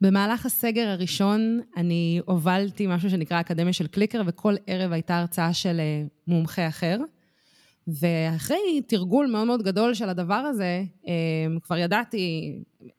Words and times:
במהלך 0.00 0.46
הסגר 0.46 0.88
הראשון 0.88 1.60
אני 1.76 2.20
הובלתי 2.24 2.86
משהו 2.86 3.10
שנקרא 3.10 3.40
אקדמיה 3.40 3.72
של 3.72 3.86
קליקר, 3.86 4.22
וכל 4.26 4.54
ערב 4.66 4.92
הייתה 4.92 5.18
הרצאה 5.18 5.54
של 5.54 5.80
אה, 5.80 6.04
מומחה 6.26 6.68
אחר. 6.68 6.98
ואחרי 7.86 8.82
תרגול 8.88 9.26
מאוד 9.26 9.46
מאוד 9.46 9.62
גדול 9.62 9.94
של 9.94 10.08
הדבר 10.08 10.34
הזה, 10.34 10.84
אה, 11.08 11.12
כבר 11.62 11.76
ידעתי 11.76 12.54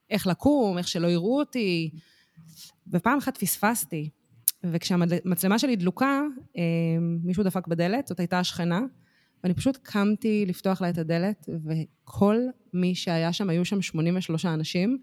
איך 0.09 0.27
לקום, 0.27 0.77
איך 0.77 0.87
שלא 0.87 1.07
יראו 1.07 1.39
אותי, 1.39 1.89
ופעם 2.87 3.17
אחת 3.17 3.37
פספסתי. 3.37 4.09
וכשהמצלמה 4.63 5.59
שלי 5.59 5.75
דלוקה, 5.75 6.21
אה, 6.57 6.63
מישהו 7.23 7.43
דפק 7.43 7.67
בדלת, 7.67 8.07
זאת 8.07 8.19
הייתה 8.19 8.39
השכנה, 8.39 8.81
ואני 9.43 9.53
פשוט 9.53 9.77
קמתי 9.83 10.45
לפתוח 10.47 10.81
לה 10.81 10.89
את 10.89 10.97
הדלת, 10.97 11.49
וכל 11.65 12.37
מי 12.73 12.95
שהיה 12.95 13.33
שם, 13.33 13.49
היו 13.49 13.65
שם 13.65 13.81
83 13.81 14.45
אנשים, 14.45 14.97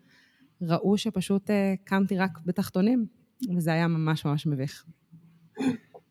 ראו 0.69 0.99
שפשוט 0.99 1.51
אה, 1.51 1.75
קמתי 1.85 2.19
רק 2.19 2.39
בתחתונים, 2.47 3.07
וזה 3.57 3.73
היה 3.73 3.89
ממש 3.89 4.25
ממש 4.25 4.47
מביך. 4.47 4.85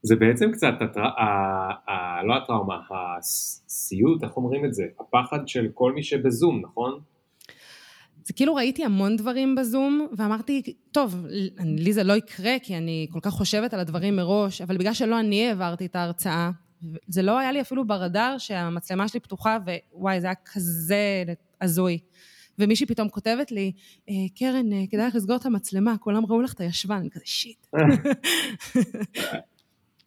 זה 0.02 0.16
בעצם 0.16 0.52
קצת, 0.52 0.73
הטר... 0.81 1.02
ה... 1.02 1.23
ה... 1.91 2.23
לא 2.23 2.34
הטראומה, 2.35 2.80
הסיוט, 2.89 4.23
איך 4.23 4.38
אומרים 4.38 4.66
את 4.66 4.73
זה? 4.73 4.84
הפחד 4.99 5.47
של 5.47 5.67
כל 5.73 5.94
מי 5.94 6.03
שבזום, 6.03 6.61
נכון? 6.61 6.99
זה 8.23 8.34
כאילו 8.34 8.55
ראיתי 8.55 8.85
המון 8.85 9.16
דברים 9.16 9.55
בזום, 9.55 10.08
ואמרתי, 10.17 10.61
טוב, 10.91 11.25
לי 11.59 11.94
זה 11.94 12.03
לא 12.03 12.13
יקרה, 12.13 12.55
כי 12.63 12.77
אני 12.77 13.08
כל 13.11 13.20
כך 13.22 13.31
חושבת 13.31 13.73
על 13.73 13.80
הדברים 13.80 14.16
מראש, 14.16 14.61
אבל 14.61 14.77
בגלל 14.77 14.94
שלא 14.94 15.20
אני 15.20 15.47
העברתי 15.47 15.85
את 15.85 15.95
ההרצאה, 15.95 16.52
זה 17.08 17.22
לא 17.22 17.39
היה 17.39 17.52
לי 17.52 17.61
אפילו 17.61 17.88
ברדאר 17.88 18.38
שהמצלמה 18.38 19.08
שלי 19.08 19.20
פתוחה, 19.20 19.58
ווואי, 19.94 20.22
זה 20.22 20.27
היה 20.27 20.35
כזה 20.53 21.23
הזוי. 21.61 21.99
ומישהי 22.59 22.85
פתאום 22.85 23.09
כותבת 23.09 23.52
לי, 23.52 23.71
אה, 24.09 24.13
קרן, 24.39 24.73
אה, 24.73 24.84
כדאי 24.91 25.07
לך 25.07 25.16
לסגור 25.16 25.35
את 25.35 25.45
המצלמה, 25.45 25.98
כולם 25.98 26.25
ראו 26.25 26.41
לך 26.41 26.53
את 26.53 26.61
הישבן, 26.61 26.95
אני 26.95 27.09
כזה 27.09 27.25
שיט. 27.25 27.67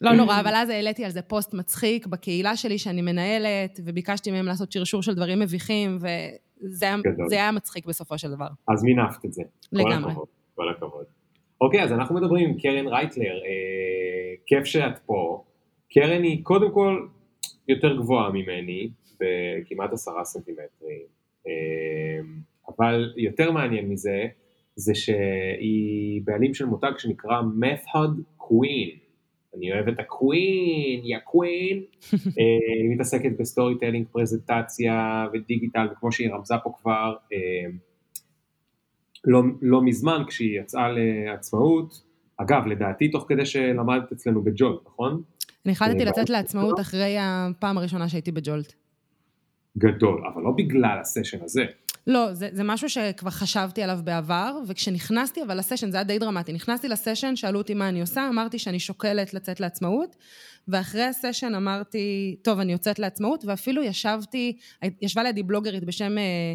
לא 0.00 0.12
נורא, 0.12 0.40
אבל 0.40 0.54
אז 0.54 0.68
העליתי 0.68 1.04
על 1.04 1.10
זה 1.10 1.22
פוסט 1.22 1.54
מצחיק 1.54 2.06
בקהילה 2.06 2.56
שלי 2.56 2.78
שאני 2.78 3.02
מנהלת, 3.02 3.80
וביקשתי 3.84 4.30
מהם 4.30 4.46
לעשות 4.46 4.72
שרשור 4.72 5.02
של 5.02 5.14
דברים 5.14 5.38
מביכים, 5.38 5.98
וזה 6.00 6.86
היה 7.30 7.52
מצחיק 7.52 7.86
בסופו 7.86 8.18
של 8.18 8.30
דבר. 8.30 8.48
אז 8.68 8.84
מינפת 8.84 9.24
את 9.24 9.32
זה. 9.32 9.42
לגמרי. 9.72 10.02
כל 10.02 10.10
הכבוד. 10.10 10.26
כל 10.54 10.68
הכבוד. 10.70 11.04
אוקיי, 11.60 11.82
אז 11.82 11.92
אנחנו 11.92 12.14
מדברים 12.14 12.50
עם 12.50 12.58
קרן 12.58 12.86
רייטלר, 12.86 13.24
אה, 13.24 14.34
כיף 14.46 14.64
שאת 14.64 14.98
פה. 15.06 15.44
קרן 15.90 16.22
היא 16.22 16.44
קודם 16.44 16.72
כל 16.72 17.06
יותר 17.68 17.96
גבוהה 17.96 18.30
ממני, 18.30 18.90
בכמעט 19.20 19.92
עשרה 19.92 20.24
סנטימטרים. 20.24 21.15
אמ, 21.46 22.40
אבל 22.68 23.14
יותר 23.16 23.52
מעניין 23.52 23.88
מזה, 23.88 24.26
זה 24.76 24.94
שהיא 24.94 26.22
בעלים 26.24 26.54
של 26.54 26.64
מותג 26.64 26.92
שנקרא 26.98 27.40
method 27.40 28.40
queen. 28.40 28.98
אני 29.56 29.72
אוהב 29.72 29.88
את 29.88 29.98
ה 29.98 30.13
queen, 30.13 31.00
יא 31.04 31.18
queen. 31.24 31.78
אה, 32.38 32.82
היא 32.82 32.90
מתעסקת 32.94 33.30
ב 33.38 33.78
storytelling, 33.78 34.06
פרזנטציה 34.12 35.26
ודיגיטל, 35.32 35.86
וכמו 35.92 36.12
שהיא 36.12 36.30
רמזה 36.30 36.54
פה 36.64 36.72
כבר, 36.82 37.14
אמ, 37.32 37.78
לא, 39.24 39.42
לא 39.62 39.82
מזמן 39.82 40.22
כשהיא 40.28 40.60
יצאה 40.60 40.88
לעצמאות, 40.92 42.02
אגב, 42.36 42.66
לדעתי 42.66 43.08
תוך 43.08 43.24
כדי 43.28 43.46
שלמדת 43.46 44.12
אצלנו 44.12 44.42
בג'ולט, 44.42 44.80
נכון? 44.86 45.22
אני 45.64 45.72
החלטתי 45.72 46.00
אה, 46.00 46.04
לצאת 46.04 46.30
לעצמאות 46.30 46.80
אחרי 46.80 47.16
הפעם 47.20 47.78
הראשונה 47.78 48.08
שהייתי 48.08 48.32
בג'ולט. 48.32 48.72
גדול, 49.78 50.22
אבל 50.34 50.42
לא 50.42 50.50
בגלל 50.56 50.98
הסשן 51.00 51.38
הזה. 51.44 51.64
לא, 52.06 52.34
זה, 52.34 52.48
זה 52.52 52.64
משהו 52.64 52.88
שכבר 52.88 53.30
חשבתי 53.30 53.82
עליו 53.82 53.98
בעבר, 54.04 54.58
וכשנכנסתי 54.68 55.42
אבל 55.42 55.58
לסשן, 55.58 55.90
זה 55.90 55.96
היה 55.96 56.04
די 56.04 56.18
דרמטי, 56.18 56.52
נכנסתי 56.52 56.88
לסשן, 56.88 57.36
שאלו 57.36 57.58
אותי 57.58 57.74
מה 57.74 57.88
אני 57.88 58.00
עושה, 58.00 58.28
אמרתי 58.28 58.58
שאני 58.58 58.78
שוקלת 58.78 59.34
לצאת 59.34 59.60
לעצמאות, 59.60 60.16
ואחרי 60.68 61.02
הסשן 61.02 61.54
אמרתי, 61.54 62.36
טוב, 62.42 62.58
אני 62.58 62.72
יוצאת 62.72 62.98
לעצמאות, 62.98 63.44
ואפילו 63.44 63.82
ישבתי, 63.82 64.56
ישבה 65.02 65.22
לידי 65.22 65.42
בלוגרית 65.42 65.84
בשם 65.84 66.18
אה, 66.18 66.54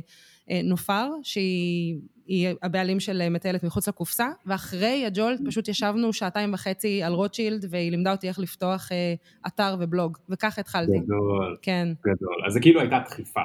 נופר, 0.63 1.09
שהיא 1.23 2.47
הבעלים 2.61 2.99
של 2.99 3.29
מטיילת 3.29 3.63
מחוץ 3.63 3.87
לקופסה, 3.87 4.27
ואחרי 4.45 5.05
הג'ולט 5.05 5.39
פשוט 5.45 5.67
ישבנו 5.67 6.13
שעתיים 6.13 6.53
וחצי 6.53 7.03
על 7.03 7.13
רוטשילד, 7.13 7.65
והיא 7.69 7.91
לימדה 7.91 8.11
אותי 8.11 8.27
איך 8.27 8.39
לפתוח 8.39 8.91
אה, 8.91 9.13
אתר 9.47 9.75
ובלוג, 9.79 10.17
וככה 10.29 10.61
התחלתי. 10.61 10.99
גדול. 10.99 11.57
כן. 11.61 11.87
גדול. 12.01 12.45
אז 12.47 12.53
זה 12.53 12.59
כאילו 12.59 12.81
הייתה 12.81 12.99
דחיפה, 13.05 13.41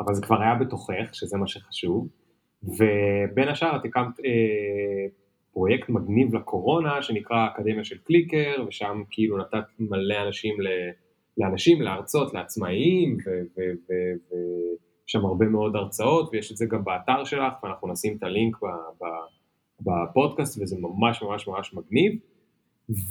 אבל 0.00 0.14
זה 0.14 0.22
כבר 0.22 0.42
היה 0.42 0.54
בתוכך, 0.54 1.08
שזה 1.12 1.36
מה 1.36 1.46
שחשוב, 1.46 2.08
ובין 2.62 3.48
השאר 3.48 3.76
את 3.76 3.84
הקמת 3.84 4.20
אה, 4.24 5.06
פרויקט 5.52 5.88
מגניב 5.88 6.34
לקורונה, 6.34 7.02
שנקרא 7.02 7.36
האקדמיה 7.36 7.84
של 7.84 7.98
קליקר, 7.98 8.64
ושם 8.68 9.02
כאילו 9.10 9.38
נתת 9.38 9.64
מלא 9.78 10.22
אנשים 10.26 10.60
ל... 10.60 10.66
לאנשים, 11.38 11.82
להרצות, 11.82 12.34
לעצמאיים, 12.34 13.16
ו... 13.26 13.30
ו, 13.30 13.60
ו, 13.60 13.92
ו 14.30 14.34
שם 15.10 15.26
הרבה 15.26 15.46
מאוד 15.46 15.76
הרצאות, 15.76 16.30
ויש 16.32 16.52
את 16.52 16.56
זה 16.56 16.66
גם 16.66 16.84
באתר 16.84 17.24
שלך, 17.24 17.52
ואנחנו 17.62 17.92
נשים 17.92 18.16
את 18.16 18.22
הלינק 18.22 18.56
בפודקאסט, 19.80 20.62
וזה 20.62 20.76
ממש 20.80 21.22
ממש 21.22 21.48
ממש 21.48 21.74
מגניב. 21.74 22.12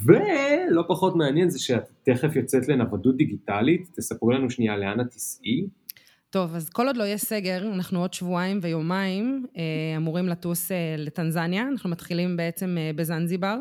ולא 0.04 0.82
פחות 0.88 1.16
מעניין 1.16 1.50
זה 1.50 1.58
שאת 1.58 1.90
תכף 2.02 2.36
יוצאת 2.36 2.68
לנוודות 2.68 3.16
דיגיטלית, 3.16 3.88
תספרו 3.96 4.30
לנו 4.30 4.50
שנייה 4.50 4.76
לאן 4.76 5.00
את 5.00 5.06
תיסעי. 5.10 5.66
טוב, 6.30 6.54
אז 6.54 6.68
כל 6.68 6.86
עוד 6.86 6.96
לא 6.96 7.04
יהיה 7.04 7.18
סגר, 7.18 7.72
אנחנו 7.74 8.00
עוד 8.00 8.12
שבועיים 8.12 8.58
ויומיים 8.62 9.46
אה, 9.56 9.62
אמורים 9.96 10.28
לטוס 10.28 10.72
אה, 10.72 10.94
לטנזניה, 10.98 11.62
אנחנו 11.62 11.90
מתחילים 11.90 12.36
בעצם 12.36 12.76
אה, 12.78 12.90
בזנזיבר. 12.96 13.56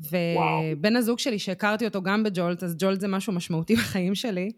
ובן 0.00 0.96
הזוג 0.96 1.18
שלי, 1.18 1.38
שהכרתי 1.38 1.84
אותו 1.84 2.02
גם 2.02 2.22
בג'ולט, 2.22 2.62
אז 2.62 2.76
ג'ולט 2.78 3.00
זה 3.00 3.08
משהו 3.08 3.32
משמעותי 3.32 3.76
בחיים 3.80 4.14
שלי. 4.14 4.50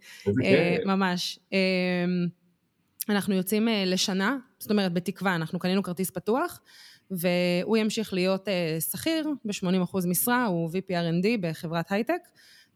ממש. 0.87 1.39
אנחנו 3.11 3.35
יוצאים 3.35 3.69
אה, 3.69 3.85
לשנה, 3.87 4.37
זאת 4.59 4.71
אומרת, 4.71 4.93
בתקווה, 4.93 5.35
אנחנו 5.35 5.59
קנינו 5.59 5.83
כרטיס 5.83 6.11
פתוח, 6.11 6.61
והוא 7.11 7.77
ימשיך 7.77 8.13
להיות 8.13 8.49
אה, 8.49 8.77
שכיר 8.81 9.29
ב-80% 9.45 10.09
משרה, 10.09 10.47
הוא 10.47 10.71
VPRND 10.71 11.27
בחברת 11.41 11.93
הייטק, 11.93 12.21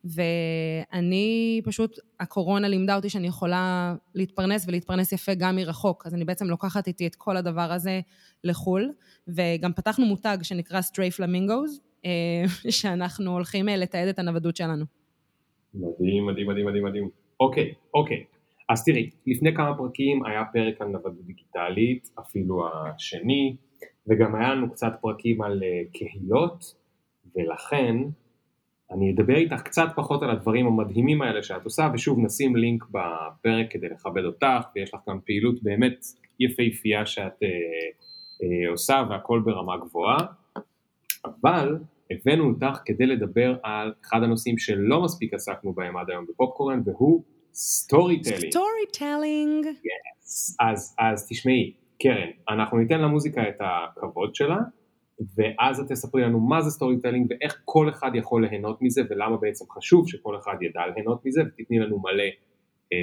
ואני 0.05 1.61
פשוט, 1.65 1.99
הקורונה 2.21 2.69
לימדה 2.69 2.97
אותי 2.97 3.09
שאני 3.09 3.27
יכולה 3.27 3.95
להתפרנס 4.15 4.65
ולהתפרנס 4.69 5.13
יפה 5.13 5.35
גם 5.35 5.57
מרחוק, 5.57 6.07
אז 6.07 6.15
אני 6.15 6.25
בעצם 6.25 6.47
לוקחת 6.47 6.87
איתי 6.87 7.07
את 7.07 7.15
כל 7.15 7.37
הדבר 7.37 7.73
הזה 7.73 8.01
לחו"ל, 8.45 8.93
וגם 9.29 9.73
פתחנו 9.73 10.07
מותג 10.07 10.39
שנקרא 10.43 10.81
Stray 10.81 11.19
Flamingos, 11.19 11.81
אה, 12.05 12.45
שאנחנו 12.71 13.33
הולכים 13.33 13.67
לתעד 13.67 14.09
את 14.09 14.19
הנוודות 14.19 14.57
שלנו. 14.57 14.85
מדהים, 15.75 16.27
מדהים, 16.27 16.67
מדהים, 16.67 16.85
מדהים. 16.85 17.11
אוקיי, 17.41 17.75
אוקיי. 17.95 18.25
אז 18.69 18.85
תראי, 18.85 19.11
לפני 19.27 19.55
כמה 19.55 19.77
פרקים 19.77 20.25
היה 20.25 20.45
פרק 20.53 20.81
על 20.81 20.89
נוודות 20.89 21.27
דיגיטלית, 21.27 22.09
אפילו 22.21 22.69
השני, 22.69 23.57
וגם 24.09 24.35
היה 24.35 24.55
לנו 24.55 24.71
קצת 24.71 24.93
פרקים 25.01 25.43
על 25.43 25.63
אה, 25.63 25.83
קהילות, 25.93 26.75
ולכן 27.37 27.97
אני 28.91 29.13
אדבר 29.13 29.37
איתך 29.37 29.63
קצת 29.63 29.89
פחות 29.97 30.23
על 30.23 30.31
הדברים 30.31 30.67
המדהימים 30.67 31.23
האלה 31.23 31.43
שאת 31.43 31.65
עושה, 31.65 31.91
ושוב 31.95 32.19
נשים 32.19 32.57
לינק 32.57 32.85
בפרק 32.85 33.67
כדי 33.71 33.89
לכבד 33.89 34.25
אותך, 34.25 34.67
ויש 34.77 34.95
לך 34.95 35.01
גם 35.09 35.19
פעילות 35.27 35.63
באמת 35.63 36.05
יפהפייה 36.41 37.07
שאת 37.07 37.43
אה, 37.43 37.49
אה, 38.43 38.71
עושה 38.71 39.03
והכל 39.11 39.43
ברמה 39.45 39.77
גבוהה, 39.77 40.27
אבל 41.25 41.79
הבאנו 42.11 42.49
אותך 42.49 42.81
כדי 42.85 43.07
לדבר 43.07 43.57
על 43.63 43.93
אחד 44.05 44.23
הנושאים 44.23 44.59
שלא 44.59 45.03
מספיק 45.03 45.35
עסקנו 45.35 45.73
בהם 45.73 45.97
עד 45.97 46.11
היום 46.11 46.27
בפופקורן, 46.29 46.83
והוא 46.85 47.23
storytelling. 47.59 48.51
story 48.51 48.87
telling. 48.93 49.67
אז, 50.99 51.27
תשמעי, 51.29 51.73
קרן, 52.03 52.31
אנחנו 52.49 52.79
ניתן 52.79 53.01
למוזיקה 53.01 53.49
את 53.49 53.57
הכבוד 53.61 54.35
שלה, 54.35 54.59
ואז 55.37 55.81
את 55.81 55.93
תספרי 55.93 56.23
לנו 56.23 56.41
מה 56.41 56.63
זה 56.63 56.71
storytelling 56.71 57.27
ואיך 57.31 57.61
כל 57.65 57.89
אחד 57.89 58.11
יכול 58.15 58.47
ליהנות 58.47 58.83
מזה 58.83 59.03
ולמה 59.11 59.37
בעצם 59.37 59.65
חשוב 59.71 60.09
שכל 60.09 60.37
אחד 60.37 60.55
ידע 60.61 60.81
ליהנות 60.95 61.27
מזה 61.27 61.43
ותתני 61.43 61.79
לנו 61.79 61.99
מלא 61.99 62.23
אה, 62.93 62.99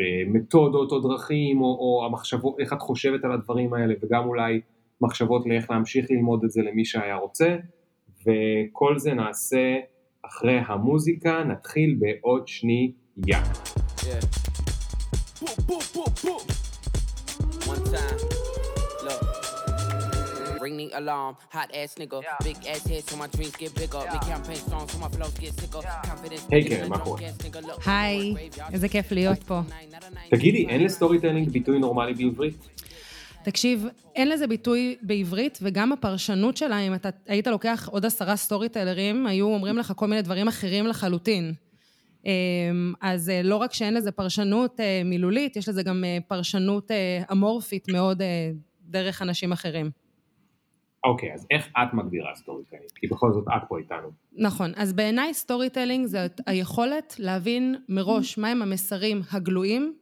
אה, 0.00 0.22
מתודות 0.26 0.92
או 0.92 1.00
דרכים 1.00 1.60
או, 1.60 1.66
או 1.66 2.06
המחשבות, 2.06 2.60
איך 2.60 2.72
את 2.72 2.80
חושבת 2.80 3.24
על 3.24 3.32
הדברים 3.32 3.74
האלה 3.74 3.94
וגם 4.02 4.24
אולי 4.28 4.60
מחשבות 5.00 5.46
לאיך 5.46 5.70
להמשיך 5.70 6.10
ללמוד 6.10 6.44
את 6.44 6.50
זה 6.50 6.62
למי 6.62 6.84
שהיה 6.84 7.16
רוצה 7.16 7.56
וכל 8.20 8.98
זה 8.98 9.14
נעשה 9.14 9.78
אחרי 10.22 10.58
המוזיקה, 10.66 11.44
נתחיל 11.44 11.96
בעוד 11.98 12.48
שני 12.48 12.92
Yeah. 13.16 13.44
Yeah. 14.06 14.20
Boom, 15.38 15.54
boom, 15.68 15.82
boom, 15.92 16.14
boom. 16.24 16.40
One 17.68 17.84
time. 17.92 18.18
Look. 19.04 19.20
Ring 20.62 20.76
the 20.78 20.90
alarm, 20.94 21.36
hot 21.50 21.70
ass 21.74 21.94
nigga, 22.00 22.22
yeah. 22.22 22.36
big 22.42 22.56
ass 22.66 22.86
head 22.86 23.02
so 23.04 23.16
my 23.16 23.26
dreams 23.26 23.54
get 23.56 23.74
bigger, 23.74 23.98
yeah. 23.98 24.12
make 24.12 24.22
campaign 24.22 24.62
songs 24.70 24.92
so 24.92 24.98
my 24.98 25.08
flows 25.08 25.34
get 25.34 25.52
sicker, 25.60 25.82
yeah. 25.82 26.02
confidence. 26.06 26.48
היי 26.50 26.64
קרן, 26.64 26.88
מה 26.88 26.98
קורה? 26.98 27.20
היי, 27.86 28.34
איזה 28.72 28.88
כיף 28.88 29.12
להיות 29.12 29.42
פה. 29.42 29.60
תגידי, 30.30 30.66
אין 30.68 30.84
ל 30.84 31.20
storytelling 31.20 31.48
ביטוי 31.48 31.78
נורמלי 31.78 32.14
בעברית? 32.14 32.54
תקשיב, 33.42 33.86
אין 34.14 34.28
לזה 34.28 34.46
ביטוי 34.46 34.96
בעברית, 35.02 35.58
וגם 35.62 35.92
הפרשנות 35.92 36.56
שלה, 36.56 36.78
אם 36.78 36.94
אתה 36.94 37.08
היית 37.26 37.46
לוקח 37.46 37.88
עוד 37.92 38.06
עשרה 38.06 38.36
storyteller 38.36 38.68
ים, 38.68 39.26
היו 39.26 39.46
אומרים 39.46 39.78
לך 39.78 39.92
כל 39.96 40.06
מיני 40.06 40.22
דברים 40.22 40.48
אחרים 40.48 40.86
לחלוטין. 40.86 41.54
אמ, 42.26 42.92
אז 43.00 43.30
אה, 43.30 43.42
לא 43.42 43.56
רק 43.56 43.72
שאין 43.72 43.94
לזה 43.94 44.12
פרשנות 44.12 44.80
אה, 44.80 45.02
מילולית, 45.04 45.56
יש 45.56 45.68
לזה 45.68 45.82
גם 45.82 46.04
אה, 46.04 46.18
פרשנות 46.28 46.90
אמורפית 47.32 47.88
מאוד 47.88 48.22
דרך 48.82 49.22
אנשים 49.22 49.52
אחרים. 49.52 49.90
אוקיי, 51.04 51.30
okay, 51.30 51.34
אז 51.34 51.46
איך 51.50 51.68
את 51.68 51.94
מגדירה 51.94 52.34
storytelling? 52.34 52.90
כי 52.94 53.06
בכל 53.06 53.32
זאת 53.32 53.44
את 53.48 53.62
פה 53.68 53.78
איתנו. 53.78 54.10
נכון, 54.32 54.72
אז 54.76 54.92
בעיניי 54.92 55.34
storytelling 55.34 56.06
זה 56.06 56.26
היכולת 56.46 57.14
להבין 57.18 57.76
מראש 57.88 58.38
מהם 58.38 58.62
המסרים 58.62 59.22
הגלויים, 59.32 59.94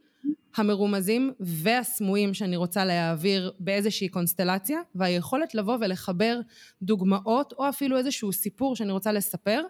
המרומזים 0.56 1.32
והסמויים 1.40 2.34
שאני 2.34 2.56
רוצה 2.56 2.84
להעביר 2.84 3.52
באיזושהי 3.58 4.08
קונסטלציה, 4.08 4.80
והיכולת 4.94 5.54
לבוא 5.54 5.76
ולחבר 5.80 6.40
דוגמאות 6.82 7.52
או 7.58 7.68
אפילו 7.68 7.96
איזשהו 7.96 8.32
סיפור 8.32 8.76
שאני 8.76 8.92
רוצה 8.92 9.12
לספר, 9.12 9.62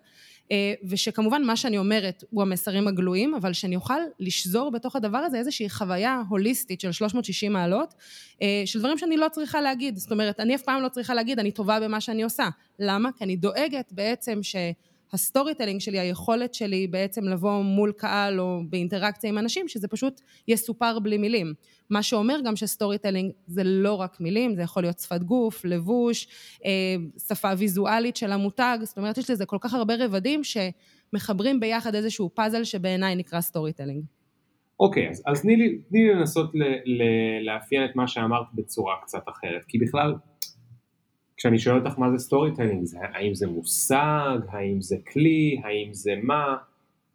ושכמובן 0.88 1.42
מה 1.42 1.56
שאני 1.56 1.78
אומרת 1.78 2.24
הוא 2.30 2.42
המסרים 2.42 2.88
הגלויים, 2.88 3.34
אבל 3.34 3.52
שאני 3.52 3.76
אוכל 3.76 3.98
לשזור 4.20 4.70
בתוך 4.70 4.96
הדבר 4.96 5.18
הזה 5.18 5.38
איזושהי 5.38 5.70
חוויה 5.70 6.22
הוליסטית 6.28 6.80
של 6.80 6.92
360 6.92 7.52
מעלות, 7.52 7.94
אה, 8.42 8.62
של 8.64 8.78
דברים 8.78 8.98
שאני 8.98 9.16
לא 9.16 9.26
צריכה 9.32 9.60
להגיד. 9.60 9.96
זאת 9.96 10.12
אומרת, 10.12 10.40
אני 10.40 10.54
אף 10.54 10.62
פעם 10.62 10.82
לא 10.82 10.88
צריכה 10.88 11.14
להגיד, 11.14 11.38
אני 11.38 11.50
טובה 11.50 11.80
במה 11.80 12.00
שאני 12.00 12.22
עושה. 12.22 12.48
למה? 12.78 13.10
כי 13.12 13.24
אני 13.24 13.36
דואגת 13.36 13.92
בעצם 13.92 14.42
ש... 14.42 14.56
ה 15.12 15.54
storytelling 15.54 15.80
שלי, 15.80 15.98
היכולת 15.98 16.54
שלי 16.54 16.86
בעצם 16.86 17.24
לבוא 17.24 17.62
מול 17.62 17.92
קהל 17.92 18.40
או 18.40 18.60
באינטראקציה 18.68 19.30
עם 19.30 19.38
אנשים, 19.38 19.68
שזה 19.68 19.88
פשוט 19.88 20.20
יסופר 20.48 20.98
בלי 20.98 21.18
מילים. 21.18 21.54
מה 21.90 22.02
שאומר 22.02 22.40
גם 22.44 22.56
ש 22.56 22.98
storytelling 22.98 23.32
זה 23.46 23.62
לא 23.64 23.94
רק 23.94 24.20
מילים, 24.20 24.54
זה 24.54 24.62
יכול 24.62 24.82
להיות 24.82 24.98
שפת 24.98 25.22
גוף, 25.22 25.64
לבוש, 25.64 26.28
אה, 26.64 26.96
שפה 27.28 27.48
ויזואלית 27.58 28.16
של 28.16 28.32
המותג, 28.32 28.78
זאת 28.82 28.98
אומרת 28.98 29.18
יש 29.18 29.30
לזה 29.30 29.46
כל 29.46 29.58
כך 29.60 29.74
הרבה 29.74 29.94
רבדים 29.98 30.40
שמחברים 30.44 31.60
ביחד 31.60 31.94
איזשהו 31.94 32.30
פאזל 32.34 32.64
שבעיניי 32.64 33.14
נקרא 33.14 33.40
storytelling. 33.40 34.04
אוקיי, 34.80 35.10
אז, 35.10 35.22
אז 35.26 35.42
תני 35.42 35.56
לי, 35.56 35.78
לי 35.90 36.14
לנסות 36.14 36.50
ל, 36.54 36.62
ל, 36.84 37.02
לאפיין 37.46 37.84
את 37.84 37.96
מה 37.96 38.08
שאמרת 38.08 38.46
בצורה 38.54 38.94
קצת 39.02 39.22
אחרת, 39.28 39.64
כי 39.68 39.78
בכלל 39.78 40.14
כשאני 41.40 41.58
שואל 41.58 41.78
אותך 41.78 41.98
מה 41.98 42.10
זה 42.10 42.18
storytelling, 42.18 42.86
האם 43.14 43.34
זה 43.34 43.46
מושג, 43.46 44.38
האם 44.48 44.80
זה 44.80 44.96
כלי, 45.12 45.60
האם 45.64 45.94
זה 45.94 46.14
מה, 46.22 46.56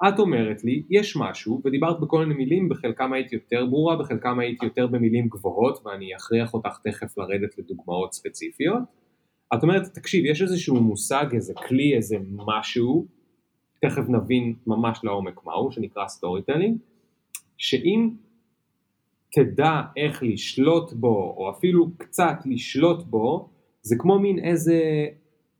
את 0.07 0.19
אומרת 0.19 0.63
לי, 0.63 0.83
יש 0.89 1.17
משהו, 1.17 1.61
ודיברת 1.65 1.99
בכל 1.99 2.25
מיני 2.25 2.33
מילים, 2.33 2.69
בחלקם 2.69 3.13
היית 3.13 3.33
יותר 3.33 3.65
ברורה, 3.65 3.95
בחלקם 3.95 4.39
היית 4.39 4.63
יותר 4.63 4.87
במילים 4.87 5.27
גבוהות, 5.27 5.85
ואני 5.85 6.15
אכריח 6.15 6.53
אותך 6.53 6.77
תכף 6.83 7.17
לרדת 7.17 7.57
לדוגמאות 7.57 8.13
ספציפיות. 8.13 8.83
את 9.53 9.63
אומרת, 9.63 9.83
תקשיב, 9.93 10.25
יש 10.25 10.41
איזשהו 10.41 10.75
מושג, 10.75 11.25
איזה 11.33 11.53
כלי, 11.67 11.95
איזה 11.95 12.17
משהו, 12.31 13.05
תכף 13.81 14.09
נבין 14.09 14.53
ממש 14.67 14.99
לעומק 15.03 15.45
מהו, 15.45 15.71
שנקרא 15.71 16.07
storytelling, 16.07 16.77
שאם 17.57 18.09
תדע 19.31 19.81
איך 19.97 20.23
לשלוט 20.23 20.93
בו, 20.93 21.35
או 21.37 21.49
אפילו 21.49 21.87
קצת 21.97 22.37
לשלוט 22.45 23.03
בו, 23.03 23.54
זה 23.85 23.95
כמו 23.99 24.19
מין 24.19 24.39
איזה 24.39 25.07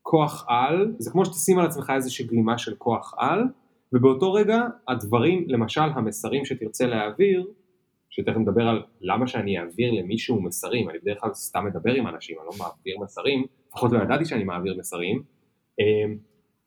כוח 0.02 0.46
על, 0.50 0.96
זה 1.00 1.12
כמו 1.12 1.26
שתשים 1.26 1.60
על 1.60 1.66
עצמך 1.66 1.92
איזושהי 1.96 2.26
גלימה 2.26 2.58
של 2.58 2.76
כוח 2.78 3.14
על, 3.18 3.44
ובאותו 3.94 4.34
רגע 4.34 4.62
הדברים, 4.88 5.46
למשל 5.48 5.82
המסרים 5.82 6.46
שתרצה 6.46 6.86
להעביר, 6.86 7.48
שתכף 8.10 8.38
נדבר 8.38 8.68
על 8.68 8.84
למה 9.02 9.28
שאני 9.28 9.60
אעביר 9.60 9.92
למישהו 9.92 10.42
מסרים, 10.42 10.90
אני 10.90 11.00
בדרך 11.00 11.22
כלל 11.22 11.34
סתם 11.34 11.66
מדבר 11.66 11.94
עם 11.94 12.08
אנשים, 12.08 12.38
אני 12.40 12.46
לא 12.46 12.66
מעביר 12.66 12.96
מסרים, 13.04 13.46
לפחות 13.68 13.92
לא 13.92 14.04
ידעתי 14.04 14.26
שאני 14.26 14.44
מעביר 14.44 14.76
מסרים, 14.80 15.24
אמ, 15.80 16.18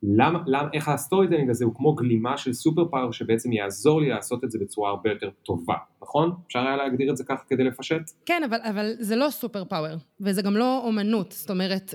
למה, 0.02 0.38
למה, 0.46 0.68
איך 0.74 0.88
ה 0.88 1.28
storytelling 1.28 1.50
הזה 1.50 1.64
הוא 1.64 1.74
כמו 1.74 1.94
גלימה 1.94 2.36
של 2.36 2.52
superpower 2.52 3.12
שבעצם 3.12 3.52
יעזור 3.52 4.00
לי 4.00 4.08
לעשות 4.08 4.44
את 4.44 4.50
זה 4.50 4.58
בצורה 4.62 4.90
הרבה 4.90 5.10
יותר 5.10 5.30
טובה, 5.42 5.74
נכון? 6.02 6.32
אפשר 6.46 6.58
היה 6.58 6.76
להגדיר 6.76 7.10
את 7.10 7.16
זה 7.16 7.24
ככה 7.24 7.44
כדי 7.48 7.64
לפשט? 7.64 8.02
כן, 8.26 8.42
אבל, 8.46 8.58
אבל 8.62 8.92
זה 8.98 9.16
לא 9.16 9.30
superpower, 9.30 9.96
וזה 10.20 10.42
גם 10.42 10.56
לא 10.56 10.82
אומנות, 10.84 11.32
זאת 11.32 11.50
אומרת, 11.50 11.94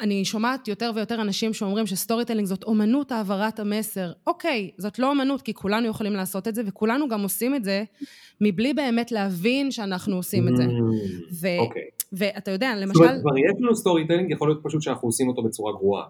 אני 0.00 0.24
שומעת 0.24 0.68
יותר 0.68 0.90
ויותר 0.94 1.22
אנשים 1.22 1.52
שאומרים 1.52 1.86
ש 1.86 2.24
storytelling 2.24 2.48
זאת 2.48 2.64
אומנות 2.64 3.12
העברת 3.12 3.60
המסר. 3.60 4.12
אוקיי, 4.26 4.70
זאת 4.78 4.98
לא 4.98 5.10
אומנות, 5.10 5.42
כי 5.42 5.54
כולנו 5.54 5.88
יכולים 5.88 6.12
לעשות 6.12 6.48
את 6.48 6.54
זה, 6.54 6.62
וכולנו 6.66 7.08
גם 7.08 7.22
עושים 7.22 7.54
את 7.54 7.64
זה, 7.64 7.84
מבלי 8.40 8.74
באמת 8.74 9.12
להבין 9.12 9.70
שאנחנו 9.70 10.16
עושים 10.16 10.48
את 10.48 10.56
זה. 10.56 10.64
Mm, 10.64 10.68
ו- 11.40 11.58
אוקיי. 11.58 11.82
ואתה 12.12 12.50
יודע, 12.50 12.76
למשל... 12.76 12.92
זאת 12.92 13.02
אומרת, 13.02 13.20
כבר 13.20 13.38
יש 13.38 13.52
לנו 13.60 13.74
storytelling, 13.74 14.30
יכול 14.30 14.48
להיות 14.48 14.60
פשוט 14.64 14.82
שאנחנו 14.82 15.08
עושים 15.08 15.28
אותו 15.28 15.42
בצורה 15.42 15.72
גרועה. 15.72 16.04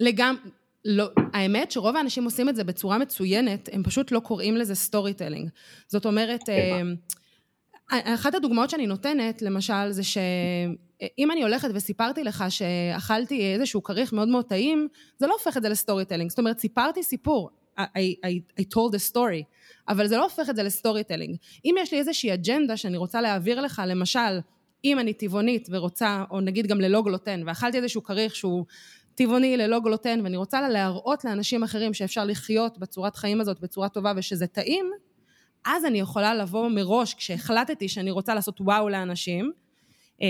לגמרי, 0.00 0.40
לא, 0.84 1.10
האמת 1.32 1.70
שרוב 1.70 1.96
האנשים 1.96 2.24
עושים 2.24 2.48
את 2.48 2.56
זה 2.56 2.64
בצורה 2.64 2.98
מצוינת, 2.98 3.68
הם 3.72 3.82
פשוט 3.82 4.12
לא 4.12 4.20
קוראים 4.20 4.56
לזה 4.56 4.74
storytelling. 4.74 5.50
זאת 5.88 6.06
אומרת, 6.06 6.48
אה, 6.48 8.14
אחת 8.14 8.34
הדוגמאות 8.34 8.70
שאני 8.70 8.86
נותנת, 8.86 9.42
למשל, 9.42 9.90
זה 9.90 10.02
שאם 10.02 11.30
אני 11.30 11.42
הולכת 11.42 11.68
וסיפרתי 11.74 12.24
לך 12.24 12.44
שאכלתי 12.48 13.54
איזשהו 13.54 13.82
כריך 13.82 14.12
מאוד 14.12 14.28
מאוד 14.28 14.44
טעים, 14.44 14.88
זה 15.18 15.26
לא 15.26 15.32
הופך 15.32 15.56
את 15.56 15.62
זה 15.62 15.68
ל 15.68 16.04
storytelling. 16.04 16.30
זאת 16.30 16.38
אומרת, 16.38 16.58
סיפרתי 16.58 17.02
סיפור, 17.02 17.50
I, 17.78 17.80
I, 17.80 18.60
I 18.60 18.62
told 18.62 18.94
a 18.94 19.12
story, 19.12 19.44
אבל 19.88 20.06
זה 20.06 20.16
לא 20.16 20.24
הופך 20.24 20.50
את 20.50 20.56
זה 20.56 20.62
ל 20.62 21.04
storytelling. 21.04 21.36
אם 21.64 21.74
יש 21.78 21.92
לי 21.92 21.98
איזושהי 21.98 22.34
אג'נדה 22.34 22.76
שאני 22.76 22.96
רוצה 22.96 23.20
להעביר 23.20 23.60
לך, 23.60 23.82
למשל, 23.86 24.40
אם 24.84 24.98
אני 24.98 25.12
טבעונית 25.12 25.68
ורוצה, 25.70 26.24
או 26.30 26.40
נגיד 26.40 26.66
גם 26.66 26.80
ללא 26.80 27.02
גלוטן, 27.02 27.42
ואכלתי 27.46 27.76
איזשהו 27.76 28.02
כריך 28.02 28.36
שהוא 28.36 28.64
טבעוני 29.18 29.56
ללא 29.56 29.80
גלוטן, 29.80 30.20
ואני 30.22 30.36
רוצה 30.36 30.68
להראות 30.68 31.24
לאנשים 31.24 31.62
אחרים 31.62 31.94
שאפשר 31.94 32.24
לחיות 32.24 32.78
בצורת 32.78 33.16
חיים 33.16 33.40
הזאת 33.40 33.60
בצורה 33.60 33.88
טובה 33.88 34.12
ושזה 34.16 34.46
טעים, 34.46 34.90
אז 35.66 35.84
אני 35.84 36.00
יכולה 36.00 36.34
לבוא 36.34 36.68
מראש, 36.68 37.14
כשהחלטתי 37.14 37.88
שאני 37.88 38.10
רוצה 38.10 38.34
לעשות 38.34 38.60
וואו 38.60 38.88
לאנשים, 38.88 39.52
אמ, 40.20 40.26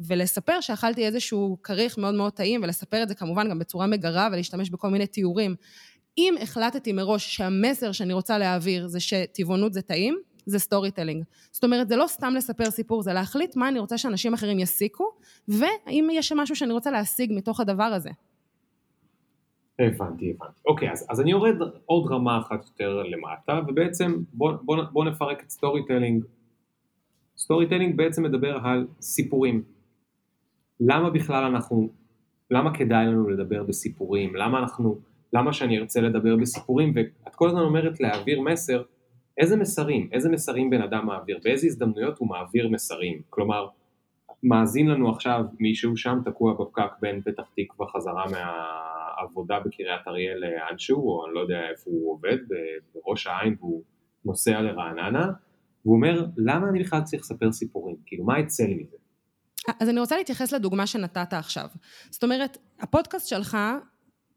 ולספר 0.00 0.60
שאכלתי 0.60 1.06
איזשהו 1.06 1.58
כריך 1.62 1.98
מאוד 1.98 2.14
מאוד 2.14 2.32
טעים, 2.32 2.62
ולספר 2.62 3.02
את 3.02 3.08
זה 3.08 3.14
כמובן 3.14 3.50
גם 3.50 3.58
בצורה 3.58 3.86
מגרה 3.86 4.28
ולהשתמש 4.32 4.70
בכל 4.70 4.88
מיני 4.88 5.06
תיאורים. 5.06 5.54
אם 6.18 6.34
החלטתי 6.40 6.92
מראש 6.92 7.36
שהמסר 7.36 7.92
שאני 7.92 8.12
רוצה 8.12 8.38
להעביר 8.38 8.88
זה 8.88 9.00
שטבעונות 9.00 9.72
זה 9.72 9.82
טעים, 9.82 10.18
זה 10.46 10.58
storytelling. 10.58 11.24
זאת 11.50 11.64
אומרת, 11.64 11.88
זה 11.88 11.96
לא 11.96 12.06
סתם 12.06 12.32
לספר 12.36 12.70
סיפור, 12.70 13.02
זה 13.02 13.12
להחליט 13.12 13.56
מה 13.56 13.68
אני 13.68 13.78
רוצה 13.78 13.98
שאנשים 13.98 14.34
אחרים 14.34 14.58
יסיקו, 14.58 15.04
והאם 15.48 16.08
יש 16.12 16.32
משהו 16.36 16.56
שאני 16.56 16.72
רוצה 16.72 16.90
להשיג 16.90 17.32
מתוך 17.34 17.60
הדבר 17.60 17.82
הזה. 17.82 18.10
הבנתי, 19.78 20.30
הבנתי. 20.30 20.60
אוקיי, 20.66 20.92
אז, 20.92 21.06
אז 21.10 21.20
אני 21.20 21.30
יורד 21.30 21.54
עוד 21.86 22.12
רמה 22.12 22.38
אחת 22.38 22.64
יותר 22.64 23.02
למטה, 23.02 23.60
ובעצם 23.68 24.22
בוא, 24.32 24.52
בוא, 24.62 24.76
בוא 24.92 25.04
נפרק 25.04 25.42
את 25.42 25.50
storytelling. 25.50 26.24
storytelling 27.36 27.96
בעצם 27.96 28.22
מדבר 28.22 28.58
על 28.64 28.86
סיפורים. 29.00 29.62
למה 30.80 31.10
בכלל 31.10 31.44
אנחנו, 31.44 31.88
למה 32.50 32.74
כדאי 32.74 33.06
לנו 33.06 33.28
לדבר 33.28 33.62
בסיפורים? 33.62 34.36
למה 34.36 34.58
אנחנו, 34.58 34.98
למה 35.32 35.52
שאני 35.52 35.78
ארצה 35.78 36.00
לדבר 36.00 36.36
בסיפורים? 36.36 36.92
ואת 36.94 37.34
כל 37.34 37.48
הזמן 37.48 37.60
אומרת 37.60 38.00
להעביר 38.00 38.40
מסר, 38.40 38.82
איזה 39.38 39.56
מסרים, 39.56 40.08
איזה 40.12 40.30
מסרים 40.30 40.70
בן 40.70 40.82
אדם 40.82 41.06
מעביר, 41.06 41.38
באיזה 41.44 41.66
הזדמנויות 41.66 42.18
הוא 42.18 42.28
מעביר 42.28 42.68
מסרים, 42.68 43.22
כלומר, 43.30 43.68
מאזין 44.42 44.88
לנו 44.88 45.10
עכשיו 45.10 45.44
מישהו 45.58 45.96
שם 45.96 46.18
תקוע 46.24 46.54
בפקק 46.54 46.90
בין 47.00 47.22
פתח 47.22 47.42
תקווה 47.56 47.86
חזרה 47.88 48.24
מהעבודה 48.30 49.60
בקריית 49.60 50.08
אריאל 50.08 50.38
לאנשהו, 50.38 51.08
או 51.08 51.26
אני 51.26 51.34
לא 51.34 51.40
יודע 51.40 51.60
איפה 51.70 51.90
הוא 51.90 52.12
עובד, 52.12 52.36
בראש 52.94 53.26
העין 53.26 53.56
והוא 53.60 53.82
נוסע 54.24 54.60
לרעננה, 54.60 55.32
והוא 55.84 55.96
אומר, 55.96 56.26
למה 56.36 56.68
אני 56.68 56.82
בכלל 56.82 57.02
צריך 57.02 57.22
לספר 57.22 57.52
סיפורים? 57.52 57.96
כאילו, 58.06 58.24
מה 58.24 58.38
יצא 58.38 58.64
לי 58.64 58.74
מזה? 58.74 58.96
אז 59.80 59.88
אני 59.88 60.00
רוצה 60.00 60.16
להתייחס 60.16 60.52
לדוגמה 60.52 60.86
שנתת 60.86 61.32
עכשיו. 61.32 61.66
זאת 62.10 62.24
אומרת, 62.24 62.58
הפודקאסט 62.80 63.28
שלך 63.28 63.56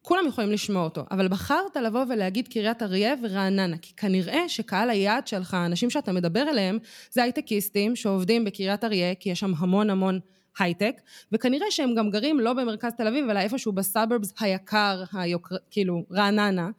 כולם 0.07 0.27
יכולים 0.27 0.51
לשמוע 0.51 0.83
אותו, 0.83 1.03
אבל 1.11 1.27
בחרת 1.27 1.75
לבוא 1.77 2.05
ולהגיד 2.09 2.47
קריית 2.47 2.83
אריה 2.83 3.15
ורעננה, 3.23 3.77
כי 3.77 3.93
כנראה 3.95 4.49
שקהל 4.49 4.89
היעד 4.89 5.27
שלך, 5.27 5.53
האנשים 5.53 5.89
שאתה 5.89 6.11
מדבר 6.11 6.49
אליהם, 6.49 6.77
זה 7.11 7.23
הייטקיסטים 7.23 7.95
שעובדים 7.95 8.45
בקריית 8.45 8.83
אריה, 8.83 9.15
כי 9.15 9.29
יש 9.29 9.39
שם 9.39 9.51
המון 9.57 9.89
המון 9.89 10.19
הייטק, 10.59 11.01
וכנראה 11.31 11.65
שהם 11.69 11.95
גם 11.95 12.09
גרים 12.09 12.39
לא 12.39 12.53
במרכז 12.53 12.91
תל 12.97 13.07
אביב, 13.07 13.29
אלא 13.29 13.39
איפשהו 13.39 13.71
בסאברבס 13.71 14.33
היקר, 14.39 15.03
היוקר, 15.13 15.55
כאילו 15.71 16.03
רעננה, 16.11 16.69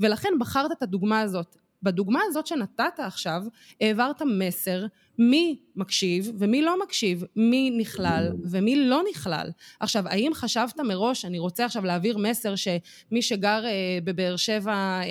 ולכן 0.00 0.32
בחרת 0.40 0.72
את 0.72 0.82
הדוגמה 0.82 1.20
הזאת. 1.20 1.56
בדוגמה 1.82 2.20
הזאת 2.28 2.46
שנתת 2.46 2.98
עכשיו, 2.98 3.42
העברת 3.80 4.22
מסר 4.22 4.86
מי 5.18 5.60
מקשיב 5.76 6.32
ומי 6.38 6.62
לא 6.62 6.82
מקשיב, 6.82 7.24
מי 7.36 7.70
נכלל 7.78 8.32
ומי 8.50 8.76
לא 8.76 9.02
נכלל. 9.10 9.50
עכשיו, 9.80 10.08
האם 10.08 10.30
חשבת 10.34 10.80
מראש, 10.80 11.24
אני 11.24 11.38
רוצה 11.38 11.64
עכשיו 11.64 11.84
להעביר 11.84 12.18
מסר 12.18 12.54
שמי 12.56 13.22
שגר 13.22 13.64
אה, 13.66 13.98
בבאר 14.04 14.36
שבע 14.36 14.72
אה, 14.72 15.04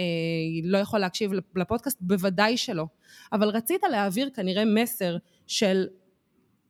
לא 0.63 0.77
יכול 0.77 0.99
להקשיב 0.99 1.31
לפודקאסט? 1.55 1.97
בוודאי 2.01 2.57
שלא. 2.57 2.85
אבל 3.33 3.49
רצית 3.49 3.81
להעביר 3.91 4.29
כנראה 4.35 4.65
מסר 4.65 5.17
של 5.47 5.87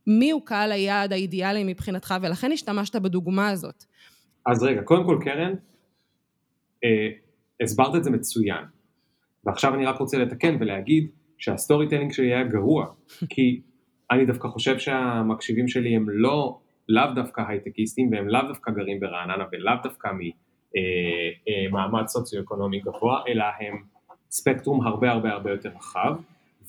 מי 0.07 0.31
הוא 0.31 0.41
קהל 0.45 0.71
היעד 0.71 1.13
האידיאלי 1.13 1.63
מבחינתך, 1.63 2.15
ולכן 2.21 2.51
השתמשת 2.51 2.95
בדוגמה 2.95 3.49
הזאת. 3.49 3.83
אז 4.45 4.63
רגע, 4.63 4.81
קודם 4.81 5.05
כל 5.05 5.19
קרן, 5.23 5.53
אה, 6.83 7.09
הסברת 7.61 7.95
את 7.95 8.03
זה 8.03 8.11
מצוין, 8.11 8.63
ועכשיו 9.43 9.75
אני 9.75 9.85
רק 9.85 9.99
רוצה 9.99 10.17
לתקן 10.17 10.57
ולהגיד 10.59 11.07
שה 11.37 11.89
storytelling 11.89 12.11
שלי 12.11 12.33
היה 12.33 12.43
גרוע, 12.43 12.85
כי 13.33 13.61
אני 14.11 14.25
דווקא 14.25 14.47
חושב 14.47 14.79
שהמקשיבים 14.79 15.67
שלי 15.67 15.95
הם 15.95 16.09
לא, 16.09 16.59
לאו 16.89 17.13
דווקא 17.15 17.43
הייטקיסטים 17.47 18.11
והם 18.11 18.27
לאו 18.27 18.41
דווקא 18.47 18.71
גרים 18.71 18.99
ברעננה 18.99 19.45
ולאו 19.51 19.73
דווקא 19.83 20.07
ממעמד 20.07 21.99
אה, 21.99 22.01
אה, 22.01 22.07
סוציו-אקונומי 22.07 22.79
גבוה, 22.79 23.23
אלא 23.27 23.43
הם 23.59 23.83
ספקטרום 24.31 24.87
הרבה 24.87 25.11
הרבה 25.11 25.31
הרבה 25.31 25.51
יותר 25.51 25.69
רחב, 25.69 26.15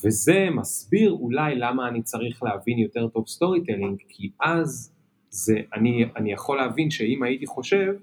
וזה 0.05 0.49
מסביר 0.51 1.11
אולי 1.11 1.55
למה 1.55 1.89
אני 1.89 2.03
צריך 2.03 2.43
להבין 2.43 2.79
יותר 2.79 3.09
טוב 3.09 3.27
storytelling, 3.27 3.99
כי 4.09 4.31
אז 4.41 4.95
זה, 5.31 5.61
אני, 5.75 6.05
אני 6.17 6.33
יכול 6.33 6.57
להבין 6.57 6.91
שאם 6.91 7.23
הייתי 7.23 7.47
חושב, 7.47 7.95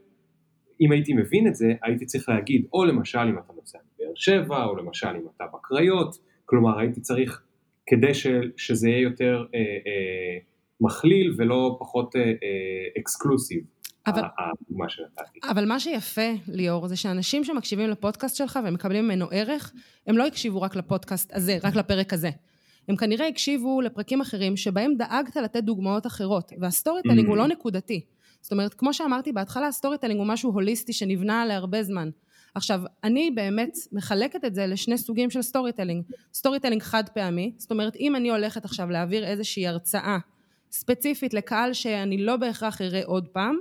אם 0.82 0.91
הייתי 0.91 1.13
מבין 1.13 1.48
את 1.48 1.55
זה, 1.55 1.74
הייתי 1.84 2.05
צריך 2.05 2.29
להגיד, 2.29 2.65
או 2.74 2.86
למשל 2.86 3.20
אם 3.20 3.38
אתה 3.38 3.53
נוסע 3.53 3.77
מבאר 3.96 4.12
שבע, 4.15 4.63
או 4.65 4.75
למשל 4.75 5.08
אם 5.08 5.27
אתה 5.36 5.43
בקריות, 5.53 6.17
כלומר 6.46 6.80
הייתי 6.80 7.02
צריך, 7.02 7.42
כדי 7.86 8.14
ש, 8.14 8.28
שזה 8.58 8.90
יהיה 8.90 9.02
יותר 9.02 9.46
אה, 9.56 9.60
אה, 9.60 10.38
מכליל 10.82 11.34
ולא 11.38 11.78
פחות 11.80 12.16
אה, 12.16 12.22
אה, 12.22 13.02
exclusive. 13.02 13.63
אבל, 14.08 14.22
הדוגמה 14.22 14.90
שנתתי. 14.90 15.40
אבל 15.52 15.66
מה 15.66 15.80
שיפה, 15.80 16.32
ליאור, 16.48 16.88
זה 16.88 16.96
שאנשים 16.96 17.44
שמקשיבים 17.44 17.90
לפודקאסט 17.90 18.36
שלך 18.36 18.60
ומקבלים 18.66 19.06
ממנו 19.06 19.26
ערך, 19.32 19.74
הם 20.08 20.18
לא 20.18 20.28
הקשיבו 20.28 20.62
רק 20.62 20.76
לפודקאסט 20.76 21.36
הזה, 21.36 21.58
רק 21.64 21.76
לפרק 21.76 22.14
הזה. 22.14 22.30
הם 22.88 22.96
כנראה 22.96 23.28
הקשיבו 23.28 23.82
לפרקים 23.82 24.22
אחרים 24.22 24.58
שבהם 24.58 24.94
דאגת 24.98 25.36
לתת 25.36 25.64
דוגמאות 25.64 26.06
אחרות, 26.06 26.52
וה 26.60 27.02
storytelling 27.02 27.25
mm. 27.26 27.30
הוא 27.30 27.38
לא 27.38 27.48
נקודתי. 27.48 28.06
זאת 28.42 28.52
אומרת, 28.52 28.74
כמו 28.74 28.94
שאמרתי 28.94 29.32
בהתחלה, 29.32 29.68
ה 29.68 29.98
storytelling 29.98 30.20
הוא 30.20 30.28
משהו 30.28 30.52
הוליסטי 30.52 30.94
שנבנה 30.94 31.46
להרבה 31.46 31.84
זמן. 31.84 32.10
עכשיו, 32.56 32.82
אני 33.04 33.32
באמת 33.32 33.74
מחלקת 33.92 34.46
את 34.46 34.56
זה 34.56 34.68
לשני 34.68 34.98
סוגים 34.98 35.30
של 35.30 35.42
storytelling. 35.42 36.04
storytelling 36.34 36.82
חד 36.82 37.10
פעמי, 37.10 37.54
זאת 37.58 37.72
אומרת, 37.72 37.96
אם 37.96 38.16
אני 38.16 38.30
הולכת 38.30 38.66
עכשיו 38.66 38.90
להעביר 38.90 39.26
איזושהי 39.26 39.68
הרצאה 39.68 40.18
ספציפית 40.72 41.34
לקהל 41.34 41.74
שאני 41.74 42.18
לא 42.18 42.38
בהכרח 42.38 42.82
אראה 42.82 43.02
עוד 43.06 43.28
פעם, 43.28 43.56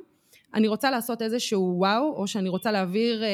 אני 0.54 0.68
רוצה 0.68 0.90
לעשות 0.90 1.22
איזשהו 1.22 1.74
וואו, 1.78 2.16
או 2.16 2.26
שאני 2.26 2.48
רוצה 2.48 2.72
להעביר, 2.72 3.22
אה, 3.22 3.28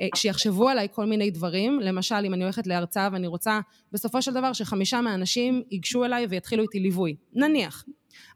אה, 0.00 0.08
שיחשבו 0.14 0.68
עליי 0.68 0.88
כל 0.92 1.06
מיני 1.06 1.30
דברים. 1.30 1.80
למשל, 1.80 2.24
אם 2.24 2.34
אני 2.34 2.42
הולכת 2.42 2.66
להרצאה 2.66 3.08
ואני 3.12 3.26
רוצה 3.26 3.60
בסופו 3.92 4.22
של 4.22 4.34
דבר 4.34 4.52
שחמישה 4.52 5.00
מהאנשים 5.00 5.62
ייגשו 5.70 6.04
אליי 6.04 6.26
ויתחילו 6.26 6.62
איתי 6.62 6.80
ליווי. 6.80 7.16
נניח. 7.32 7.84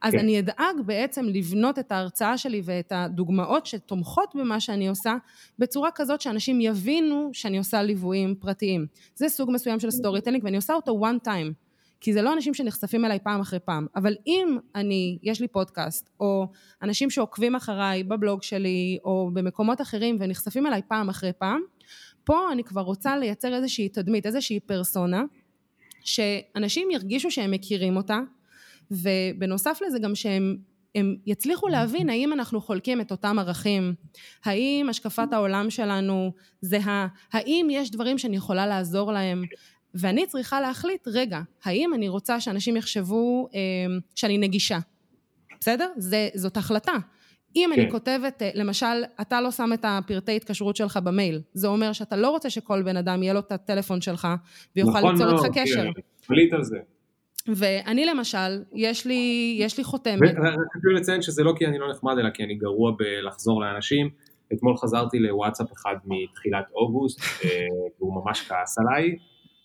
אז 0.03 0.13
כן. 0.13 0.19
אני 0.19 0.39
אדאג 0.39 0.81
בעצם 0.87 1.25
לבנות 1.25 1.79
את 1.79 1.93
ההרצאה 1.93 2.39
שלי 2.39 2.63
ואת 2.65 2.93
הדוגמאות 2.95 3.67
שתומכות 3.67 4.35
במה 4.35 4.61
שאני 4.61 4.89
עושה, 4.89 5.15
בצורה 5.59 5.91
כזאת 5.95 6.21
שאנשים 6.21 6.61
יבינו 6.61 7.31
שאני 7.33 7.59
עושה 7.59 7.83
ליוויים 7.83 8.35
פרטיים. 8.35 8.87
זה 9.15 9.29
סוג 9.29 9.51
מסוים 9.53 9.81
של 9.81 9.91
storytelling 9.91 10.45
ואני 10.45 10.57
עושה 10.57 10.75
אותו 10.75 11.01
one 11.07 11.29
time. 11.29 11.71
כי 12.01 12.13
זה 12.13 12.23
לא 12.23 12.33
אנשים 12.33 12.55
שנחשפים 12.55 13.05
אליי 13.05 13.19
פעם 13.19 13.41
אחרי 13.41 13.59
פעם, 13.59 13.87
אבל 13.97 14.17
אם 14.27 14.59
אני, 14.75 15.19
יש 15.23 15.41
לי 15.41 15.49
פודקאסט, 15.49 16.11
או 16.21 16.47
אנשים 16.83 17.11
שעוקבים 17.11 17.55
אחריי 17.55 18.03
בבלוג 18.03 18.43
שלי, 18.43 18.99
או 19.05 19.31
במקומות 19.33 19.81
אחרים 19.81 20.17
ונחשפים 20.21 20.67
אליי 20.67 20.83
פעם 20.89 21.09
אחרי 21.09 21.33
פעם, 21.33 21.61
פה 22.25 22.53
אני 22.53 22.65
כבר 22.65 22.81
רוצה 22.81 23.17
לייצר 23.17 23.55
איזושהי 23.55 23.89
תדמית, 23.89 24.27
איזושהי 24.27 24.61
פרסונה, 24.61 25.23
שאנשים 26.05 26.91
ירגישו 26.91 27.31
שהם 27.31 27.51
מכירים 27.51 27.97
אותה, 27.97 28.19
ובנוסף 28.91 29.81
לזה 29.87 29.99
גם 29.99 30.15
שהם 30.15 30.57
הם 30.95 31.17
יצליחו 31.27 31.69
להבין 31.69 32.11
האם 32.11 32.33
אנחנו 32.33 32.61
חולקים 32.61 33.01
את 33.01 33.11
אותם 33.11 33.39
ערכים, 33.39 33.95
האם 34.45 34.87
השקפת 34.91 35.33
העולם 35.33 35.71
שלנו 35.71 36.33
זהה, 36.61 37.07
האם 37.33 37.69
יש 37.71 37.91
דברים 37.91 38.19
שאני 38.19 38.37
יכולה 38.37 38.67
לעזור 38.67 39.13
להם, 39.13 39.43
ואני 39.95 40.27
צריכה 40.27 40.61
להחליט, 40.61 41.09
רגע, 41.09 41.41
האם 41.65 41.95
אני 41.95 42.09
רוצה 42.09 42.41
שאנשים 42.41 42.77
יחשבו 42.77 43.49
אה, 43.55 43.59
שאני 44.15 44.39
נגישה, 44.39 44.79
בסדר? 45.61 45.89
זה, 45.97 46.29
זאת 46.35 46.57
החלטה. 46.57 46.93
אם 47.57 47.71
כן. 47.75 47.81
אני 47.81 47.91
כותבת, 47.91 48.43
אה, 48.43 48.51
למשל, 48.55 49.05
אתה 49.21 49.41
לא 49.41 49.51
שם 49.51 49.73
את 49.73 49.85
הפרטי 49.89 50.37
התקשרות 50.37 50.77
שלך 50.77 50.97
במייל, 50.97 51.41
זה 51.53 51.69
אומר 51.69 51.93
שאתה 51.93 52.17
לא 52.17 52.31
רוצה 52.31 52.51
שכל 52.51 52.83
בן 52.83 52.97
אדם 52.97 53.23
יהיה 53.23 53.33
לו 53.33 53.41
את 53.41 53.53
הטלפון 53.53 54.01
שלך 54.01 54.29
ויוכל 54.77 54.99
נכון 54.99 55.13
ליצור 55.13 55.31
איתך 55.31 55.59
קשר. 55.59 55.73
נכון 55.73 55.85
מאוד, 55.85 56.55
על 56.55 56.65
זה. 56.65 56.79
ואני 57.57 58.07
למשל, 58.07 58.63
יש 58.75 59.07
לי, 59.07 59.57
יש 59.59 59.79
לי 59.79 59.85
חותמת. 59.85 60.31
חשוב 60.77 60.93
לציין 60.97 61.23
שזה 61.23 61.43
לא 61.43 61.53
כי 61.57 61.67
אני 61.67 61.79
לא 61.79 61.91
נחמד, 61.91 62.19
אלא 62.19 62.31
כי 62.31 62.45
אני 62.45 62.55
גרוע 62.55 62.93
בלחזור 62.99 63.61
לאנשים. 63.61 64.11
אתמול 64.53 64.77
חזרתי 64.77 65.19
לוואטסאפ 65.19 65.73
אחד 65.73 65.95
מתחילת 66.05 66.65
אוגוסט, 66.75 67.21
אה, 67.45 67.49
והוא 67.99 68.25
ממש 68.25 68.41
כעס 68.49 68.79
עליי. 68.79 69.17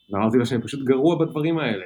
ואמרתי 0.10 0.38
לו 0.38 0.46
שאני 0.46 0.62
פשוט 0.62 0.80
גרוע 0.84 1.16
בדברים 1.16 1.60
האלה. 1.60 1.86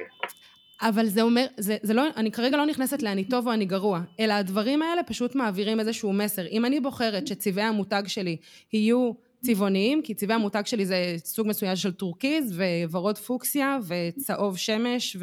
אבל 0.82 1.06
זה 1.06 1.22
אומר, 1.22 1.46
זה, 1.56 1.76
זה 1.82 1.94
לא, 1.94 2.02
אני 2.16 2.32
כרגע 2.32 2.56
לא 2.56 2.66
נכנסת 2.66 3.02
לאני 3.02 3.24
טוב 3.24 3.46
או 3.46 3.52
אני 3.52 3.64
גרוע, 3.64 4.00
אלא 4.20 4.32
הדברים 4.32 4.82
האלה 4.82 5.02
פשוט 5.02 5.34
מעבירים 5.34 5.80
איזשהו 5.80 6.12
מסר. 6.12 6.46
אם 6.46 6.64
אני 6.64 6.80
בוחרת 6.80 7.26
שצבעי 7.26 7.64
המותג 7.64 8.02
שלי 8.06 8.36
יהיו 8.72 9.12
צבעוניים, 9.40 10.02
כי 10.02 10.14
צבעי 10.14 10.34
המותג 10.34 10.62
שלי 10.64 10.86
זה 10.86 11.14
סוג 11.16 11.48
מסוים 11.48 11.76
של 11.76 11.92
טורקיז, 11.92 12.60
וורוד 12.90 13.18
פוקסיה, 13.18 13.78
וצהוב 13.86 14.56
שמש, 14.56 15.16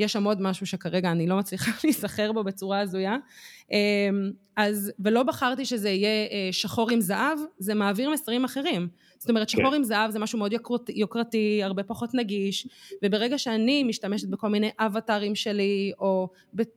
ויש 0.00 0.12
שם 0.12 0.24
עוד 0.24 0.42
משהו 0.42 0.66
שכרגע 0.66 1.10
אני 1.10 1.26
לא 1.26 1.38
מצליחה 1.38 1.70
להיזכר 1.84 2.32
בו 2.32 2.44
בצורה 2.44 2.80
הזויה. 2.80 3.16
אמ, 3.70 3.76
אז, 4.56 4.92
ולא 4.98 5.22
בחרתי 5.22 5.64
שזה 5.64 5.90
יהיה 5.90 6.08
אה, 6.08 6.48
שחור 6.52 6.90
עם 6.90 7.00
זהב, 7.00 7.38
זה 7.58 7.74
מעביר 7.74 8.10
מסרים 8.10 8.44
אחרים. 8.44 8.88
זאת 9.20 9.30
אומרת 9.30 9.48
שחור 9.48 9.70
כן. 9.70 9.76
עם 9.76 9.84
זהב 9.84 10.10
זה 10.10 10.18
משהו 10.18 10.38
מאוד 10.38 10.52
יוקרתי, 10.52 10.92
יוקרתי, 10.96 11.60
הרבה 11.62 11.82
פחות 11.82 12.14
נגיש, 12.14 12.68
וברגע 13.04 13.38
שאני 13.38 13.82
משתמשת 13.82 14.28
בכל 14.28 14.48
מיני 14.48 14.70
אבטארים 14.78 15.34
שלי, 15.34 15.92
או 15.98 16.28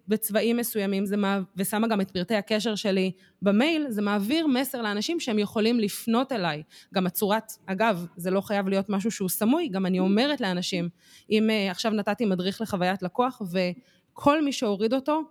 בצבעים 0.08 0.58
מסוימים, 0.58 1.06
זה 1.06 1.18
מה, 1.18 1.40
ושמה 1.58 1.88
גם 1.88 2.02
את 2.02 2.12
פרטי 2.12 2.36
הקשר 2.36 2.76
שלי 2.76 3.12
במייל, 3.42 3.86
זה 3.90 4.02
מעביר 4.02 4.48
מסר 4.48 4.82
לאנשים 4.82 5.20
שהם 5.20 5.40
יכולים 5.40 5.80
לפנות 5.80 6.32
אליי. 6.32 6.64
גם 6.94 7.06
הצורת, 7.06 7.52
אגב, 7.66 8.06
זה 8.16 8.32
לא 8.32 8.42
חייב 8.42 8.68
להיות 8.68 8.90
משהו 8.90 9.12
שהוא 9.12 9.30
סמוי, 9.30 9.68
גם 9.68 9.86
אני 9.86 10.00
אומרת 10.00 10.42
לאנשים, 10.42 10.90
אם 11.30 11.50
uh, 11.50 11.72
עכשיו 11.72 11.92
נתתי 11.92 12.26
מדריך 12.26 12.62
לחוויית 12.62 13.02
לקוח, 13.02 13.42
וכל 13.52 14.44
מי 14.44 14.52
שהוריד 14.52 14.94
אותו, 14.94 15.22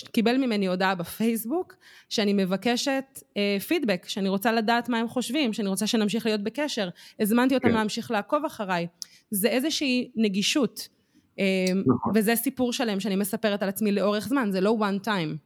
קיבל 0.00 0.36
ממני 0.36 0.66
הודעה 0.66 0.94
בפייסבוק 0.94 1.74
שאני 2.08 2.32
מבקשת 2.32 3.04
אה, 3.36 3.56
פידבק, 3.68 4.04
שאני 4.08 4.28
רוצה 4.28 4.52
לדעת 4.52 4.88
מה 4.88 4.98
הם 4.98 5.08
חושבים, 5.08 5.52
שאני 5.52 5.68
רוצה 5.68 5.86
שנמשיך 5.86 6.26
להיות 6.26 6.40
בקשר, 6.40 6.88
הזמנתי 7.20 7.54
אותם 7.54 7.68
כן. 7.68 7.74
להמשיך 7.74 8.10
לעקוב 8.10 8.44
אחריי. 8.44 8.86
זה 9.30 9.48
איזושהי 9.48 10.10
נגישות, 10.16 10.88
אה, 11.38 11.44
נכון. 11.86 12.12
וזה 12.14 12.36
סיפור 12.36 12.72
שלם 12.72 13.00
שאני 13.00 13.16
מספרת 13.16 13.62
על 13.62 13.68
עצמי 13.68 13.92
לאורך 13.92 14.28
זמן, 14.28 14.48
זה 14.52 14.60
לא 14.60 14.76
one 14.80 15.06
time. 15.06 15.36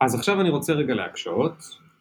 אז 0.00 0.14
עכשיו 0.14 0.40
אני 0.40 0.50
רוצה 0.50 0.72
רגע 0.72 0.94
להקשות, 0.94 1.52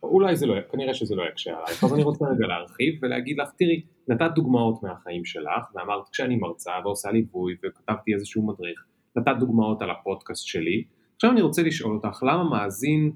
אולי 0.04 0.36
זה 0.36 0.46
לא, 0.46 0.56
כנראה 0.72 0.94
שזה 0.94 1.16
לא 1.16 1.24
יקשה 1.32 1.52
עלייך, 1.52 1.84
אז 1.84 1.94
אני 1.94 2.04
רוצה 2.04 2.26
רגע 2.26 2.48
להרחיב 2.48 3.00
ולהגיד 3.02 3.38
לך, 3.40 3.50
תראי, 3.58 3.82
נתת 4.08 4.32
דוגמאות 4.36 4.84
מהחיים 4.84 5.26
שלך, 5.26 5.64
ואמרת 5.76 6.10
כשאני 6.12 6.36
מרצה 6.36 6.72
ועושה 6.84 7.12
ליווי 7.12 7.56
וכתבתי 7.66 8.14
איזשהו 8.14 8.48
מדריך, 8.48 8.86
נתת 9.16 9.36
דוגמאות 9.40 9.82
על 9.82 9.90
הפודקאסט 9.90 10.48
שלי, 10.48 10.84
עכשיו 11.18 11.32
אני 11.32 11.42
רוצה 11.42 11.62
לשאול 11.62 11.96
אותך, 11.96 12.24
למה 12.24 12.44
מאזין, 12.44 13.12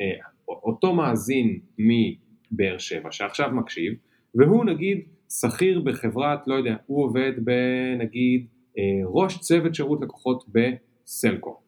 אה, 0.00 0.06
אותו 0.48 0.94
מאזין 0.94 1.60
מבאר 1.78 2.78
שבע 2.78 3.12
שעכשיו 3.12 3.50
מקשיב, 3.50 3.92
והוא 4.34 4.64
נגיד 4.64 5.00
שכיר 5.30 5.80
בחברת, 5.80 6.46
לא 6.46 6.54
יודע, 6.54 6.76
הוא 6.86 7.04
עובד 7.04 7.32
בנגיד 7.44 8.46
אה, 8.78 8.82
ראש 9.04 9.38
צוות 9.38 9.74
שירות 9.74 10.00
לקוחות 10.02 10.44
בסלקו. 10.48 11.60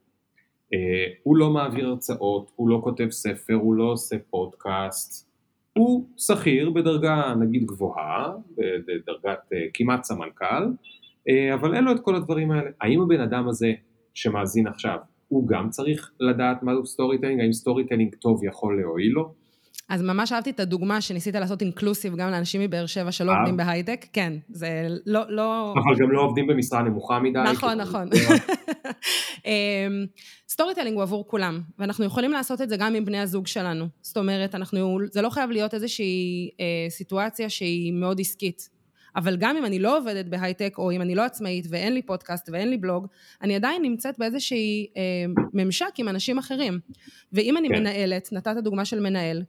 אה, 0.75 0.79
הוא 1.23 1.37
לא 1.37 1.51
מעביר 1.51 1.89
הרצאות, 1.89 2.51
הוא 2.57 2.69
לא 2.69 2.81
כותב 2.85 3.11
ספר, 3.11 3.55
הוא 3.55 3.75
לא 3.75 3.85
עושה 3.85 4.17
פודקאסט, 4.31 5.29
הוא 5.73 6.09
שכיר 6.17 6.71
בדרגה 6.71 7.35
נגיד 7.41 7.65
גבוהה, 7.65 8.33
בדרגת 8.57 9.39
כמעט 9.75 10.05
סמנכ"ל, 10.05 10.65
אבל 11.55 11.75
אין 11.75 11.85
לו 11.85 11.93
את 11.93 12.01
כל 12.01 12.15
הדברים 12.15 12.51
האלה. 12.51 12.71
האם 12.81 13.01
הבן 13.01 13.21
אדם 13.21 13.49
הזה 13.49 13.73
שמאזין 14.15 14.67
עכשיו 14.67 14.99
הוא 15.29 15.49
גם 15.49 15.69
צריך 15.71 16.11
לדעת 16.21 16.63
מה 16.63 16.73
הוא 16.73 16.85
storytelling, 16.85 17.41
האם 17.41 17.53
storytelling 17.53 18.15
טוב 18.15 18.45
יכול 18.45 18.81
להועיל 18.81 19.13
לו? 19.13 19.35
אז 19.89 20.03
ממש 20.03 20.33
אהבתי 20.33 20.51
את 20.51 20.61
הדוגמה 20.61 21.01
שניסית 21.01 21.35
לעשות 21.35 21.63
inclusive 21.63 22.17
גם 22.17 22.31
לאנשים 22.31 22.61
מבאר 22.61 22.87
שבע 22.87 23.13
שלא 23.13 23.33
עובדים 23.39 23.57
בהייטק, 23.57 24.07
כן, 24.13 24.33
זה 24.49 24.87
לא, 25.07 25.21
לא... 25.29 25.73
אבל 25.73 26.05
גם 26.05 26.11
לא 26.13 26.23
עובדים 26.23 26.47
במשרה 26.47 26.83
נמוכה 26.83 27.19
מדי. 27.21 27.39
נכון, 27.53 27.81
נכון. 27.81 28.09
storytelling 30.49 30.97
הוא 30.97 31.03
עבור 31.03 31.29
כולם, 31.29 31.61
ואנחנו 31.79 32.05
יכולים 32.05 32.33
לעשות 32.33 32.61
את 32.61 32.69
זה 32.69 32.77
גם 32.77 32.95
עם 32.95 33.05
בני 33.05 33.19
הזוג 33.19 33.47
שלנו. 33.47 33.85
זאת 34.01 34.17
אומרת, 34.17 34.55
אנחנו, 34.55 34.99
זה 35.13 35.23
לא 35.23 35.31
חייב 35.31 35.51
להיות 35.51 35.75
איזושהי 35.75 36.51
אה, 36.61 36.91
סיטואציה 36.91 37.49
שהיא 37.49 37.93
מאוד 37.93 38.21
עסקית. 38.21 38.78
אבל 39.19 39.37
גם 39.37 39.57
אם 39.57 39.65
אני 39.65 39.79
לא 39.79 39.99
עובדת 39.99 40.27
בהייטק, 40.27 40.75
או 40.79 40.91
אם 40.91 41.03
אני 41.03 41.15
לא 41.15 41.23
עצמאית 41.23 41.67
ואין 41.69 41.95
לי 41.95 42.03
פודקאסט 42.03 42.49
ואין 42.53 42.71
לי 42.71 42.77
בלוג, 42.77 43.07
אני 43.43 43.57
עדיין 43.57 43.83
נמצאת 43.83 44.19
באיזושהי 44.19 44.87
אה, 44.97 45.03
ממשק 45.53 45.91
עם 45.99 46.09
אנשים 46.09 46.39
אחרים. 46.39 46.81
ואם 47.33 47.57
אני 47.57 47.69
כן. 47.69 47.75
מנהלת, 47.75 48.29
נתת 48.33 48.57
דוגמה 48.63 48.85
של 48.85 49.01
מנהל, 49.01 49.43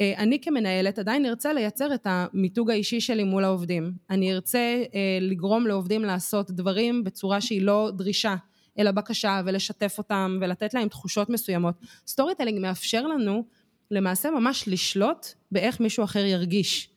אה, 0.00 0.14
אני 0.16 0.40
כמנהלת 0.40 0.98
עדיין 0.98 1.26
ארצה 1.26 1.52
לייצר 1.52 1.94
את 1.94 2.06
המיתוג 2.10 2.70
האישי 2.70 3.00
שלי 3.00 3.24
מול 3.24 3.44
העובדים. 3.44 3.92
אני 4.10 4.34
ארצה 4.34 4.82
אה, 4.94 5.18
לגרום 5.20 5.66
לעובדים 5.66 6.02
לעשות 6.02 6.50
דברים 6.50 7.04
בצורה 7.04 7.40
שהיא 7.40 7.62
לא 7.62 7.90
דרישה, 7.96 8.34
אלא 8.78 8.90
בקשה, 8.90 9.40
ולשתף 9.44 9.94
אותם, 9.98 10.38
ולתת 10.40 10.74
להם 10.74 10.88
תחושות 10.88 11.30
מסוימות. 11.30 11.74
storytelling 12.06 12.60
מאפשר 12.60 13.06
לנו 13.06 13.44
למעשה 13.90 14.30
ממש 14.30 14.68
לשלוט 14.68 15.26
באיך 15.52 15.80
מישהו 15.80 16.04
אחר 16.04 16.24
ירגיש. 16.24 16.90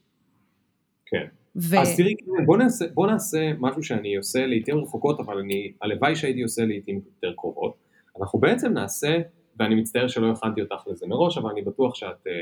כן. 1.06 1.40
ו... 1.55 1.79
אז 1.79 1.98
תראי, 1.98 2.15
בוא 2.46 2.58
נעשה, 2.58 2.86
בוא 2.93 3.08
נעשה 3.08 3.51
משהו 3.60 3.84
שאני 3.84 4.15
עושה 4.15 4.46
לעיתים 4.46 4.77
רחוקות, 4.77 5.20
אבל 5.20 5.38
אני, 5.38 5.72
הלוואי 5.81 6.15
שהייתי 6.15 6.41
עושה 6.41 6.65
לעיתים 6.65 7.01
יותר 7.15 7.34
קרובות. 7.38 7.74
אנחנו 8.20 8.39
בעצם 8.39 8.74
נעשה, 8.74 9.17
ואני 9.60 9.75
מצטער 9.75 10.08
שלא 10.08 10.31
הכנתי 10.31 10.62
אותך 10.62 10.88
לזה 10.88 11.08
מראש, 11.08 11.38
אבל 11.38 11.50
אני 11.50 11.62
בטוח 11.62 11.96
שאת 11.96 12.27
אה, 12.27 12.34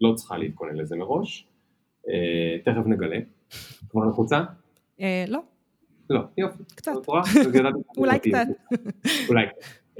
לא 0.00 0.14
צריכה 0.14 0.38
להתכונן 0.38 0.76
לזה 0.76 0.96
מראש. 0.96 1.48
אה, 2.08 2.58
תכף 2.64 2.86
נגלה. 2.86 3.18
כבר 3.88 4.04
נחוצה? 4.08 4.42
אה, 5.00 5.24
לא. 5.28 5.40
לא, 6.10 6.20
יופי. 6.38 6.62
קצת. 6.74 6.92
אולי 7.96 8.18
קצת. 8.18 8.46
אולי. 9.28 9.44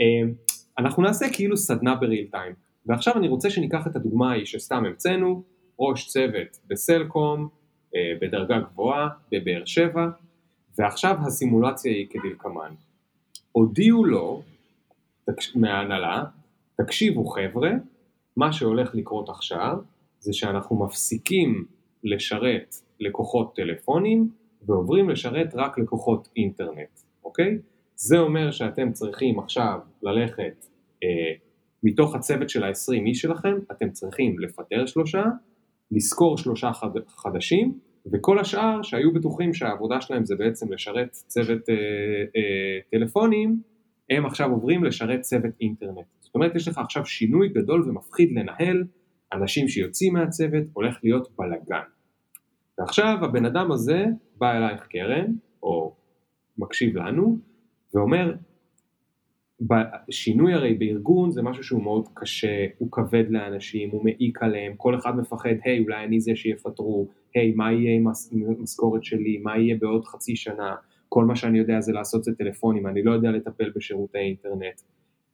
אה, 0.01 0.33
אנחנו 0.79 1.03
נעשה 1.03 1.27
כאילו 1.33 1.57
סדנה 1.57 1.95
בריל 1.95 2.29
טיים. 2.31 2.53
ועכשיו 2.87 3.19
אני 3.19 3.29
רוצה 3.29 3.51
שניקח 3.51 3.87
את 3.87 3.97
הדוגמה 3.97 4.31
ההיא 4.31 4.45
שסתם 4.45 4.85
המצאנו, 4.85 5.43
ראש 5.79 6.07
צוות 6.07 6.59
בסלקום, 6.67 7.49
בדרגה 8.21 8.59
גבוהה, 8.59 9.09
בבאר 9.33 9.63
שבע, 9.65 10.09
ועכשיו 10.79 11.17
הסימולציה 11.27 11.93
היא 11.93 12.07
כדלקמן. 12.11 12.75
הודיעו 13.53 14.05
לו 14.05 14.43
מההנהלה, 15.55 16.25
תקשיבו 16.77 17.25
חבר'ה, 17.25 17.71
מה 18.37 18.53
שהולך 18.53 18.95
לקרות 18.95 19.29
עכשיו 19.29 19.77
זה 20.21 20.33
שאנחנו 20.33 20.85
מפסיקים 20.85 21.65
לשרת 22.05 22.75
לקוחות 23.01 23.57
טלפונים 23.57 24.31
ועוברים 24.63 25.11
לשרת 25.11 25.55
רק 25.55 25.79
לקוחות 25.79 26.29
אינטרנט, 26.37 27.01
אוקיי? 27.25 27.59
זה 27.97 28.19
אומר 28.19 28.51
שאתם 28.51 28.93
צריכים 28.93 29.39
עכשיו 29.39 29.79
ללכת 30.03 30.67
אה, 31.05 31.09
מתוך 31.83 32.15
הצוות 32.15 32.51
של 32.51 32.65
ה-20 32.65 33.07
איש 33.07 33.21
שלכם, 33.21 33.55
אתם 33.73 33.91
צריכים 33.91 34.39
לפטר 34.39 34.87
שלושה, 34.87 35.25
לשכור 35.91 36.39
שלושה 36.39 36.73
חד, 36.73 36.91
חדשים, 37.09 37.79
וכל 38.13 38.39
השאר 38.39 38.83
שהיו 38.83 39.13
בטוחים 39.13 39.55
שהעבודה 39.55 40.01
שלהם 40.01 40.25
זה 40.25 40.35
בעצם 40.37 40.73
לשרת 40.73 41.11
צוות 41.11 41.69
אה, 41.69 41.75
אה, 42.37 42.81
טלפונים, 42.91 43.63
הם 44.11 44.27
עכשיו 44.27 44.51
עוברים 44.51 44.85
לשרת 44.85 45.21
צוות 45.21 45.55
אינטרנט. 45.61 46.07
זאת 46.21 46.35
אומרת, 46.35 46.55
יש 46.55 46.69
לך 46.69 46.79
עכשיו 46.79 47.07
שינוי 47.07 47.49
גדול 47.49 47.89
ומפחיד 47.89 48.33
לנהל, 48.33 48.85
אנשים 49.33 49.69
שיוצאים 49.69 50.13
מהצוות, 50.13 50.65
הולך 50.73 50.99
להיות 51.03 51.29
בלאגן. 51.39 51.87
ועכשיו 52.79 53.17
הבן 53.25 53.45
אדם 53.45 53.73
הזה 53.73 54.05
בא 54.39 54.57
אלייך 54.57 54.87
קרן, 54.87 55.33
או 55.63 55.95
מקשיב 56.59 56.97
לנו, 56.97 57.39
ואומר, 57.95 58.35
שינוי 60.11 60.55
הרי 60.55 60.75
בארגון 60.75 61.31
זה 61.31 61.43
משהו 61.43 61.65
שהוא 61.65 61.83
מאוד 61.83 62.09
קשה, 62.15 62.67
הוא 62.79 62.89
כבד 62.93 63.25
לאנשים, 63.31 63.91
הוא 63.91 64.05
מעיק 64.05 64.43
עליהם, 64.43 64.73
כל 64.77 64.99
אחד 64.99 65.17
מפחד, 65.17 65.51
היי 65.65 65.81
אולי 65.81 66.05
אני 66.05 66.21
זה 66.21 66.37
שיפטרו, 66.37 67.09
היי 67.35 67.53
מה 67.53 67.73
יהיה 67.73 67.97
עם 67.97 68.07
המשכורת 68.59 69.05
שלי, 69.05 69.39
מה 69.39 69.59
יהיה 69.59 69.77
בעוד 69.81 70.05
חצי 70.05 70.37
שנה, 70.37 70.75
כל 71.09 71.25
מה 71.25 71.37
שאני 71.37 71.59
יודע 71.59 71.81
זה 71.81 71.93
לעשות 71.93 72.25
זה 72.25 72.33
טלפונים, 72.39 72.87
אני 72.87 73.03
לא 73.03 73.13
יודע 73.13 73.31
לטפל 73.31 73.71
בשירותי 73.77 74.19
אינטרנט. 74.19 74.81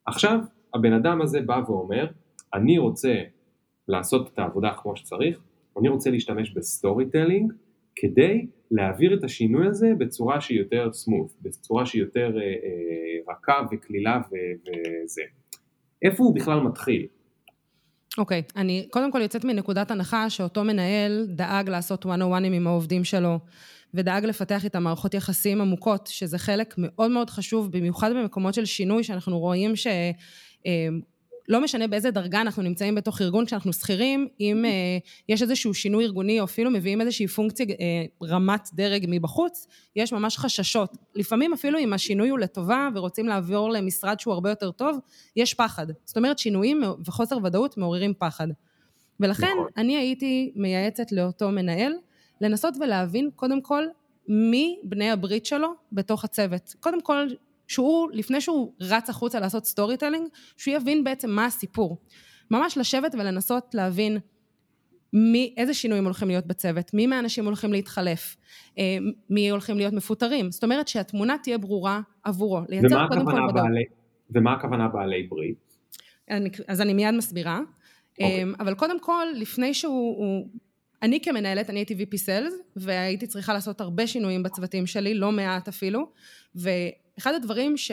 עכשיו 0.06 0.38
הבן 0.74 0.92
אדם 0.92 1.22
הזה 1.22 1.40
בא 1.40 1.60
ואומר, 1.66 2.06
אני 2.54 2.78
רוצה 2.78 3.14
לעשות 3.88 4.30
את 4.32 4.38
העבודה 4.38 4.72
כמו 4.82 4.96
שצריך, 4.96 5.40
אני 5.80 5.88
רוצה 5.88 6.10
להשתמש 6.10 6.50
ב 6.50 7.06
storytelling 7.10 7.52
כדי 7.96 8.46
להעביר 8.70 9.14
את 9.14 9.24
השינוי 9.24 9.66
הזה 9.66 9.92
בצורה 9.98 10.40
שהיא 10.40 10.58
יותר 10.58 10.92
smooth, 10.92 11.32
בצורה 11.42 11.86
שהיא 11.86 12.02
יותר 12.02 12.32
אה, 12.36 12.42
אה, 12.42 13.32
רכה 13.32 13.66
וקלילה 13.72 14.20
וזה. 14.26 15.22
איפה 16.02 16.24
הוא 16.24 16.34
בכלל 16.34 16.60
מתחיל? 16.60 17.06
אוקיי, 18.18 18.42
okay, 18.46 18.52
אני 18.60 18.86
קודם 18.90 19.12
כל 19.12 19.20
יוצאת 19.20 19.44
מנקודת 19.44 19.90
הנחה 19.90 20.30
שאותו 20.30 20.64
מנהל 20.64 21.26
דאג 21.28 21.68
לעשות 21.68 22.04
one 22.04 22.08
on 22.08 22.40
one 22.40 22.44
עם 22.44 22.66
העובדים 22.66 23.04
שלו, 23.04 23.38
ודאג 23.94 24.24
לפתח 24.24 24.64
איתם 24.64 24.82
מערכות 24.82 25.14
יחסים 25.14 25.60
עמוקות, 25.60 26.06
שזה 26.06 26.38
חלק 26.38 26.74
מאוד 26.78 27.10
מאוד 27.10 27.30
חשוב, 27.30 27.72
במיוחד 27.72 28.10
במקומות 28.16 28.54
של 28.54 28.64
שינוי, 28.64 29.04
שאנחנו 29.04 29.38
רואים 29.38 29.76
ש... 29.76 29.86
אה, 31.50 31.54
לא 31.54 31.60
משנה 31.60 31.86
באיזה 31.86 32.10
דרגה 32.10 32.40
אנחנו 32.40 32.62
נמצאים 32.62 32.94
בתוך 32.94 33.20
ארגון 33.20 33.46
כשאנחנו 33.46 33.72
שכירים, 33.72 34.28
אם 34.40 34.64
uh, 34.64 35.24
יש 35.28 35.42
איזשהו 35.42 35.74
שינוי 35.74 36.04
ארגוני 36.04 36.40
או 36.40 36.44
אפילו 36.44 36.70
מביאים 36.70 37.00
איזושהי 37.00 37.26
פונקציה 37.26 37.66
uh, 37.66 38.24
רמת 38.24 38.68
דרג 38.74 39.04
מבחוץ, 39.08 39.66
יש 39.96 40.12
ממש 40.12 40.38
חששות. 40.38 40.96
לפעמים 41.14 41.52
אפילו 41.52 41.78
אם 41.78 41.92
השינוי 41.92 42.28
הוא 42.28 42.38
לטובה 42.38 42.88
ורוצים 42.94 43.28
לעבור 43.28 43.70
למשרד 43.70 44.20
שהוא 44.20 44.34
הרבה 44.34 44.50
יותר 44.50 44.70
טוב, 44.70 44.98
יש 45.36 45.54
פחד. 45.54 45.86
זאת 46.04 46.16
אומרת 46.16 46.38
שינויים 46.38 46.82
וחוסר 47.06 47.38
ודאות 47.44 47.76
מעוררים 47.76 48.14
פחד. 48.18 48.48
ולכן 49.20 49.46
נכון. 49.46 49.66
אני 49.76 49.96
הייתי 49.96 50.52
מייעצת 50.56 51.12
לאותו 51.12 51.50
מנהל 51.50 51.92
לנסות 52.40 52.74
ולהבין 52.80 53.30
קודם 53.36 53.60
כל 53.60 53.84
מי 54.28 54.78
בני 54.82 55.10
הברית 55.10 55.46
שלו 55.46 55.68
בתוך 55.92 56.24
הצוות. 56.24 56.74
קודם 56.80 57.00
כל 57.00 57.26
שהוא, 57.74 58.08
לפני 58.12 58.40
שהוא 58.40 58.72
רץ 58.80 59.10
החוצה 59.10 59.40
לעשות 59.40 59.64
storytelling, 59.64 60.28
שהוא 60.56 60.74
יבין 60.74 61.04
בעצם 61.04 61.30
מה 61.30 61.46
הסיפור. 61.46 61.98
ממש 62.50 62.78
לשבת 62.78 63.14
ולנסות 63.14 63.74
להבין 63.74 64.18
מי, 65.12 65.54
איזה 65.56 65.74
שינויים 65.74 66.04
הולכים 66.04 66.28
להיות 66.28 66.46
בצוות, 66.46 66.94
מי 66.94 67.06
מהאנשים 67.06 67.44
הולכים 67.44 67.72
להתחלף, 67.72 68.36
אה, 68.78 68.98
מי 69.30 69.50
הולכים 69.50 69.76
להיות 69.76 69.92
מפוטרים. 69.94 70.50
זאת 70.50 70.64
אומרת 70.64 70.88
שהתמונה 70.88 71.36
תהיה 71.42 71.58
ברורה 71.58 72.00
עבורו, 72.24 72.60
לייצר 72.68 73.08
קודם 73.08 73.24
כל 73.24 73.30
ודאות. 73.30 73.66
ומה 74.30 74.52
הכוונה 74.52 74.88
בעלי 74.88 75.22
ברית? 75.22 75.76
אני, 76.30 76.50
אז 76.68 76.80
אני 76.80 76.94
מיד 76.94 77.14
מסבירה. 77.14 77.60
Okay. 77.60 78.22
אוקיי. 78.22 78.44
אה, 78.44 78.50
אבל 78.60 78.74
קודם 78.74 79.00
כל, 79.00 79.26
לפני 79.34 79.74
שהוא... 79.74 80.16
הוא, 80.16 80.48
אני 81.02 81.20
כמנהלת, 81.20 81.70
אני 81.70 81.78
הייתי 81.78 81.94
VP 81.94 82.14
Sales, 82.14 82.52
והייתי 82.76 83.26
צריכה 83.26 83.52
לעשות 83.52 83.80
הרבה 83.80 84.06
שינויים 84.06 84.42
בצוותים 84.42 84.86
שלי, 84.86 85.14
לא 85.14 85.32
מעט 85.32 85.68
אפילו, 85.68 86.06
ו... 86.56 86.70
אחד 87.18 87.34
הדברים 87.34 87.76
ש... 87.76 87.90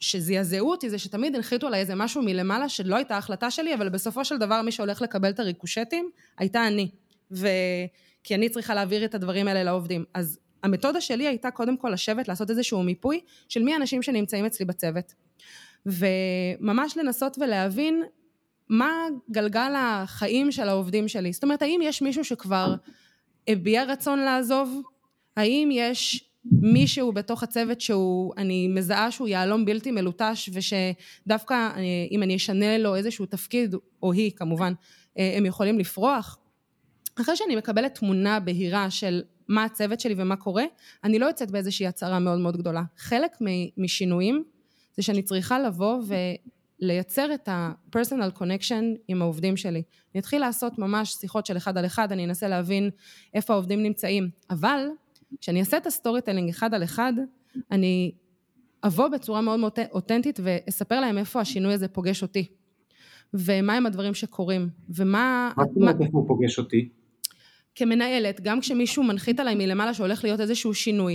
שזעזעו 0.00 0.70
אותי 0.70 0.90
זה 0.90 0.98
שתמיד 0.98 1.36
הנחיתו 1.36 1.66
עליי 1.66 1.80
איזה 1.80 1.94
משהו 1.94 2.22
מלמעלה 2.22 2.68
שלא 2.68 2.96
הייתה 2.96 3.16
החלטה 3.16 3.50
שלי, 3.50 3.74
אבל 3.74 3.88
בסופו 3.88 4.24
של 4.24 4.38
דבר 4.38 4.62
מי 4.62 4.72
שהולך 4.72 5.02
לקבל 5.02 5.30
את 5.30 5.40
הריקושטים 5.40 6.10
הייתה 6.38 6.66
אני. 6.66 6.90
ו... 7.30 7.48
כי 8.24 8.34
אני 8.34 8.48
צריכה 8.48 8.74
להעביר 8.74 9.04
את 9.04 9.14
הדברים 9.14 9.48
האלה 9.48 9.62
לעובדים. 9.62 10.04
אז 10.14 10.38
המתודה 10.62 11.00
שלי 11.00 11.28
הייתה 11.28 11.50
קודם 11.50 11.76
כל 11.76 11.88
לשבת, 11.88 12.28
לעשות 12.28 12.50
איזשהו 12.50 12.82
מיפוי 12.82 13.20
של 13.48 13.62
מי 13.62 13.72
האנשים 13.72 14.02
שנמצאים 14.02 14.44
אצלי 14.44 14.66
בצוות. 14.66 15.14
וממש 15.86 16.96
לנסות 16.96 17.38
ולהבין 17.40 18.02
מה 18.68 19.06
גלגל 19.30 19.72
החיים 19.76 20.52
של 20.52 20.68
העובדים 20.68 21.08
שלי. 21.08 21.32
זאת 21.32 21.42
אומרת, 21.42 21.62
האם 21.62 21.80
יש 21.82 22.02
מישהו 22.02 22.24
שכבר 22.24 22.74
הביע 23.48 23.84
רצון 23.84 24.18
לעזוב? 24.18 24.82
האם 25.36 25.68
יש 25.72 26.24
מישהו 26.44 27.12
בתוך 27.12 27.42
הצוות 27.42 27.80
שהוא, 27.80 28.32
אני 28.36 28.68
מזהה 28.68 29.10
שהוא 29.10 29.28
יהלום 29.28 29.64
בלתי 29.64 29.90
מלוטש 29.90 30.50
ושדווקא 30.52 31.54
אה, 31.54 31.80
אם 32.10 32.22
אני 32.22 32.36
אשנה 32.36 32.78
לו 32.78 32.96
איזשהו 32.96 33.26
תפקיד, 33.26 33.74
או 34.02 34.12
היא 34.12 34.30
כמובן, 34.36 34.72
אה, 35.18 35.34
הם 35.36 35.46
יכולים 35.46 35.78
לפרוח. 35.78 36.38
אחרי 37.20 37.36
שאני 37.36 37.56
מקבלת 37.56 37.94
תמונה 37.98 38.40
בהירה 38.40 38.90
של 38.90 39.22
מה 39.48 39.64
הצוות 39.64 40.00
שלי 40.00 40.14
ומה 40.16 40.36
קורה, 40.36 40.64
אני 41.04 41.18
לא 41.18 41.26
יוצאת 41.26 41.50
באיזושהי 41.50 41.86
הצהרה 41.86 42.18
מאוד 42.18 42.38
מאוד 42.38 42.56
גדולה. 42.56 42.82
חלק 42.96 43.36
משינויים 43.76 44.44
זה 44.96 45.02
שאני 45.02 45.22
צריכה 45.22 45.58
לבוא 45.60 46.02
ולייצר 46.80 47.34
את 47.34 47.48
ה-personal 47.48 48.38
connection 48.38 48.84
עם 49.08 49.22
העובדים 49.22 49.56
שלי. 49.56 49.82
אני 50.14 50.20
אתחיל 50.20 50.40
לעשות 50.40 50.78
ממש 50.78 51.12
שיחות 51.12 51.46
של 51.46 51.56
אחד 51.56 51.78
על 51.78 51.86
אחד, 51.86 52.12
אני 52.12 52.24
אנסה 52.24 52.48
להבין 52.48 52.90
איפה 53.34 53.52
העובדים 53.52 53.82
נמצאים. 53.82 54.30
אבל 54.50 54.86
כשאני 55.40 55.60
אעשה 55.60 55.76
את 55.76 55.86
ה 55.86 56.20
storytelling 56.20 56.48
אחד 56.48 56.74
על 56.74 56.84
אחד, 56.84 57.12
אני 57.70 58.12
אבוא 58.84 59.08
בצורה 59.08 59.40
מאוד 59.40 59.60
מאוד 59.60 59.72
אותנטית 59.92 60.40
ואספר 60.42 61.00
להם 61.00 61.18
איפה 61.18 61.40
השינוי 61.40 61.72
הזה 61.72 61.88
פוגש 61.88 62.22
אותי. 62.22 62.46
ומה 63.34 63.74
הם 63.74 63.86
הדברים 63.86 64.14
שקורים, 64.14 64.68
ומה... 64.88 65.52
מה 65.56 65.64
זאת 65.64 65.76
אומרת 65.76 66.00
איפה 66.00 66.18
הוא 66.18 66.28
פוגש 66.28 66.58
אותי? 66.58 66.88
כמנהלת, 67.74 68.40
גם 68.40 68.60
כשמישהו 68.60 69.02
מנחית 69.02 69.40
עליי 69.40 69.54
מלמעלה 69.54 69.94
שהולך 69.94 70.24
להיות 70.24 70.40
איזשהו 70.40 70.74
שינוי, 70.74 71.14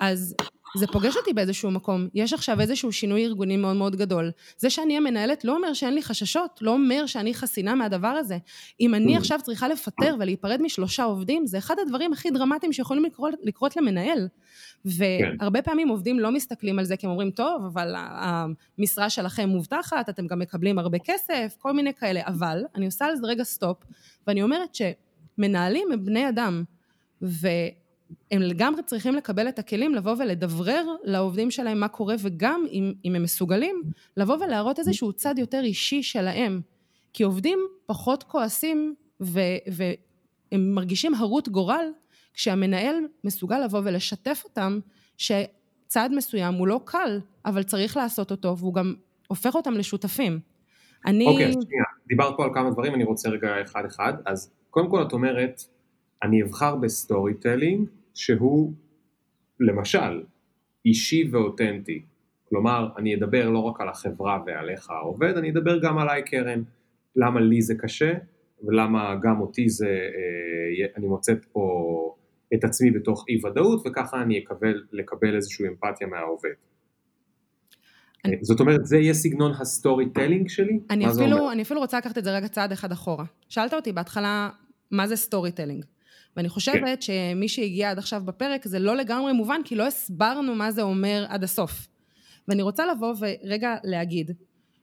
אז 0.00 0.34
זה 0.76 0.86
פוגש 0.86 1.16
אותי 1.16 1.32
באיזשהו 1.32 1.70
מקום. 1.70 2.08
יש 2.14 2.32
עכשיו 2.32 2.60
איזשהו 2.60 2.92
שינוי 2.92 3.24
ארגוני 3.24 3.56
מאוד 3.56 3.76
מאוד 3.76 3.96
גדול. 3.96 4.30
זה 4.58 4.70
שאני 4.70 4.96
המנהלת 4.96 5.44
לא 5.44 5.56
אומר 5.56 5.72
שאין 5.72 5.94
לי 5.94 6.02
חששות, 6.02 6.58
לא 6.60 6.70
אומר 6.70 7.06
שאני 7.06 7.34
חסינה 7.34 7.74
מהדבר 7.74 8.08
הזה. 8.08 8.38
אם 8.80 8.94
אני 8.94 9.16
mm. 9.16 9.18
עכשיו 9.18 9.38
צריכה 9.42 9.68
לפטר 9.68 10.16
ולהיפרד 10.18 10.62
משלושה 10.62 11.04
עובדים, 11.04 11.46
זה 11.46 11.58
אחד 11.58 11.74
הדברים 11.82 12.12
הכי 12.12 12.30
דרמטיים 12.30 12.72
שיכולים 12.72 13.04
לקרות, 13.04 13.34
לקרות 13.42 13.76
למנהל. 13.76 14.28
והרבה 14.84 15.62
פעמים 15.62 15.88
עובדים 15.88 16.20
לא 16.20 16.30
מסתכלים 16.30 16.78
על 16.78 16.84
זה 16.84 16.96
כי 16.96 17.06
הם 17.06 17.10
אומרים, 17.10 17.30
טוב, 17.30 17.64
אבל 17.72 17.94
המשרה 17.96 19.10
שלכם 19.10 19.48
מובטחת, 19.48 20.08
אתם 20.08 20.26
גם 20.26 20.38
מקבלים 20.38 20.78
הרבה 20.78 20.98
כסף, 20.98 21.56
כל 21.58 21.72
מיני 21.72 21.94
כאלה. 21.94 22.20
אבל 22.26 22.62
אני 22.74 22.86
עושה 22.86 23.06
על 23.06 23.16
זה 23.16 23.26
רגע 23.26 23.44
סטופ, 23.44 23.76
ואני 24.26 24.42
אומרת 24.42 24.74
שמנהלים 24.74 25.92
הם 25.92 26.04
בני 26.04 26.28
אדם, 26.28 26.64
והם 28.30 28.42
לגמרי 28.42 28.82
צריכים 28.82 29.14
לקבל 29.14 29.48
את 29.48 29.58
הכלים 29.58 29.94
לבוא 29.94 30.14
ולדברר 30.18 30.84
לעובדים 31.04 31.50
שלהם 31.50 31.80
מה 31.80 31.88
קורה, 31.88 32.14
וגם 32.20 32.64
אם, 32.72 32.92
אם 33.04 33.14
הם 33.14 33.22
מסוגלים, 33.22 33.82
לבוא 34.16 34.36
ולהראות 34.36 34.78
איזשהו 34.78 35.12
צד 35.12 35.34
יותר 35.38 35.60
אישי 35.64 36.02
שלהם. 36.02 36.60
כי 37.12 37.22
עובדים 37.22 37.58
פחות 37.86 38.22
כועסים 38.22 38.94
ו, 39.20 39.40
והם 39.72 40.74
מרגישים 40.74 41.14
הרות 41.14 41.48
גורל 41.48 41.86
כשהמנהל 42.34 42.96
מסוגל 43.24 43.58
לבוא 43.64 43.80
ולשתף 43.84 44.42
אותם 44.44 44.78
שצעד 45.16 46.12
מסוים 46.12 46.54
הוא 46.54 46.66
לא 46.66 46.80
קל, 46.84 47.20
אבל 47.44 47.62
צריך 47.62 47.96
לעשות 47.96 48.30
אותו, 48.30 48.58
והוא 48.58 48.74
גם 48.74 48.94
הופך 49.28 49.54
אותם 49.54 49.72
לשותפים. 49.72 50.40
אני... 51.06 51.26
אוקיי, 51.26 51.46
okay, 51.46 51.52
שנייה, 51.52 51.84
דיברת 52.08 52.34
פה 52.36 52.44
על 52.44 52.50
כמה 52.54 52.70
דברים, 52.70 52.94
אני 52.94 53.04
רוצה 53.04 53.28
רגע 53.28 53.62
אחד 53.62 53.82
אחד. 53.86 54.12
אז 54.26 54.50
קודם 54.70 54.90
כל 54.90 55.02
את 55.02 55.12
אומרת, 55.12 55.62
אני 56.22 56.42
אבחר 56.42 56.76
ב 56.76 57.34
storytelling 57.34 57.88
שהוא 58.18 58.72
למשל 59.60 60.22
אישי 60.84 61.28
ואותנטי. 61.30 62.02
כלומר, 62.48 62.88
אני 62.98 63.14
אדבר 63.14 63.50
לא 63.50 63.58
רק 63.58 63.80
על 63.80 63.88
החברה 63.88 64.38
ועליך 64.46 64.90
העובד, 64.90 65.36
אני 65.36 65.50
אדבר 65.50 65.78
גם 65.82 65.98
עליי 65.98 66.22
קרן. 66.24 66.62
למה 67.16 67.40
לי 67.40 67.62
זה 67.62 67.74
קשה, 67.74 68.12
ולמה 68.62 69.14
גם 69.22 69.40
אותי 69.40 69.68
זה, 69.68 69.86
אה, 69.86 70.86
אני 70.96 71.06
מוצאת 71.06 71.44
פה 71.44 71.64
את 72.54 72.64
עצמי 72.64 72.90
בתוך 72.90 73.24
אי 73.28 73.46
ודאות, 73.46 73.86
וככה 73.86 74.22
אני 74.22 74.38
אקבל 74.38 74.82
לקבל 74.92 75.36
איזושהי 75.36 75.68
אמפתיה 75.68 76.06
מהעובד. 76.06 76.50
אני... 78.24 78.36
זאת 78.42 78.60
אומרת, 78.60 78.86
זה 78.86 78.96
יהיה 78.98 79.14
סגנון 79.14 79.52
ה 79.60 80.10
storytelling 80.10 80.48
שלי? 80.48 80.80
אני 80.90 81.06
אפילו, 81.10 81.52
אני 81.52 81.62
אפילו 81.62 81.80
רוצה 81.80 81.98
לקחת 81.98 82.18
את 82.18 82.24
זה 82.24 82.36
רגע 82.36 82.48
צעד 82.48 82.72
אחד 82.72 82.92
אחורה. 82.92 83.24
שאלת 83.48 83.74
אותי 83.74 83.92
בהתחלה, 83.92 84.50
מה 84.90 85.06
זה 85.06 85.16
storytelling? 85.16 85.84
ואני 86.38 86.48
חושבת 86.48 86.82
כן. 86.82 87.00
שמי 87.00 87.48
שהגיע 87.48 87.90
עד 87.90 87.98
עכשיו 87.98 88.22
בפרק 88.24 88.68
זה 88.68 88.78
לא 88.78 88.96
לגמרי 88.96 89.32
מובן, 89.32 89.60
כי 89.64 89.74
לא 89.74 89.86
הסברנו 89.86 90.54
מה 90.54 90.70
זה 90.70 90.82
אומר 90.82 91.26
עד 91.28 91.44
הסוף. 91.44 91.88
ואני 92.48 92.62
רוצה 92.62 92.86
לבוא 92.86 93.14
ורגע 93.18 93.76
להגיד, 93.84 94.30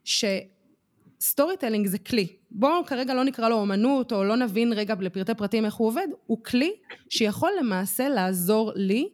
ש 0.03 1.58
storytelling 1.58 1.88
זה 1.87 1.97
כלי. 1.97 2.27
בואו 2.51 2.85
כרגע 2.85 3.13
לא 3.13 3.23
נקרא 3.23 3.49
לו 3.49 3.55
אומנות, 3.55 4.13
או 4.13 4.23
לא 4.23 4.35
נבין 4.35 4.73
רגע 4.73 4.95
לפרטי 4.99 5.33
פרטים 5.33 5.65
איך 5.65 5.73
הוא 5.73 5.87
עובד, 5.87 6.07
הוא 6.25 6.43
כלי 6.43 6.71
שיכול 7.09 7.51
למעשה 7.59 8.09
לעזור 8.09 8.71
לי 8.75 9.09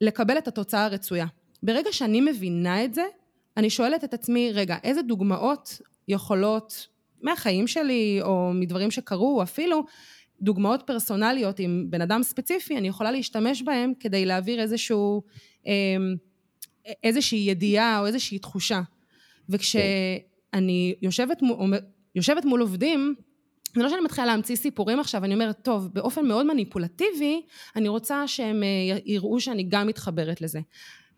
לקבל 0.00 0.38
את 0.38 0.48
התוצאה 0.48 0.84
הרצויה. 0.84 1.26
ברגע 1.62 1.92
שאני 1.92 2.20
מבינה 2.20 2.84
את 2.84 2.94
זה, 2.94 3.04
אני 3.56 3.70
שואלת 3.70 4.04
את 4.04 4.14
עצמי, 4.14 4.52
רגע, 4.52 4.76
איזה 4.84 5.02
דוגמאות 5.02 5.80
יכולות 6.08 6.88
מהחיים 7.22 7.66
שלי, 7.66 8.18
או 8.22 8.50
מדברים 8.54 8.90
שקרו, 8.90 9.42
אפילו 9.42 9.84
דוגמאות 10.42 10.82
פרסונליות 10.86 11.58
עם 11.58 11.86
בן 11.90 12.00
אדם 12.00 12.22
ספציפי, 12.22 12.76
אני 12.76 12.88
יכולה 12.88 13.10
להשתמש 13.10 13.62
בהם 13.62 13.92
כדי 14.00 14.26
להעביר 14.26 14.60
איזשהו, 14.60 15.22
אמ, 15.66 16.16
איזושהי 17.02 17.38
ידיעה 17.38 18.00
או 18.00 18.06
איזושהי 18.06 18.38
תחושה. 18.38 18.80
וכשאני 19.48 20.94
יושבת, 21.02 21.40
יושבת 22.14 22.44
מול 22.44 22.60
עובדים, 22.60 23.14
זה 23.74 23.82
לא 23.82 23.88
שאני 23.88 24.00
מתחילה 24.00 24.26
להמציא 24.26 24.56
סיפורים 24.56 25.00
עכשיו, 25.00 25.24
אני 25.24 25.34
אומרת, 25.34 25.58
טוב, 25.62 25.88
באופן 25.92 26.26
מאוד 26.26 26.46
מניפולטיבי, 26.46 27.42
אני 27.76 27.88
רוצה 27.88 28.28
שהם 28.28 28.62
אה, 28.62 28.98
יראו 29.04 29.40
שאני 29.40 29.66
גם 29.68 29.86
מתחברת 29.86 30.40
לזה. 30.40 30.60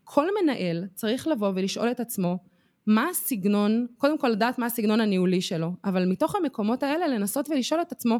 כל 0.05 0.27
מנהל 0.43 0.85
צריך 0.95 1.29
לבוא 1.29 1.53
ולשאול 1.55 1.91
את 1.91 2.01
עצמו, 2.01 2.39
מה 2.87 3.09
הסגנון, 3.09 3.87
קודם 3.97 4.19
כל 4.19 4.29
לדעת 4.29 4.59
מה 4.59 4.67
הסגנון 4.67 5.01
הניהולי 5.01 5.41
שלו, 5.41 5.73
אבל 5.85 6.07
מתוך 6.07 6.35
המקומות 6.35 6.83
האלה 6.83 7.09
לנסות 7.09 7.49
ולשאול 7.51 7.81
את 7.81 7.93
עצמו, 7.93 8.19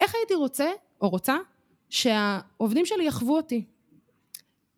איך 0.00 0.14
הייתי 0.14 0.34
רוצה, 0.34 0.70
או 1.00 1.08
רוצה, 1.08 1.36
שהעובדים 1.90 2.86
שלי 2.86 3.06
יחוו 3.06 3.36
אותי? 3.36 3.64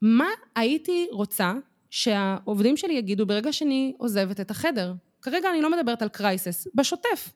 מה 0.03 0.29
הייתי 0.55 1.09
רוצה 1.13 1.53
שהעובדים 1.91 2.77
שלי 2.77 2.95
יגידו 2.95 3.27
ברגע 3.27 3.53
שאני 3.53 3.95
עוזבת 3.99 4.41
את 4.41 4.51
החדר? 4.51 4.93
כרגע 5.23 5.51
אני 5.51 5.61
לא 5.61 5.71
מדברת 5.71 6.03
על 6.03 6.09
קרייסס, 6.09 6.67
בשוטף. 6.75 7.33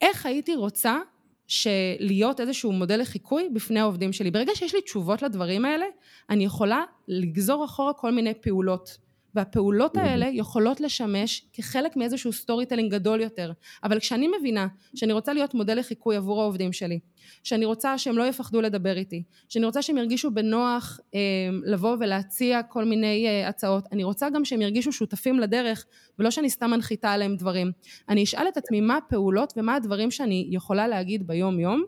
איך 0.00 0.26
הייתי 0.26 0.54
רוצה 0.54 0.98
שלהיות 1.46 2.40
איזשהו 2.40 2.72
מודל 2.72 3.00
לחיקוי 3.00 3.48
בפני 3.52 3.80
העובדים 3.80 4.12
שלי. 4.12 4.30
ברגע 4.30 4.54
שיש 4.54 4.74
לי 4.74 4.82
תשובות 4.82 5.22
לדברים 5.22 5.64
האלה, 5.64 5.86
אני 6.30 6.44
יכולה 6.44 6.84
לגזור 7.08 7.64
אחורה 7.64 7.92
כל 7.92 8.12
מיני 8.12 8.34
פעולות. 8.34 8.98
והפעולות 9.34 9.96
האלה 9.96 10.26
יכולות 10.32 10.80
לשמש 10.80 11.46
כחלק 11.52 11.96
מאיזשהו 11.96 12.32
storytelling 12.32 12.92
גדול 12.92 13.20
יותר. 13.20 13.52
אבל 13.84 14.00
כשאני 14.00 14.28
מבינה 14.38 14.66
שאני 14.94 15.12
רוצה 15.12 15.32
להיות 15.32 15.54
מודל 15.54 15.78
לחיקוי 15.78 16.16
עבור 16.16 16.42
העובדים 16.42 16.72
שלי, 16.72 16.98
שאני 17.42 17.64
רוצה 17.64 17.98
שהם 17.98 18.18
לא 18.18 18.24
יפחדו 18.24 18.60
לדבר 18.60 18.96
איתי, 18.96 19.22
שאני 19.48 19.64
רוצה 19.66 19.82
שהם 19.82 19.98
ירגישו 19.98 20.30
בנוח 20.30 21.00
אה, 21.14 21.20
לבוא 21.64 21.96
ולהציע 22.00 22.62
כל 22.62 22.84
מיני 22.84 23.26
אה, 23.26 23.48
הצעות, 23.48 23.84
אני 23.92 24.04
רוצה 24.04 24.30
גם 24.30 24.44
שהם 24.44 24.62
ירגישו 24.62 24.92
שותפים 24.92 25.40
לדרך 25.40 25.86
ולא 26.18 26.30
שאני 26.30 26.50
סתם 26.50 26.70
מנחיתה 26.70 27.12
עליהם 27.12 27.36
דברים. 27.36 27.72
אני 28.08 28.24
אשאל 28.24 28.48
את 28.48 28.56
עצמי 28.56 28.80
מה 28.80 28.96
הפעולות 28.96 29.52
ומה 29.56 29.74
הדברים 29.74 30.10
שאני 30.10 30.48
יכולה 30.50 30.88
להגיד 30.88 31.26
ביום 31.26 31.60
יום 31.60 31.84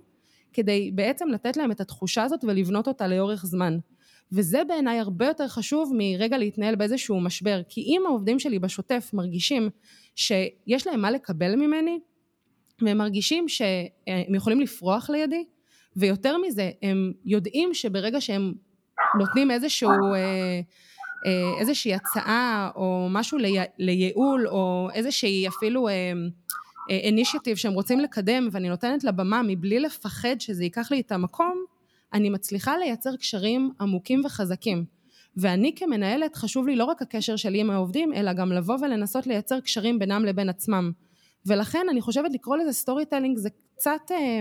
כדי 0.52 0.90
בעצם 0.94 1.28
לתת 1.28 1.56
להם 1.56 1.70
את 1.70 1.80
התחושה 1.80 2.22
הזאת 2.22 2.44
ולבנות 2.44 2.88
אותה 2.88 3.08
לאורך 3.08 3.46
זמן. 3.46 3.78
וזה 4.32 4.64
בעיניי 4.68 4.98
הרבה 4.98 5.26
יותר 5.26 5.48
חשוב 5.48 5.92
מרגע 5.94 6.38
להתנהל 6.38 6.74
באיזשהו 6.74 7.20
משבר, 7.20 7.60
כי 7.68 7.80
אם 7.80 8.02
העובדים 8.06 8.38
שלי 8.38 8.58
בשוטף 8.58 9.10
מרגישים 9.12 9.70
שיש 10.16 10.86
להם 10.86 11.00
מה 11.00 11.10
לקבל 11.10 11.56
ממני, 11.56 11.98
והם 12.82 12.98
מרגישים 12.98 13.48
שהם 13.48 14.34
יכולים 14.34 14.60
לפרוח 14.60 15.10
לידי, 15.10 15.44
ויותר 15.96 16.38
מזה, 16.38 16.70
הם 16.82 17.12
יודעים 17.24 17.74
שברגע 17.74 18.20
שהם 18.20 18.52
נותנים 19.18 19.50
איזשהו, 19.50 19.90
אה, 19.90 20.60
אה, 21.26 21.60
איזושהי 21.60 21.94
הצעה 21.94 22.70
או 22.76 23.06
משהו 23.10 23.38
לייעול 23.78 24.48
או 24.48 24.88
איזושהי 24.94 25.48
אפילו 25.48 25.88
initiative 26.90 27.52
אה, 27.52 27.56
שהם 27.56 27.72
רוצים 27.72 28.00
לקדם 28.00 28.48
ואני 28.52 28.68
נותנת 28.68 29.04
לה 29.04 29.12
מבלי 29.42 29.80
לפחד 29.80 30.36
שזה 30.38 30.64
ייקח 30.64 30.90
לי 30.90 31.00
את 31.00 31.12
המקום, 31.12 31.64
אני 32.14 32.30
מצליחה 32.30 32.76
לייצר 32.78 33.16
קשרים 33.16 33.70
עמוקים 33.80 34.22
וחזקים. 34.24 34.84
ואני 35.36 35.72
כמנהלת 35.76 36.36
חשוב 36.36 36.66
לי 36.66 36.76
לא 36.76 36.84
רק 36.84 37.02
הקשר 37.02 37.36
שלי 37.36 37.60
עם 37.60 37.70
העובדים, 37.70 38.12
אלא 38.12 38.32
גם 38.32 38.52
לבוא 38.52 38.76
ולנסות 38.82 39.26
לייצר 39.26 39.60
קשרים 39.60 39.98
בינם 39.98 40.24
לבין 40.24 40.48
עצמם. 40.48 40.92
ולכן 41.46 41.86
אני 41.90 42.00
חושבת 42.00 42.32
לקרוא 42.32 42.56
לזה 42.56 42.72
storytelling 42.72 43.38
זה 43.38 43.48
קצת, 43.76 44.00
אה, 44.10 44.40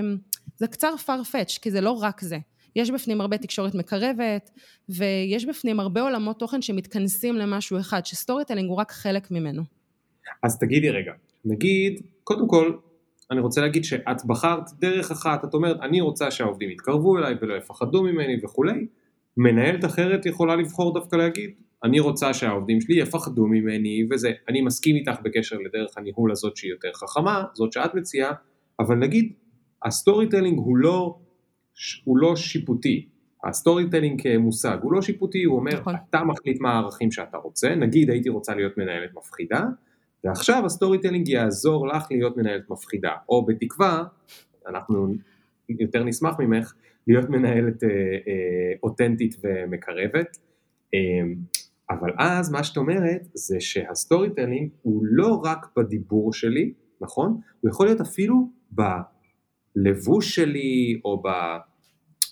זה 0.58 0.68
קצת 0.68 0.94
farfetched, 1.06 1.60
כי 1.62 1.72
זה 1.72 1.82
לא 1.82 1.92
רק 1.92 2.22
זה. 2.22 2.38
יש 2.76 2.92
בפנים 2.92 3.22
הרבה 3.22 3.38
תקשורת 3.38 3.76
מקרבת, 3.76 4.50
ויש 4.90 5.46
בפנים 5.46 5.80
הרבה 5.80 6.02
עולמות 6.02 6.40
תוכן 6.40 6.62
שמתכנסים 6.62 7.36
למשהו 7.36 7.80
אחד, 7.80 8.06
ש 8.06 8.46
storytelling 8.46 8.70
הוא 8.70 8.78
רק 8.78 8.92
חלק 8.92 9.32
ממנו. 9.32 9.64
אז 10.44 10.60
תגידי 10.60 10.90
רגע, 10.90 11.12
נגיד, 11.46 12.02
קודם 12.24 12.48
כל, 12.48 12.74
אני 13.32 13.40
רוצה 13.40 13.62
להגיד 13.62 13.84
שאת 13.84 14.26
בחרת 14.26 14.70
דרך 14.80 15.12
אחת, 15.12 15.46
את 15.46 15.54
אומרת 15.54 15.78
אני 15.82 16.02
רוצה 16.02 16.32
שהעובדים 16.32 16.70
יתקרבו 16.70 17.18
אליי 17.18 17.36
ולא 17.42 17.54
יפחדו 17.54 18.04
ממני 18.04 18.38
וכולי, 18.44 18.88
מנהלת 19.38 19.86
אחרת 19.86 20.26
יכולה 20.26 20.56
לבחור 20.56 20.94
דווקא 20.94 21.16
להגיד 21.16 21.50
אני 21.84 22.00
רוצה 22.00 22.34
שהעובדים 22.34 22.82
שלי 22.82 23.00
יפחדו 23.00 23.48
ממני 23.48 24.08
וזה, 24.12 24.32
אני 24.50 24.62
מסכים 24.62 24.96
איתך 24.96 25.16
בקשר 25.24 25.56
לדרך 25.66 25.98
הניהול 25.98 26.32
הזאת 26.32 26.58
שהיא 26.58 26.72
יותר 26.72 26.90
חכמה, 26.94 27.44
זאת 27.54 27.74
שאת 27.74 27.96
מציעה, 27.96 28.34
אבל 28.80 28.96
נגיד 28.96 29.34
ה 29.84 30.30
storytelling 30.30 30.58
הוא 30.58 30.78
לא, 30.78 31.18
הוא 32.04 32.18
לא 32.18 32.36
שיפוטי, 32.36 33.10
ה 33.44 33.90
storytelling 33.90 34.22
כמושג 34.22 34.78
הוא 34.82 34.94
לא 34.94 35.02
שיפוטי, 35.02 35.44
הוא 35.44 35.56
אומר 35.56 35.80
נכון. 35.80 35.96
אתה 36.10 36.24
מחליט 36.24 36.62
מה 36.62 36.72
הערכים 36.72 37.12
שאתה 37.12 37.38
רוצה, 37.38 37.76
נגיד 37.76 38.10
הייתי 38.10 38.30
רוצה 38.30 38.56
להיות 38.56 38.78
מנהלת 38.78 39.10
מפחידה, 39.18 39.62
ועכשיו 40.24 40.66
ה 40.66 41.02
storytelling 41.02 41.28
יעזור 41.28 41.88
לך 41.88 42.08
להיות 42.12 42.38
מנהלת 42.38 42.70
מפחידה, 42.70 43.12
או 43.30 43.46
בתקווה, 43.46 44.04
אנחנו 44.68 45.14
יותר 45.70 46.04
נשמח 46.04 46.36
ממך, 46.40 46.74
להיות 47.08 47.30
מנהלת 47.30 47.84
אה, 47.84 47.90
אה, 47.90 48.74
אותנטית 48.84 49.36
ומקרבת. 49.44 50.38
אה, 50.94 51.00
אבל 51.90 52.10
אז 52.20 52.52
מה 52.52 52.64
שאת 52.64 52.78
אומרת 52.78 53.28
זה 53.34 53.60
שה 53.60 54.30
storytelling 54.36 54.70
הוא 54.82 55.02
לא 55.06 55.42
רק 55.44 55.66
בדיבור 55.78 56.34
שלי, 56.34 56.74
נכון? 57.02 57.40
הוא 57.62 57.70
יכול 57.70 57.86
להיות 57.86 58.02
אפילו 58.02 58.50
בלבוש 58.72 60.36
שלי, 60.36 61.02
או 61.06 61.22
ב... 61.22 61.28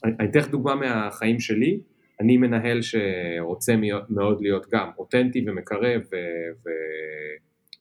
אני 0.04 0.30
אתן 0.30 0.40
לך 0.40 0.50
דוגמה 0.50 0.76
מהחיים 0.76 1.40
שלי, 1.40 1.80
אני 2.20 2.38
מנהל 2.38 2.80
שרוצה 2.82 3.74
מאוד 4.10 4.42
להיות 4.42 4.66
גם 4.72 4.90
אותנטי 4.98 5.46
ומקרב 5.48 6.02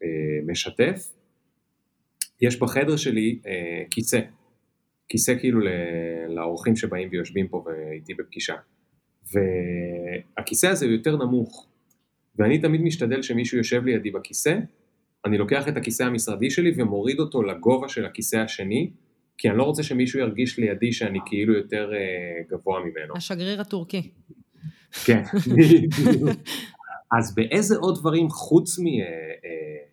ומשתף. 0.03 1.13
יש 2.41 2.59
בחדר 2.59 2.97
שלי 2.97 3.39
אה, 3.47 3.83
כיסא, 3.91 4.21
כיסא 5.09 5.35
כאילו 5.39 5.61
לאורחים 6.29 6.77
שבאים 6.77 7.09
ויושבים 7.13 7.49
פה 7.49 7.65
ואיתי 7.67 8.15
בפגישה. 8.15 8.55
והכיסא 9.33 10.67
הזה 10.67 10.87
הוא 10.87 10.93
יותר 10.93 11.17
נמוך, 11.17 11.67
ואני 12.39 12.59
תמיד 12.59 12.81
משתדל 12.81 13.23
שמישהו 13.23 13.59
יושב 13.59 13.85
לידי 13.85 14.11
בכיסא, 14.11 14.59
אני 15.25 15.39
לוקח 15.39 15.69
את 15.69 15.77
הכיסא 15.77 16.03
המשרדי 16.03 16.51
שלי 16.51 16.73
ומוריד 16.77 17.21
אותו 17.21 17.43
לגובה 17.43 17.89
של 17.89 18.05
הכיסא 18.05 18.37
השני, 18.37 18.91
כי 19.39 19.49
אני 19.49 19.59
לא 19.59 19.63
רוצה 19.63 19.83
שמישהו 19.83 20.21
ירגיש 20.21 20.59
לידי 20.59 20.93
שאני 20.93 21.19
כאילו 21.27 21.55
יותר 21.55 21.91
אה, 21.93 22.43
גבוה 22.51 22.81
ממנו. 22.81 23.17
השגריר 23.17 23.61
הטורקי. 23.61 24.11
כן, 25.05 25.23
אז 27.19 27.35
באיזה 27.35 27.77
עוד 27.77 27.99
דברים 28.01 28.29
חוץ 28.29 28.79
מדיבור 28.79 29.01
אה, 29.01 29.07
אה, 29.45 29.90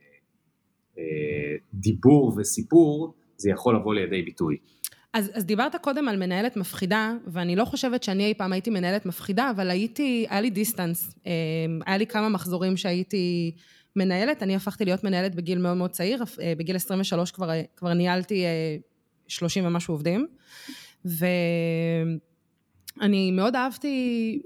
וסיפור 2.37 3.13
זה 3.37 3.49
יכול 3.49 3.75
לבוא 3.75 3.93
לידי 3.93 4.21
ביטוי? 4.21 4.57
אז, 5.13 5.31
אז 5.33 5.45
דיברת 5.45 5.75
קודם 5.75 6.07
על 6.07 6.17
מנהלת 6.17 6.57
מפחידה, 6.57 7.13
ואני 7.27 7.55
לא 7.55 7.65
חושבת 7.65 8.03
שאני 8.03 8.25
אי 8.25 8.33
פעם 8.33 8.53
הייתי 8.53 8.69
מנהלת 8.69 9.05
מפחידה, 9.05 9.51
אבל 9.55 9.69
הייתי, 9.69 10.25
היה 10.29 10.41
לי 10.41 10.49
דיסטנס. 10.49 11.15
היה 11.85 11.97
לי 11.97 12.07
כמה 12.07 12.29
מחזורים 12.29 12.77
שהייתי 12.77 13.51
מנהלת, 13.95 14.43
אני 14.43 14.55
הפכתי 14.55 14.85
להיות 14.85 15.03
מנהלת 15.03 15.35
בגיל 15.35 15.57
מאוד 15.57 15.77
מאוד 15.77 15.91
צעיר, 15.91 16.23
בגיל 16.57 16.75
23 16.75 17.31
כבר, 17.31 17.49
כבר 17.75 17.93
ניהלתי 17.93 18.43
30 19.27 19.65
ומשהו 19.65 19.93
עובדים, 19.93 20.27
ואני 22.99 23.31
מאוד 23.31 23.55
אהבתי 23.55 24.41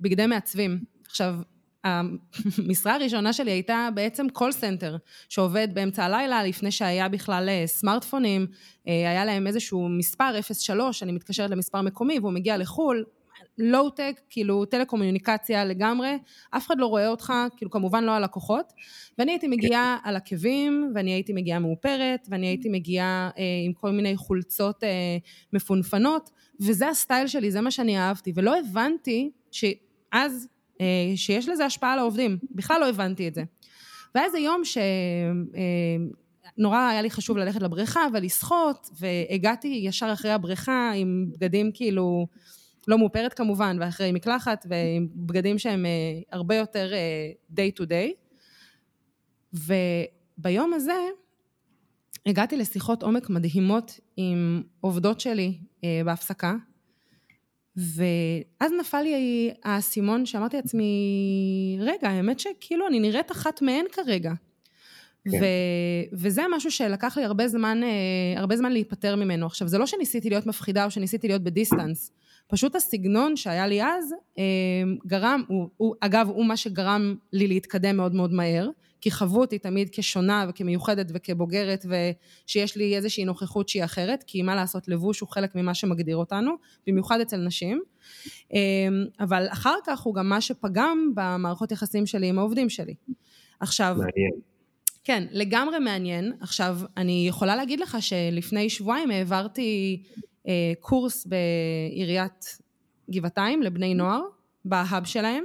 בגדי 0.00 0.26
מעצבים. 0.26 0.78
עכשיו, 1.06 1.36
המשרה 1.84 2.94
הראשונה 2.94 3.32
שלי 3.32 3.50
הייתה 3.50 3.88
בעצם 3.94 4.26
call 4.28 4.52
center, 4.52 4.96
שעובד 5.28 5.68
באמצע 5.74 6.04
הלילה, 6.04 6.44
לפני 6.44 6.70
שהיה 6.70 7.08
בכלל 7.08 7.48
אה, 7.48 7.66
סמארטפונים, 7.66 8.46
אה, 8.88 9.10
היה 9.10 9.24
להם 9.24 9.46
איזשהו 9.46 9.88
מספר 9.88 10.40
03, 10.40 11.02
אני 11.02 11.12
מתקשרת 11.12 11.50
למספר 11.50 11.82
מקומי 11.82 12.18
והוא 12.18 12.32
מגיע 12.32 12.56
לחו"ל, 12.56 13.04
לואו-טק, 13.58 14.20
כאילו 14.30 14.64
טלקומוניקציה 14.64 15.64
לגמרי, 15.64 16.18
אף 16.50 16.66
אחד 16.66 16.78
לא 16.78 16.86
רואה 16.86 17.08
אותך, 17.08 17.32
כאילו 17.56 17.70
כמובן 17.70 18.04
לא 18.04 18.12
הלקוחות, 18.12 18.72
ואני 19.18 19.32
הייתי 19.32 19.48
מגיעה 19.48 19.98
על 20.04 20.16
עקבים, 20.16 20.92
ואני 20.94 21.10
הייתי 21.10 21.32
מגיעה 21.32 21.58
מאופרת, 21.58 22.26
ואני 22.30 22.46
הייתי 22.46 22.68
מגיעה 22.68 23.30
אה, 23.38 23.44
עם 23.66 23.72
כל 23.72 23.90
מיני 23.90 24.16
חולצות 24.16 24.84
אה, 24.84 24.88
מפונפנות, 25.52 26.30
וזה 26.60 26.88
הסטייל 26.88 27.26
שלי, 27.26 27.50
זה 27.50 27.60
מה 27.60 27.70
שאני 27.70 27.98
אהבתי, 27.98 28.32
ולא 28.34 28.58
הבנתי 28.58 29.30
שאז 29.50 30.48
אה, 30.48 30.59
שיש 31.16 31.48
לזה 31.48 31.64
השפעה 31.64 31.92
על 31.92 31.98
העובדים, 31.98 32.38
בכלל 32.50 32.80
לא 32.80 32.88
הבנתי 32.88 33.28
את 33.28 33.34
זה. 33.34 33.42
והיה 34.14 34.26
איזה 34.26 34.38
יום 34.38 34.62
שנורא 36.56 36.78
אה, 36.78 36.88
היה 36.88 37.02
לי 37.02 37.10
חשוב 37.10 37.36
ללכת 37.36 37.62
לבריכה 37.62 38.00
ולשחות, 38.12 38.90
והגעתי 39.00 39.80
ישר 39.84 40.12
אחרי 40.12 40.30
הבריכה 40.30 40.92
עם 40.94 41.26
בגדים 41.32 41.70
כאילו, 41.74 42.26
לא 42.88 42.98
מאופרת 42.98 43.34
כמובן, 43.34 43.76
ואחרי 43.80 44.12
מקלחת, 44.12 44.66
ועם 44.68 45.08
בגדים 45.14 45.58
שהם 45.58 45.86
אה, 45.86 46.20
הרבה 46.32 46.54
יותר 46.54 46.92
day 47.56 47.80
to 47.80 47.84
day. 47.84 48.12
וביום 50.38 50.72
הזה 50.72 50.98
הגעתי 52.26 52.56
לשיחות 52.56 53.02
עומק 53.02 53.30
מדהימות 53.30 54.00
עם 54.16 54.62
עובדות 54.80 55.20
שלי 55.20 55.58
בהפסקה, 56.04 56.54
ואז 57.76 58.72
נפל 58.80 59.02
לי 59.02 59.50
האסימון 59.64 60.26
שאמרתי 60.26 60.56
לעצמי, 60.56 61.78
רגע, 61.80 62.08
האמת 62.08 62.40
שכאילו 62.40 62.86
אני 62.86 63.00
נראית 63.00 63.32
אחת 63.32 63.62
מהן 63.62 63.84
כרגע. 63.92 64.32
כן. 65.24 65.38
ו, 65.40 65.44
וזה 66.12 66.42
משהו 66.56 66.70
שלקח 66.70 67.18
לי 67.18 67.24
הרבה 67.24 67.48
זמן, 67.48 67.80
אה, 67.82 68.40
הרבה 68.40 68.56
זמן 68.56 68.72
להיפטר 68.72 69.16
ממנו. 69.16 69.46
עכשיו, 69.46 69.68
זה 69.68 69.78
לא 69.78 69.86
שניסיתי 69.86 70.30
להיות 70.30 70.46
מפחידה 70.46 70.84
או 70.84 70.90
שניסיתי 70.90 71.28
להיות 71.28 71.42
בדיסטנס, 71.42 72.12
פשוט 72.48 72.76
הסגנון 72.76 73.36
שהיה 73.36 73.66
לי 73.66 73.82
אז 73.82 74.14
אה, 74.38 74.44
גרם, 75.06 75.42
הוא, 75.48 75.68
הוא, 75.76 75.94
אגב, 76.00 76.28
הוא 76.28 76.46
מה 76.46 76.56
שגרם 76.56 77.14
לי 77.32 77.48
להתקדם 77.48 77.96
מאוד 77.96 78.14
מאוד 78.14 78.32
מהר, 78.32 78.68
כי 79.00 79.10
חוו 79.10 79.40
אותי 79.40 79.58
תמיד 79.58 79.88
כשונה 79.92 80.46
וכמיוחדת 80.48 81.10
וכבוגרת 81.14 81.86
ושיש 81.86 82.76
לי 82.76 82.96
איזושהי 82.96 83.24
נוכחות 83.24 83.68
שהיא 83.68 83.84
אחרת, 83.84 84.24
כי 84.26 84.42
מה 84.42 84.54
לעשות, 84.54 84.88
לבוש 84.88 85.20
הוא 85.20 85.28
חלק 85.28 85.54
ממה 85.54 85.74
שמגדיר 85.74 86.16
אותנו, 86.16 86.52
במיוחד 86.86 87.20
אצל 87.20 87.36
נשים. 87.36 87.82
אמ, 88.52 88.58
אבל 89.20 89.46
אחר 89.48 89.74
כך 89.86 90.00
הוא 90.00 90.14
גם 90.14 90.28
מה 90.28 90.40
שפגם 90.40 91.12
במערכות 91.14 91.72
יחסים 91.72 92.06
שלי 92.06 92.28
עם 92.28 92.38
העובדים 92.38 92.68
שלי. 92.68 92.94
עכשיו... 93.60 93.96
מעניין. 93.98 94.40
כן, 95.04 95.26
לגמרי 95.30 95.78
מעניין. 95.78 96.32
עכשיו, 96.40 96.78
אני 96.96 97.24
יכולה 97.28 97.56
להגיד 97.56 97.80
לך 97.80 97.96
שלפני 98.00 98.70
שבועיים 98.70 99.10
העברתי 99.10 100.02
אה, 100.48 100.72
קורס 100.80 101.26
בעיריית 101.26 102.58
גבעתיים 103.10 103.62
לבני 103.62 103.94
נוער, 103.94 104.20
בהאב 104.64 105.04
שלהם, 105.04 105.44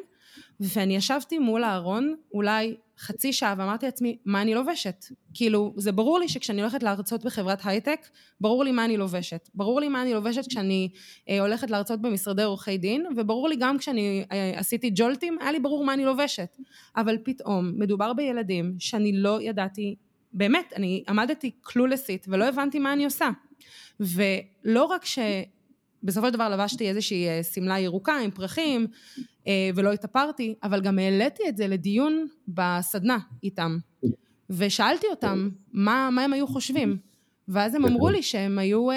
ואני 0.59 0.95
ישבתי 0.95 1.39
מול 1.39 1.63
הארון 1.63 2.15
אולי 2.33 2.75
חצי 2.99 3.33
שעה 3.33 3.55
ואמרתי 3.57 3.85
לעצמי, 3.85 4.17
מה 4.25 4.41
אני 4.41 4.53
לובשת? 4.53 5.05
כאילו, 5.33 5.73
זה 5.77 5.91
ברור 5.91 6.19
לי 6.19 6.29
שכשאני 6.29 6.61
הולכת 6.61 6.83
להרצות 6.83 7.23
בחברת 7.23 7.59
הייטק, 7.63 7.99
ברור 8.41 8.63
לי 8.63 8.71
מה 8.71 8.85
אני 8.85 8.97
לובשת. 8.97 9.49
ברור 9.55 9.79
לי 9.79 9.89
מה 9.89 10.01
אני 10.01 10.13
לובשת 10.13 10.47
כשאני 10.47 10.89
אה, 11.29 11.39
הולכת 11.39 11.69
להרצות 11.69 12.01
במשרדי 12.01 12.43
עורכי 12.43 12.77
דין, 12.77 13.05
וברור 13.17 13.49
לי 13.49 13.55
גם 13.55 13.77
כשאני 13.77 14.25
אה, 14.31 14.59
עשיתי 14.59 14.91
ג'ולטים, 14.95 15.37
היה 15.41 15.51
לי 15.51 15.59
ברור 15.59 15.85
מה 15.85 15.93
אני 15.93 16.05
לובשת. 16.05 16.57
אבל 16.95 17.17
פתאום, 17.23 17.71
מדובר 17.77 18.13
בילדים 18.13 18.75
שאני 18.79 19.11
לא 19.13 19.41
ידעתי, 19.41 19.95
באמת, 20.33 20.73
אני 20.75 21.03
עמדתי 21.09 21.51
קלולסית 21.61 22.25
ולא 22.29 22.45
הבנתי 22.45 22.79
מה 22.79 22.93
אני 22.93 23.05
עושה. 23.05 23.29
ולא 23.99 24.83
רק 24.83 25.05
ש... 25.05 25.19
בסופו 26.05 26.27
של 26.27 26.33
דבר 26.33 26.49
לבשתי 26.49 26.89
איזושהי 26.89 27.27
אה, 27.27 27.43
שמלה 27.43 27.79
ירוקה 27.79 28.17
עם 28.17 28.31
פרחים 28.31 28.87
אה, 29.47 29.69
ולא 29.75 29.93
התאפרתי, 29.93 30.55
אבל 30.63 30.81
גם 30.81 30.99
העליתי 30.99 31.43
את 31.49 31.57
זה 31.57 31.67
לדיון 31.67 32.27
בסדנה 32.47 33.17
איתם. 33.43 33.77
ושאלתי 34.49 35.07
אותם 35.07 35.49
מה, 35.73 36.09
מה 36.11 36.23
הם 36.23 36.33
היו 36.33 36.47
חושבים. 36.47 36.97
ואז 37.47 37.75
הם 37.75 37.85
אמרו 37.85 38.09
לי 38.09 38.23
שהם 38.23 38.59
היו, 38.59 38.91
אה, 38.91 38.95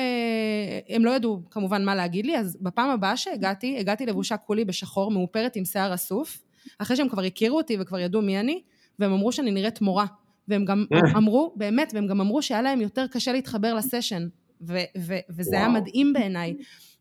הם 0.88 1.04
לא 1.04 1.10
ידעו 1.10 1.42
כמובן 1.50 1.84
מה 1.84 1.94
להגיד 1.94 2.26
לי, 2.26 2.38
אז 2.38 2.58
בפעם 2.60 2.90
הבאה 2.90 3.16
שהגעתי, 3.16 3.78
הגעתי 3.78 4.06
לבושה 4.06 4.36
כולי 4.36 4.64
בשחור, 4.64 5.10
מאופרת 5.10 5.56
עם 5.56 5.64
שיער 5.64 5.94
אסוף, 5.94 6.38
אחרי 6.78 6.96
שהם 6.96 7.08
כבר 7.08 7.22
הכירו 7.22 7.56
אותי 7.56 7.76
וכבר 7.80 7.98
ידעו 7.98 8.22
מי 8.22 8.40
אני, 8.40 8.62
והם 8.98 9.12
אמרו 9.12 9.32
שאני 9.32 9.50
נראית 9.50 9.80
מורה. 9.80 10.06
והם 10.48 10.64
גם 10.64 10.84
אמרו, 11.16 11.54
באמת, 11.56 11.92
והם 11.94 12.06
גם 12.06 12.20
אמרו 12.20 12.42
שהיה 12.42 12.62
להם 12.62 12.80
יותר 12.80 13.06
קשה 13.06 13.32
להתחבר 13.32 13.74
לסשן. 13.74 14.28
ו- 14.60 14.78
ו- 14.98 15.18
וזה 15.30 15.50
וואו. 15.50 15.62
היה 15.62 15.68
מדהים 15.68 16.12
בעיניי. 16.12 16.54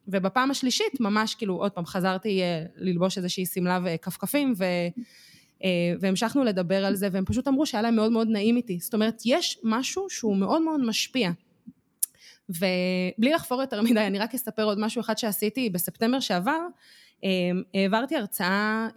ובפעם 0.08 0.52
השלישית 0.52 1.00
ממש 1.00 1.36
כאילו 1.36 1.56
עוד 1.56 1.72
פעם 1.72 1.86
חזרתי 1.86 2.42
אה, 2.42 2.64
ללבוש 2.76 3.18
איזושהי 3.18 3.46
שמלה 3.46 3.80
וכפכפים 3.84 4.54
ו... 4.58 4.64
אה, 5.64 5.94
והמשכנו 6.00 6.44
לדבר 6.44 6.86
על 6.86 6.96
זה 6.96 7.08
והם 7.12 7.26
פשוט 7.26 7.48
אמרו 7.48 7.66
שהיה 7.66 7.82
להם 7.82 7.96
מאוד 7.96 8.12
מאוד 8.12 8.28
נעים 8.28 8.58
איתי. 8.58 8.80
זאת 8.80 8.94
אומרת 8.94 9.22
יש 9.26 9.60
משהו 9.64 10.10
שהוא 10.10 10.38
מאוד 10.38 10.62
מאוד 10.62 10.80
משפיע. 10.86 11.32
ובלי 12.50 13.32
לחפור 13.34 13.62
יותר 13.62 13.82
מדי 13.82 14.00
אני 14.00 14.20
רק 14.20 14.34
אספר 14.36 14.64
עוד 14.64 14.80
משהו 14.80 15.02
אחד 15.02 15.18
שעשיתי 15.18 15.70
בספטמבר 15.70 16.20
שעבר. 16.20 16.60
אה, 17.24 17.30
העברתי 17.74 18.16
הרצאה 18.16 18.88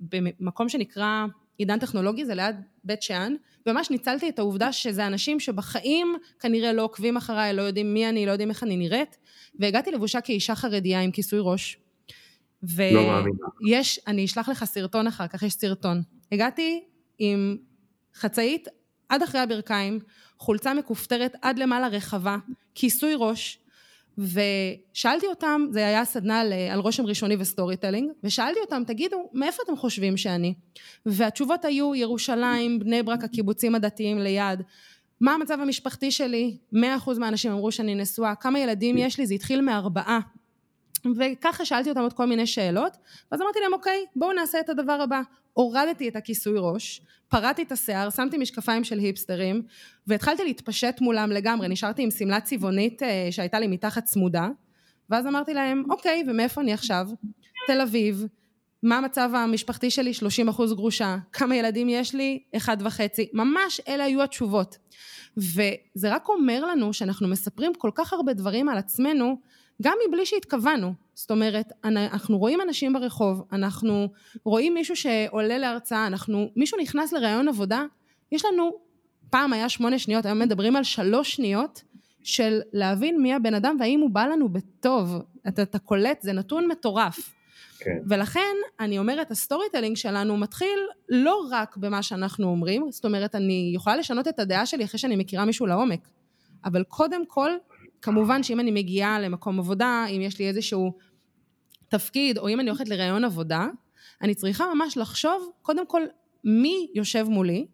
במקום 0.00 0.68
שנקרא 0.68 1.26
עידן 1.58 1.78
טכנולוגי 1.78 2.24
זה 2.24 2.34
ליד 2.34 2.56
בית 2.84 3.02
שאן 3.02 3.34
וממש 3.66 3.90
ניצלתי 3.90 4.28
את 4.28 4.38
העובדה 4.38 4.72
שזה 4.72 5.06
אנשים 5.06 5.40
שבחיים 5.40 6.16
כנראה 6.40 6.72
לא 6.72 6.82
עוקבים 6.82 7.16
אחריי, 7.16 7.52
לא 7.52 7.62
יודעים 7.62 7.94
מי 7.94 8.08
אני, 8.08 8.26
לא 8.26 8.30
יודעים 8.30 8.50
איך 8.50 8.62
אני 8.62 8.76
נראית, 8.76 9.16
והגעתי 9.58 9.90
לבושה 9.90 10.20
כאישה 10.20 10.54
חרדיה 10.54 11.00
עם 11.00 11.10
כיסוי 11.10 11.38
ראש. 11.42 11.78
ו... 12.62 12.82
לא 12.92 13.06
מאמין. 13.06 13.32
ויש, 13.64 14.00
אני 14.06 14.24
אשלח 14.24 14.48
לך 14.48 14.64
סרטון 14.64 15.06
אחר 15.06 15.26
כך, 15.26 15.42
יש 15.42 15.52
סרטון. 15.52 16.02
הגעתי 16.32 16.84
עם 17.18 17.56
חצאית 18.14 18.68
עד 19.08 19.22
אחרי 19.22 19.40
הברכיים, 19.40 19.98
חולצה 20.38 20.74
מכופתרת 20.74 21.36
עד 21.42 21.58
למעלה 21.58 21.88
רחבה, 21.88 22.36
כיסוי 22.74 23.14
ראש, 23.16 23.58
ושאלתי 24.18 25.26
אותם, 25.26 25.66
זה 25.70 25.86
היה 25.86 26.04
סדנה 26.04 26.40
על, 26.40 26.80
רושם 26.80 27.06
ראשוני 27.06 27.36
ו 27.38 27.76
storytelling, 27.76 28.10
ושאלתי 28.24 28.60
אותם, 28.60 28.82
תגידו, 28.86 29.30
מאיפה 29.32 29.62
אתם 29.64 29.76
חושבים 29.76 30.16
שאני? 30.16 30.54
והתשובות 31.06 31.64
היו, 31.64 31.94
ירושלים, 31.94 32.78
בני 32.78 33.02
ברק, 33.02 33.24
הקיבוצים 33.24 33.74
הדתיים 33.74 34.18
ליד. 34.18 34.62
מה 35.20 35.34
המצב 35.34 35.60
המשפחתי 35.60 36.10
שלי? 36.10 36.56
מאה 36.72 36.96
אחוז 36.96 37.18
מהאנשים 37.18 37.52
אמרו 37.52 37.72
שאני 37.72 37.94
נשואה. 37.94 38.34
כמה 38.34 38.58
ילדים 38.58 38.96
יש 38.98 39.18
לי? 39.18 39.26
זה 39.26 39.34
התחיל 39.34 39.60
מארבעה. 39.60 40.20
וככה 41.16 41.64
שאלתי 41.64 41.88
אותם 41.88 42.00
עוד 42.00 42.12
כל 42.12 42.26
מיני 42.26 42.46
שאלות, 42.46 42.96
ואז 43.32 43.42
אמרתי 43.42 43.58
להם, 43.60 43.72
אוקיי, 43.72 44.04
בואו 44.16 44.32
נעשה 44.32 44.60
את 44.60 44.68
הדבר 44.68 44.92
הבא. 44.92 45.20
הורדתי 45.52 46.08
את 46.08 46.16
הכיסוי 46.16 46.54
ראש, 46.58 47.00
פרעתי 47.28 47.62
את 47.62 47.72
השיער, 47.72 48.10
שמתי 48.10 48.38
משקפיים 48.38 48.84
של 48.84 48.98
היפסטרים, 48.98 49.62
והתחלתי 50.06 50.44
להתפשט 50.44 51.00
מולם 51.00 51.30
לגמרי, 51.30 51.68
נשארתי 51.68 52.02
עם 52.02 52.10
שמלה 52.10 52.40
צבעונית 52.40 53.02
אה, 53.02 53.28
שהייתה 53.30 53.60
לי 53.60 53.66
מתחת 53.66 54.04
צמודה, 54.04 54.48
ואז 55.10 55.26
אמרתי 55.26 55.54
להם, 55.54 55.82
אוקיי, 55.90 56.24
ומאיפה 56.26 56.60
אני 56.60 56.72
עכשיו? 56.72 57.08
תל 57.66 57.80
אביב, 57.80 58.26
מה 58.82 58.98
המצב 58.98 59.30
המשפחתי 59.34 59.90
שלי? 59.90 60.14
30 60.14 60.48
אחוז 60.48 60.72
גרושה. 60.72 61.16
כמה 61.32 61.56
ילדים 61.56 61.88
יש 61.88 62.14
לי? 62.14 62.42
אחד 62.56 62.76
וחצי. 62.80 63.28
ממש 63.32 63.80
אלה 63.88 64.04
היו 64.04 64.22
התשובות. 64.22 64.78
וזה 65.36 66.14
רק 66.14 66.28
אומר 66.28 66.64
לנו 66.64 66.92
שאנחנו 66.92 67.28
מספרים 67.28 67.72
כל 67.78 67.90
כך 67.94 68.12
הרבה 68.12 68.32
דברים 68.32 68.68
על 68.68 68.78
עצמנו, 68.78 69.36
גם 69.82 69.96
מבלי 70.08 70.26
שהתכוונו. 70.26 70.92
זאת 71.14 71.30
אומרת, 71.30 71.72
אנחנו 71.84 72.38
רואים 72.38 72.60
אנשים 72.60 72.92
ברחוב, 72.92 73.44
אנחנו 73.52 74.08
רואים 74.44 74.74
מישהו 74.74 74.96
שעולה 74.96 75.58
להרצאה, 75.58 76.06
אנחנו, 76.06 76.50
מישהו 76.56 76.78
נכנס 76.80 77.12
לראיון 77.12 77.48
עבודה, 77.48 77.84
יש 78.32 78.44
לנו, 78.44 78.70
פעם 79.30 79.52
היה 79.52 79.68
שמונה 79.68 79.98
שניות, 79.98 80.26
היום 80.26 80.38
מדברים 80.38 80.76
על 80.76 80.84
שלוש 80.84 81.32
שניות 81.32 81.82
של 82.22 82.60
להבין 82.72 83.22
מי 83.22 83.34
הבן 83.34 83.54
אדם 83.54 83.76
והאם 83.80 84.00
הוא 84.00 84.10
בא 84.10 84.26
לנו 84.26 84.48
בטוב. 84.48 85.14
אתה, 85.48 85.62
אתה 85.62 85.78
קולט, 85.78 86.22
זה 86.22 86.32
נתון 86.32 86.68
מטורף. 86.68 87.34
כן. 87.78 87.98
ולכן 88.08 88.54
אני 88.80 88.98
אומרת, 88.98 89.30
ה 89.30 89.66
storytelling 89.72 89.96
שלנו 89.96 90.36
מתחיל 90.36 90.78
לא 91.08 91.48
רק 91.50 91.76
במה 91.76 92.02
שאנחנו 92.02 92.46
אומרים, 92.46 92.90
זאת 92.90 93.04
אומרת, 93.04 93.34
אני 93.34 93.72
יכולה 93.74 93.96
לשנות 93.96 94.28
את 94.28 94.38
הדעה 94.38 94.66
שלי 94.66 94.84
אחרי 94.84 94.98
שאני 94.98 95.16
מכירה 95.16 95.44
מישהו 95.44 95.66
לעומק, 95.66 96.08
אבל 96.64 96.84
קודם 96.84 97.26
כל, 97.26 97.50
כמובן 98.06 98.42
שאם 98.42 98.60
אני 98.60 98.70
מגיעה 98.70 99.20
למקום 99.20 99.58
עבודה, 99.58 100.04
אם 100.10 100.20
יש 100.20 100.38
לי 100.38 100.48
איזשהו 100.48 100.92
תפקיד, 101.88 102.38
או 102.38 102.48
אם 102.48 102.60
אני 102.60 102.70
הולכת 102.70 102.88
לראיון 102.88 103.24
עבודה, 103.24 103.66
אני 104.22 104.34
צריכה 104.34 104.64
ממש 104.74 104.96
לחשוב, 104.96 105.50
קודם 105.62 105.86
כל, 105.86 106.02
מי 106.44 106.88
יושב 106.94 107.26
מולי, 107.28 107.66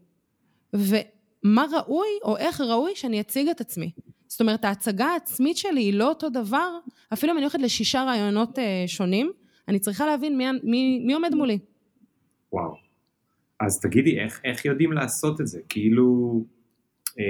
ומה 0.72 1.66
ראוי, 1.72 2.08
או 2.22 2.36
איך 2.36 2.60
ראוי 2.60 2.92
שאני 2.94 3.20
אציג 3.20 3.48
את 3.48 3.60
עצמי. 3.60 3.90
זאת 4.28 4.40
אומרת, 4.40 4.64
ההצגה 4.64 5.06
העצמית 5.06 5.56
שלי 5.56 5.80
היא 5.80 5.94
לא 5.94 6.08
אותו 6.08 6.28
דבר, 6.30 6.78
אפילו 7.12 7.32
אם 7.32 7.36
אני 7.38 7.44
הולכת 7.44 7.60
לשישה 7.60 8.02
רעיונות 8.02 8.58
אה, 8.58 8.84
שונים, 8.86 9.32
אני 9.68 9.78
צריכה 9.78 10.06
להבין 10.06 10.38
מי, 10.38 10.44
מי, 10.62 11.02
מי 11.06 11.14
עומד 11.14 11.34
מולי. 11.34 11.58
וואו. 12.52 12.74
אז 13.60 13.80
תגידי, 13.80 14.20
איך, 14.20 14.40
איך 14.44 14.64
יודעים 14.64 14.92
לעשות 14.92 15.40
את 15.40 15.46
זה? 15.46 15.60
כאילו... 15.68 16.44
אה, 17.18 17.24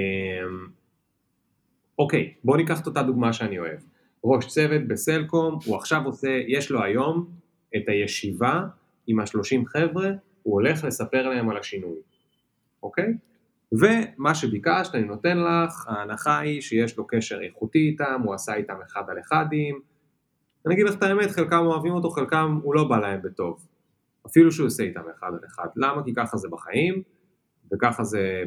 אוקיי, 1.99 2.33
בוא 2.43 2.57
ניקח 2.57 2.81
את 2.81 2.87
אותה 2.87 3.03
דוגמה 3.03 3.33
שאני 3.33 3.59
אוהב. 3.59 3.79
ראש 4.23 4.47
צוות 4.47 4.87
בסלקום, 4.87 5.59
הוא 5.65 5.75
עכשיו 5.75 6.05
עושה, 6.05 6.39
יש 6.47 6.71
לו 6.71 6.83
היום 6.83 7.27
את 7.75 7.83
הישיבה 7.87 8.61
עם 9.07 9.19
השלושים 9.19 9.65
חבר'ה, 9.65 10.09
הוא 10.43 10.53
הולך 10.53 10.83
לספר 10.83 11.29
להם 11.29 11.49
על 11.49 11.57
השינוי, 11.57 11.97
אוקיי? 12.83 13.13
ומה 13.71 14.35
שביקשת, 14.35 14.95
אני 14.95 15.03
נותן 15.03 15.37
לך, 15.37 15.87
ההנחה 15.87 16.39
היא 16.39 16.61
שיש 16.61 16.97
לו 16.97 17.07
קשר 17.07 17.41
איכותי 17.41 17.79
איתם, 17.79 18.21
הוא 18.23 18.33
עשה 18.33 18.55
איתם 18.55 18.75
אחד 18.85 19.03
על 19.07 19.19
אחדים, 19.19 19.79
אני 20.65 20.73
אגיד 20.73 20.85
לך 20.85 20.95
את 20.95 21.03
האמת, 21.03 21.31
חלקם 21.31 21.65
אוהבים 21.65 21.93
אותו, 21.93 22.09
חלקם 22.09 22.59
הוא 22.63 22.75
לא 22.75 22.83
בא 22.83 22.99
להם 22.99 23.21
בטוב. 23.21 23.67
אפילו 24.27 24.51
שהוא 24.51 24.67
עושה 24.67 24.83
איתם 24.83 25.01
אחד 25.17 25.27
על 25.27 25.39
אחד. 25.45 25.67
למה? 25.75 26.03
כי 26.03 26.13
ככה 26.13 26.37
זה 26.37 26.47
בחיים, 26.51 27.03
וככה 27.73 28.03
זה 28.03 28.43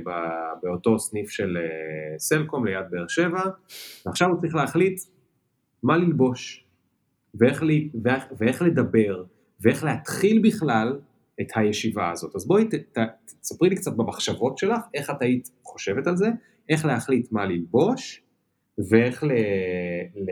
באותו 0.63 0.99
סניף 0.99 1.31
של 1.31 1.57
אה, 1.57 2.19
סלקום 2.19 2.67
ליד 2.67 2.85
באר 2.91 3.09
שבע, 3.09 3.43
ועכשיו 4.07 4.29
הוא 4.29 4.41
צריך 4.41 4.55
להחליט 4.55 5.01
מה 5.83 5.97
ללבוש, 5.97 6.65
ואיך, 7.35 7.63
לי, 7.63 7.91
ואיך, 8.03 8.25
ואיך 8.39 8.63
לדבר, 8.63 9.25
ואיך 9.61 9.85
להתחיל 9.85 10.43
בכלל 10.43 10.99
את 11.41 11.47
הישיבה 11.55 12.11
הזאת. 12.11 12.37
אז 12.37 12.47
בואי 12.47 12.69
תספרי 13.41 13.69
לי 13.69 13.77
קצת 13.77 13.93
במחשבות 13.97 14.59
שלך, 14.59 14.81
איך 14.95 15.11
את 15.11 15.23
היית 15.23 15.51
חושבת 15.63 16.07
על 16.07 16.17
זה, 16.17 16.29
איך 16.69 16.85
להחליט 16.85 17.33
מה 17.33 17.45
ללבוש, 17.45 18.23
ואיך 18.91 19.25
ל, 19.25 19.33
ל, 20.17 20.31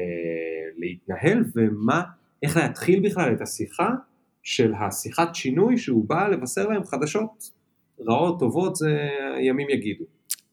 להתנהל, 0.76 1.44
ומה, 1.56 2.02
איך 2.42 2.56
להתחיל 2.56 3.08
בכלל 3.08 3.32
את 3.32 3.40
השיחה 3.40 3.90
של 4.42 4.72
השיחת 4.74 5.34
שינוי 5.34 5.78
שהוא 5.78 6.08
בא 6.08 6.28
לבשר 6.28 6.68
להם 6.68 6.84
חדשות 6.84 7.50
רעות, 8.00 8.38
טובות, 8.38 8.76
זה 8.76 9.08
ימים 9.40 9.70
יגידו. 9.70 10.04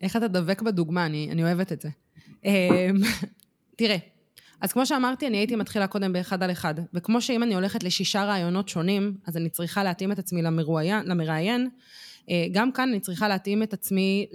איך 0.01 0.15
אתה 0.15 0.27
דבק 0.27 0.61
בדוגמה, 0.61 1.05
אני, 1.05 1.29
אני 1.31 1.43
אוהבת 1.43 1.71
את 1.71 1.81
זה. 1.81 1.89
אמ, 2.45 2.51
תראה, 3.77 3.97
אז 4.61 4.71
כמו 4.71 4.85
שאמרתי, 4.85 5.27
אני 5.27 5.37
הייתי 5.37 5.55
מתחילה 5.55 5.87
קודם 5.87 6.13
באחד 6.13 6.43
על 6.43 6.51
אחד, 6.51 6.75
וכמו 6.93 7.21
שאם 7.21 7.43
אני 7.43 7.55
הולכת 7.55 7.83
לשישה 7.83 8.23
רעיונות 8.23 8.69
שונים, 8.69 9.17
אז 9.27 9.37
אני 9.37 9.49
צריכה 9.49 9.83
להתאים 9.83 10.11
את 10.11 10.19
עצמי 10.19 10.41
למרואיין, 10.41 11.05
למראיין, 11.05 11.69
אה, 12.29 12.45
גם 12.51 12.71
כאן 12.71 12.89
אני 12.89 12.99
צריכה 12.99 13.27
להתאים 13.27 13.63
את 13.63 13.73
עצמי 13.73 14.25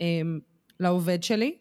אמ, 0.00 0.38
לעובד 0.80 1.22
שלי, 1.22 1.54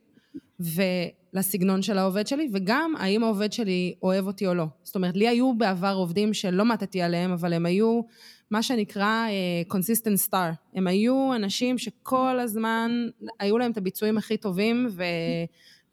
ולסגנון 0.60 1.82
של 1.82 1.98
העובד 1.98 2.28
שלי, 2.28 2.50
וגם 2.54 2.94
האם 3.00 3.24
העובד 3.24 3.54
שלי 3.54 3.94
אוהב 4.04 4.28
אותי 4.28 4.48
או 4.48 4.54
לא. 4.54 4.66
זאת 4.84 4.96
אומרת, 4.96 5.16
לי 5.16 5.28
היו 5.28 5.54
בעבר 5.54 5.94
עובדים 5.96 6.34
שלא 6.34 6.66
מתתי 6.66 7.02
עליהם, 7.02 7.32
אבל 7.32 7.54
הם 7.54 7.66
היו 7.66 8.02
מה 8.52 8.64
שנקרא 8.64 9.28
uh, 9.28 9.74
consistent 9.74 10.30
star. 10.30 10.54
הם 10.74 10.88
היו 10.88 11.32
אנשים 11.36 11.78
שכל 11.78 12.40
הזמן 12.40 12.92
היו 13.40 13.58
להם 13.58 13.72
את 13.72 13.78
הביצועים 13.78 14.18
הכי 14.18 14.38
טובים, 14.38 14.88
ו... 14.92 15.04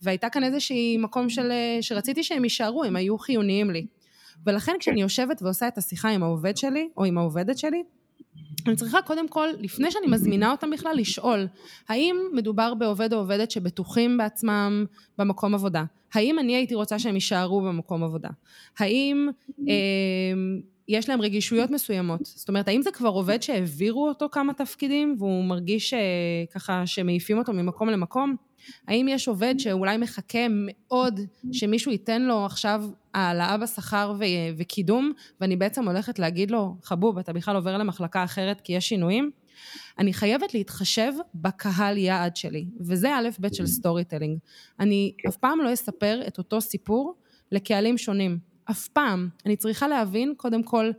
והייתה 0.02 0.28
כאן 0.28 0.44
איזושהי 0.44 0.96
מקום 0.96 1.28
של, 1.28 1.50
אה, 1.50 1.78
שרציתי 1.80 2.22
שהם 2.22 2.44
יישארו, 2.44 2.84
הם 2.84 2.96
היו 2.96 3.18
חיוניים 3.18 3.70
לי. 3.70 3.86
ולכן 4.46 4.72
כשאני 4.80 5.00
יושבת 5.00 5.42
ועושה 5.42 5.68
את 5.68 5.78
השיחה 5.78 6.08
עם 6.08 6.22
העובד 6.22 6.56
שלי, 6.56 6.88
או 6.96 7.04
עם 7.04 7.18
העובדת 7.18 7.58
שלי, 7.58 7.82
אני 8.66 8.76
צריכה 8.76 9.02
קודם 9.02 9.28
כל, 9.28 9.48
לפני 9.58 9.90
שאני 9.90 10.06
מזמינה 10.06 10.50
אותם 10.50 10.70
בכלל, 10.70 10.96
לשאול, 10.96 11.46
האם 11.88 12.16
מדובר 12.32 12.74
בעובד 12.74 13.12
או 13.12 13.18
עובדת 13.18 13.50
שבטוחים 13.50 14.16
בעצמם 14.16 14.84
במקום 15.18 15.54
עבודה? 15.54 15.84
האם 16.14 16.38
אני 16.38 16.56
הייתי 16.56 16.74
רוצה 16.74 16.98
שהם 16.98 17.14
יישארו 17.14 17.60
במקום 17.60 18.04
עבודה? 18.04 18.28
האם 18.78 19.28
אה, 19.68 19.74
יש 20.88 21.08
להם 21.08 21.20
רגישויות 21.20 21.70
מסוימות? 21.70 22.20
זאת 22.24 22.48
אומרת, 22.48 22.68
האם 22.68 22.82
זה 22.82 22.90
כבר 22.90 23.08
עובד 23.08 23.42
שהעבירו 23.42 24.08
אותו 24.08 24.28
כמה 24.32 24.54
תפקידים 24.54 25.14
והוא 25.18 25.44
מרגיש 25.44 25.94
אה, 25.94 25.98
ככה 26.54 26.86
שמעיפים 26.86 27.38
אותו 27.38 27.52
ממקום 27.52 27.88
למקום? 27.88 28.36
האם 28.88 29.08
יש 29.08 29.28
עובד 29.28 29.54
שאולי 29.58 29.96
מחכה 29.96 30.46
מאוד 30.50 31.20
שמישהו 31.52 31.92
ייתן 31.92 32.22
לו 32.22 32.44
עכשיו 32.46 32.84
העלאה 33.14 33.56
בשכר 33.56 34.14
ו- 34.18 34.24
וקידום, 34.56 35.12
ואני 35.40 35.56
בעצם 35.56 35.88
הולכת 35.88 36.18
להגיד 36.18 36.50
לו, 36.50 36.76
חבוב, 36.82 37.18
אתה 37.18 37.32
בכלל 37.32 37.56
עובר 37.56 37.78
למחלקה 37.78 38.24
אחרת 38.24 38.60
כי 38.60 38.72
יש 38.72 38.88
שינויים? 38.88 39.30
אני 39.98 40.12
חייבת 40.12 40.54
להתחשב 40.54 41.12
בקהל 41.34 41.96
יעד 41.96 42.36
שלי, 42.36 42.66
וזה 42.80 43.14
א' 43.14 43.28
ב' 43.40 43.52
של 43.52 43.66
storytelling. 43.66 44.38
אני 44.80 45.12
כן. 45.18 45.28
אף 45.28 45.36
פעם 45.36 45.60
לא 45.60 45.72
אספר 45.72 46.20
את 46.26 46.38
אותו 46.38 46.60
סיפור 46.60 47.14
לקהלים 47.52 47.98
שונים. 47.98 48.38
אף 48.70 48.88
פעם. 48.88 49.28
אני 49.46 49.56
צריכה 49.56 49.88
להבין, 49.88 50.34
קודם 50.36 50.62
כל, 50.62 50.90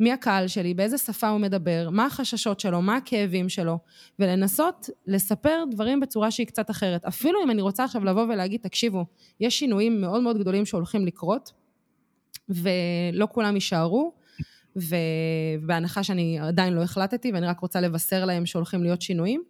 מי 0.00 0.12
הקהל 0.12 0.48
שלי, 0.48 0.74
באיזה 0.74 0.98
שפה 0.98 1.28
הוא 1.28 1.40
מדבר, 1.40 1.88
מה 1.90 2.06
החששות 2.06 2.60
שלו, 2.60 2.82
מה 2.82 2.96
הכאבים 2.96 3.48
שלו, 3.48 3.78
ולנסות 4.18 4.90
לספר 5.06 5.64
דברים 5.70 6.00
בצורה 6.00 6.30
שהיא 6.30 6.46
קצת 6.46 6.70
אחרת. 6.70 7.04
אפילו 7.04 7.42
אם 7.44 7.50
אני 7.50 7.62
רוצה 7.62 7.84
עכשיו 7.84 8.04
לבוא 8.04 8.22
ולהגיד, 8.22 8.60
תקשיבו, 8.60 9.04
יש 9.40 9.58
שינויים 9.58 10.00
מאוד 10.00 10.22
מאוד 10.22 10.38
גדולים 10.38 10.66
שהולכים 10.66 11.06
לקרות, 11.06 11.52
ולא 12.48 13.28
כולם 13.32 13.54
יישארו, 13.54 14.12
ובהנחה 14.76 16.02
שאני 16.02 16.38
עדיין 16.40 16.72
לא 16.72 16.82
החלטתי 16.82 17.32
ואני 17.32 17.46
רק 17.46 17.60
רוצה 17.60 17.80
לבשר 17.80 18.24
להם 18.24 18.46
שהולכים 18.46 18.82
להיות 18.82 19.02
שינויים, 19.02 19.42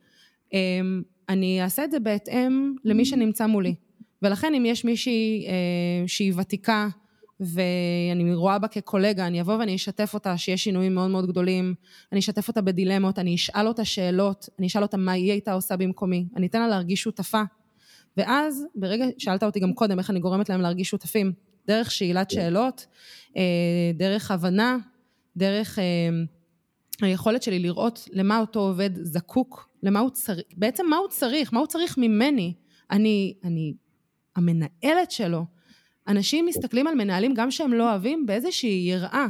אמ, 0.53 1.03
אני 1.29 1.63
אעשה 1.63 1.85
את 1.85 1.91
זה 1.91 2.01
בהתאם 2.01 2.75
למי 2.85 3.05
שנמצא 3.05 3.47
מולי. 3.47 3.75
ולכן 4.23 4.55
אם 4.55 4.67
יש 4.67 4.85
מישהי 4.85 5.47
אה, 5.49 6.09
שהיא 6.09 6.33
ותיקה 6.37 6.89
ואני 7.43 8.35
רואה 8.35 8.59
בה 8.59 8.69
כקולגה, 8.69 9.27
אני 9.27 9.41
אבוא 9.41 9.57
ואני 9.57 9.75
אשתף 9.75 10.15
אותה 10.15 10.39
שיש 10.39 10.65
שינויים 10.65 10.95
מאוד 10.95 11.11
מאוד 11.11 11.27
גדולים, 11.27 11.75
אני 12.13 12.21
אשתף 12.21 12.49
אותה 12.49 12.61
בדילמות, 12.61 13.19
אני 13.19 13.35
אשאל 13.35 13.69
אותה 13.69 13.85
שאלות, 13.85 14.49
אני 14.59 14.67
אשאל 14.67 14.83
אותה 14.83 14.97
מה 14.97 15.13
היא 15.13 15.31
הייתה 15.31 15.53
עושה 15.53 15.77
במקומי, 15.77 16.27
אני 16.37 16.47
אתן 16.47 16.61
לה 16.61 16.69
להרגיש 16.69 17.03
שותפה. 17.03 17.43
ואז, 18.17 18.65
ברגע, 18.75 19.05
שאלת 19.19 19.43
אותי 19.43 19.61
גם 19.61 19.73
קודם 19.73 19.99
איך 19.99 20.11
אני 20.11 20.21
גורמת 20.21 20.49
להם 20.49 20.61
להרגיש 20.61 20.89
שותפים, 20.89 21.33
דרך 21.67 21.91
שאלת 21.91 22.31
כן. 22.31 22.37
שאלות, 22.37 22.87
אה, 23.37 23.43
דרך 23.95 24.31
הבנה, 24.31 24.77
דרך 25.37 25.79
אה, 25.79 25.85
היכולת 27.03 27.43
שלי 27.43 27.59
לראות 27.59 28.09
למה 28.13 28.39
אותו 28.39 28.61
עובד 28.61 28.91
זקוק, 29.03 29.69
למה 29.83 30.01
הוא 30.01 30.11
צריך, 30.11 30.43
בעצם 30.57 30.87
מה 30.91 30.97
הוא 30.97 31.09
צריך, 31.09 31.53
מה 31.53 31.61
הוא 31.61 31.67
צריך 31.67 31.99
ממני. 31.99 32.55
אני, 32.91 33.35
אני 33.45 33.75
המנהלת 34.37 35.11
שלו. 35.11 35.45
אנשים 36.09 36.47
מסתכלים 36.47 36.87
על 36.87 36.95
מנהלים, 36.95 37.35
גם 37.35 37.51
שהם 37.51 37.73
לא 37.73 37.91
אוהבים, 37.91 38.27
באיזושהי 38.27 38.85
יראה. 38.89 39.27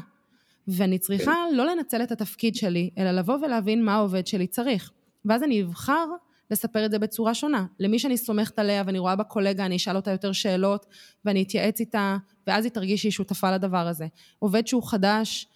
ואני 0.68 0.98
צריכה 0.98 1.34
כן. 1.50 1.54
לא 1.54 1.66
לנצל 1.66 2.02
את 2.02 2.12
התפקיד 2.12 2.54
שלי, 2.54 2.90
אלא 2.98 3.10
לבוא 3.10 3.34
ולהבין 3.34 3.84
מה 3.84 3.94
העובד 3.94 4.26
שלי 4.26 4.46
צריך. 4.46 4.90
ואז 5.24 5.42
אני 5.42 5.62
אבחר 5.62 6.06
לספר 6.50 6.84
את 6.84 6.90
זה 6.90 6.98
בצורה 6.98 7.34
שונה. 7.34 7.66
למי 7.80 7.98
שאני 7.98 8.16
סומכת 8.16 8.58
עליה 8.58 8.82
ואני 8.86 8.98
רואה 8.98 9.16
בה 9.16 9.24
קולגה, 9.24 9.66
אני 9.66 9.76
אשאל 9.76 9.96
אותה 9.96 10.10
יותר 10.10 10.32
שאלות 10.32 10.86
ואני 11.24 11.42
אתייעץ 11.42 11.80
איתה, 11.80 12.16
ואז 12.46 12.64
היא 12.64 12.72
תרגיש 12.72 13.00
שהיא 13.00 13.12
שותפה 13.12 13.54
לדבר 13.54 13.88
הזה. 13.88 14.06
עובד 14.38 14.66
שהוא 14.66 14.82
חדש, 14.82 15.46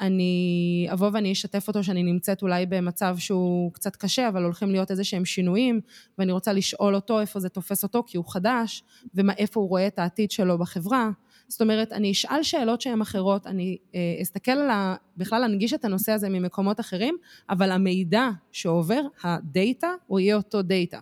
אני 0.00 0.88
אבוא 0.92 1.10
ואני 1.12 1.32
אשתף 1.32 1.68
אותו 1.68 1.84
שאני 1.84 2.02
נמצאת 2.02 2.42
אולי 2.42 2.66
במצב 2.66 3.16
שהוא 3.18 3.72
קצת 3.72 3.96
קשה, 3.96 4.28
אבל 4.28 4.44
הולכים 4.44 4.70
להיות 4.70 4.90
איזה 4.90 5.04
שהם 5.04 5.24
שינויים, 5.24 5.80
ואני 6.18 6.32
רוצה 6.32 6.52
לשאול 6.52 6.94
אותו 6.94 7.20
איפה 7.20 7.40
זה 7.40 7.48
תופס 7.48 7.82
אותו, 7.82 8.04
כי 8.06 8.16
הוא 8.16 8.32
חדש, 8.32 8.82
ואיפה 9.14 9.60
הוא 9.60 9.68
רואה 9.68 9.86
את 9.86 9.98
העתיד 9.98 10.30
שלו 10.30 10.58
בחברה. 10.58 11.10
זאת 11.48 11.60
אומרת, 11.60 11.92
אני 11.92 12.10
אשאל 12.10 12.42
שאלות 12.42 12.80
שהן 12.80 13.00
אחרות, 13.00 13.46
אני 13.46 13.78
אה, 13.94 14.00
אסתכל 14.22 14.50
על 14.50 14.70
ה... 14.70 14.94
בכלל 15.16 15.40
להנגיש 15.40 15.74
את 15.74 15.84
הנושא 15.84 16.12
הזה 16.12 16.28
ממקומות 16.28 16.80
אחרים, 16.80 17.16
אבל 17.50 17.70
המידע 17.70 18.28
שעובר, 18.52 19.02
הדאטה, 19.22 19.90
הוא 20.06 20.20
יהיה 20.20 20.36
אותו 20.36 20.62
דאטה. 20.62 20.98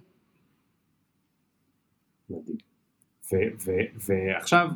ועכשיו 4.06 4.68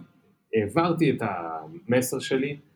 העברתי 0.54 1.10
את 1.10 1.22
המסר 1.22 2.18
שלי, 2.18 2.50
אמ, 2.50 2.69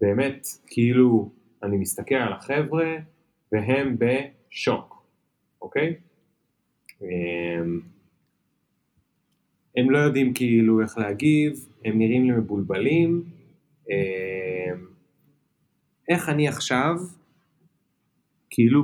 ובאמת, 0.00 0.46
כאילו, 0.66 1.30
אני 1.62 1.76
מסתכל 1.76 2.14
על 2.14 2.32
החבר'ה, 2.32 2.96
והם 3.52 3.96
בשוק, 3.98 5.06
אוקיי? 5.62 5.94
אמ, 7.02 7.80
הם 9.76 9.90
לא 9.90 9.98
יודעים 9.98 10.34
כאילו 10.34 10.80
איך 10.80 10.98
להגיב, 10.98 11.68
הם 11.84 11.98
נראים 11.98 12.24
לי 12.24 12.30
מבולבלים. 12.30 13.24
אמ, 13.90 14.86
איך 16.08 16.28
אני 16.28 16.48
עכשיו, 16.48 16.94
כאילו 18.50 18.82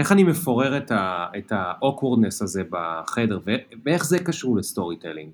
איך 0.00 0.12
אני 0.12 0.22
מפורר 0.22 0.76
את 1.38 1.52
ה 1.52 1.59
awkwardness 1.59 2.42
הזה 2.42 2.62
בחדר, 2.70 3.38
ואיך 3.84 4.04
זה 4.04 4.18
קשור 4.18 4.56
ל 4.56 4.96
storytelling? 4.96 5.32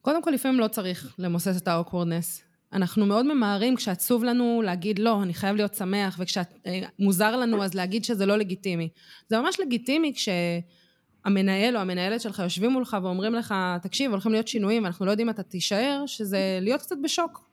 קודם 0.00 0.22
כל, 0.22 0.30
לפעמים 0.30 0.60
לא 0.60 0.68
צריך 0.68 1.14
למוסס 1.18 1.62
את 1.62 1.68
ה-awkwardness. 1.68 2.42
אנחנו 2.72 3.06
מאוד 3.06 3.26
ממהרים 3.26 3.76
כשעצוב 3.76 4.24
לנו 4.24 4.62
להגיד 4.64 4.98
לא, 4.98 5.22
אני 5.22 5.34
חייב 5.34 5.56
להיות 5.56 5.74
שמח, 5.74 6.20
וכשמוזר 6.20 7.24
אה, 7.24 7.36
לנו 7.36 7.64
אז 7.64 7.74
להגיד 7.74 8.04
שזה 8.04 8.26
לא 8.26 8.36
לגיטימי. 8.36 8.88
זה 9.28 9.40
ממש 9.40 9.60
לגיטימי 9.60 10.12
כשהמנהל 10.14 11.76
או 11.76 11.80
המנהלת 11.80 12.20
שלך 12.20 12.38
יושבים 12.38 12.70
מולך 12.70 12.96
ואומרים 13.02 13.34
לך, 13.34 13.54
תקשיב, 13.82 14.10
הולכים 14.10 14.32
להיות 14.32 14.48
שינויים 14.48 14.84
ואנחנו 14.84 15.06
לא 15.06 15.10
יודעים 15.10 15.28
אם 15.28 15.34
אתה 15.34 15.42
תישאר, 15.42 16.02
שזה 16.06 16.58
להיות 16.60 16.80
קצת 16.80 16.96
בשוק. 17.02 17.44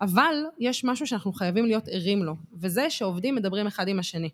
אבל 0.00 0.34
יש 0.58 0.84
משהו 0.84 1.06
שאנחנו 1.06 1.32
חייבים 1.32 1.64
להיות 1.64 1.88
ערים 1.88 2.22
לו, 2.22 2.34
וזה 2.60 2.90
שעובדים 2.90 3.34
מדברים 3.34 3.66
אחד 3.66 3.88
עם 3.88 3.98
השני. 3.98 4.30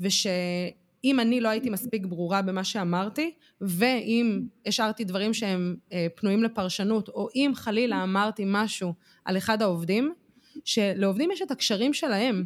ושאם 0.00 1.20
אני 1.20 1.40
לא 1.40 1.48
הייתי 1.48 1.70
מספיק 1.70 2.06
ברורה 2.06 2.42
במה 2.42 2.64
שאמרתי, 2.64 3.34
ואם 3.60 4.42
השארתי 4.66 5.04
דברים 5.04 5.34
שהם 5.34 5.76
אה, 5.92 6.06
פנויים 6.14 6.42
לפרשנות, 6.42 7.08
או 7.08 7.28
אם 7.34 7.52
חלילה 7.54 8.02
אמרתי 8.02 8.42
משהו 8.46 8.94
על 9.24 9.36
אחד 9.36 9.62
העובדים, 9.62 10.14
שלעובדים 10.64 11.30
יש 11.30 11.42
את 11.42 11.50
הקשרים 11.50 11.94
שלהם, 11.94 12.44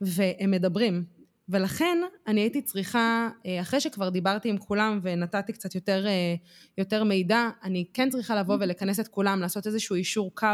והם 0.00 0.50
מדברים. 0.50 1.04
ולכן 1.48 1.98
אני 2.26 2.40
הייתי 2.40 2.62
צריכה, 2.62 3.28
אה, 3.46 3.60
אחרי 3.60 3.80
שכבר 3.80 4.08
דיברתי 4.08 4.48
עם 4.48 4.58
כולם 4.58 5.00
ונתתי 5.02 5.52
קצת 5.52 5.74
יותר, 5.74 6.06
אה, 6.06 6.34
יותר 6.78 7.04
מידע, 7.04 7.48
אני 7.62 7.84
כן 7.94 8.10
צריכה 8.10 8.36
לבוא 8.36 8.56
ולכנס 8.60 9.00
את 9.00 9.08
כולם, 9.08 9.40
לעשות 9.40 9.66
איזשהו 9.66 9.96
אישור 9.96 10.34
קו 10.34 10.46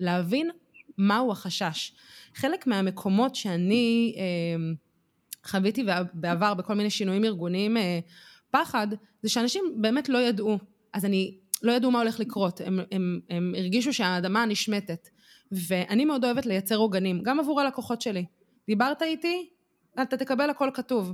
ולהבין 0.00 0.50
מהו 0.98 1.32
החשש. 1.32 1.92
חלק 2.34 2.66
מהמקומות 2.66 3.34
שאני 3.34 4.14
חוויתי 5.44 5.84
בעבר 6.14 6.54
בכל 6.54 6.74
מיני 6.74 6.90
שינויים 6.90 7.24
ארגוניים 7.24 7.76
אה, 7.76 7.98
פחד, 8.50 8.86
זה 9.22 9.28
שאנשים 9.28 9.64
באמת 9.76 10.08
לא 10.08 10.18
ידעו. 10.18 10.58
אז 10.92 11.04
אני, 11.04 11.38
לא 11.62 11.72
ידעו 11.72 11.90
מה 11.90 11.98
הולך 11.98 12.20
לקרות, 12.20 12.60
הם, 12.60 12.80
הם, 12.92 13.20
הם 13.30 13.54
הרגישו 13.58 13.92
שהאדמה 13.92 14.46
נשמטת. 14.46 15.08
ואני 15.52 16.04
מאוד 16.04 16.24
אוהבת 16.24 16.46
לייצר 16.46 16.76
עוגנים, 16.76 17.22
גם 17.22 17.40
עבור 17.40 17.60
הלקוחות 17.60 18.00
שלי. 18.00 18.24
דיברת 18.66 19.02
איתי, 19.02 19.48
אתה 20.02 20.16
תקבל 20.16 20.50
הכל 20.50 20.70
כתוב. 20.74 21.12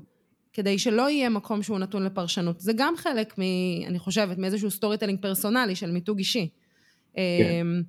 כדי 0.53 0.79
שלא 0.79 1.11
יהיה 1.11 1.29
מקום 1.29 1.63
שהוא 1.63 1.79
נתון 1.79 2.05
לפרשנות. 2.05 2.61
זה 2.61 2.73
גם 2.77 2.95
חלק, 2.97 3.39
מ, 3.39 3.43
אני 3.87 3.99
חושבת, 3.99 4.39
מאיזשהו 4.39 4.71
storytelling 4.71 5.23
פרסונלי 5.23 5.75
של 5.75 5.91
מיתוג 5.91 6.19
אישי. 6.19 6.49
כן. 7.15 7.21
אמ, 7.21 7.83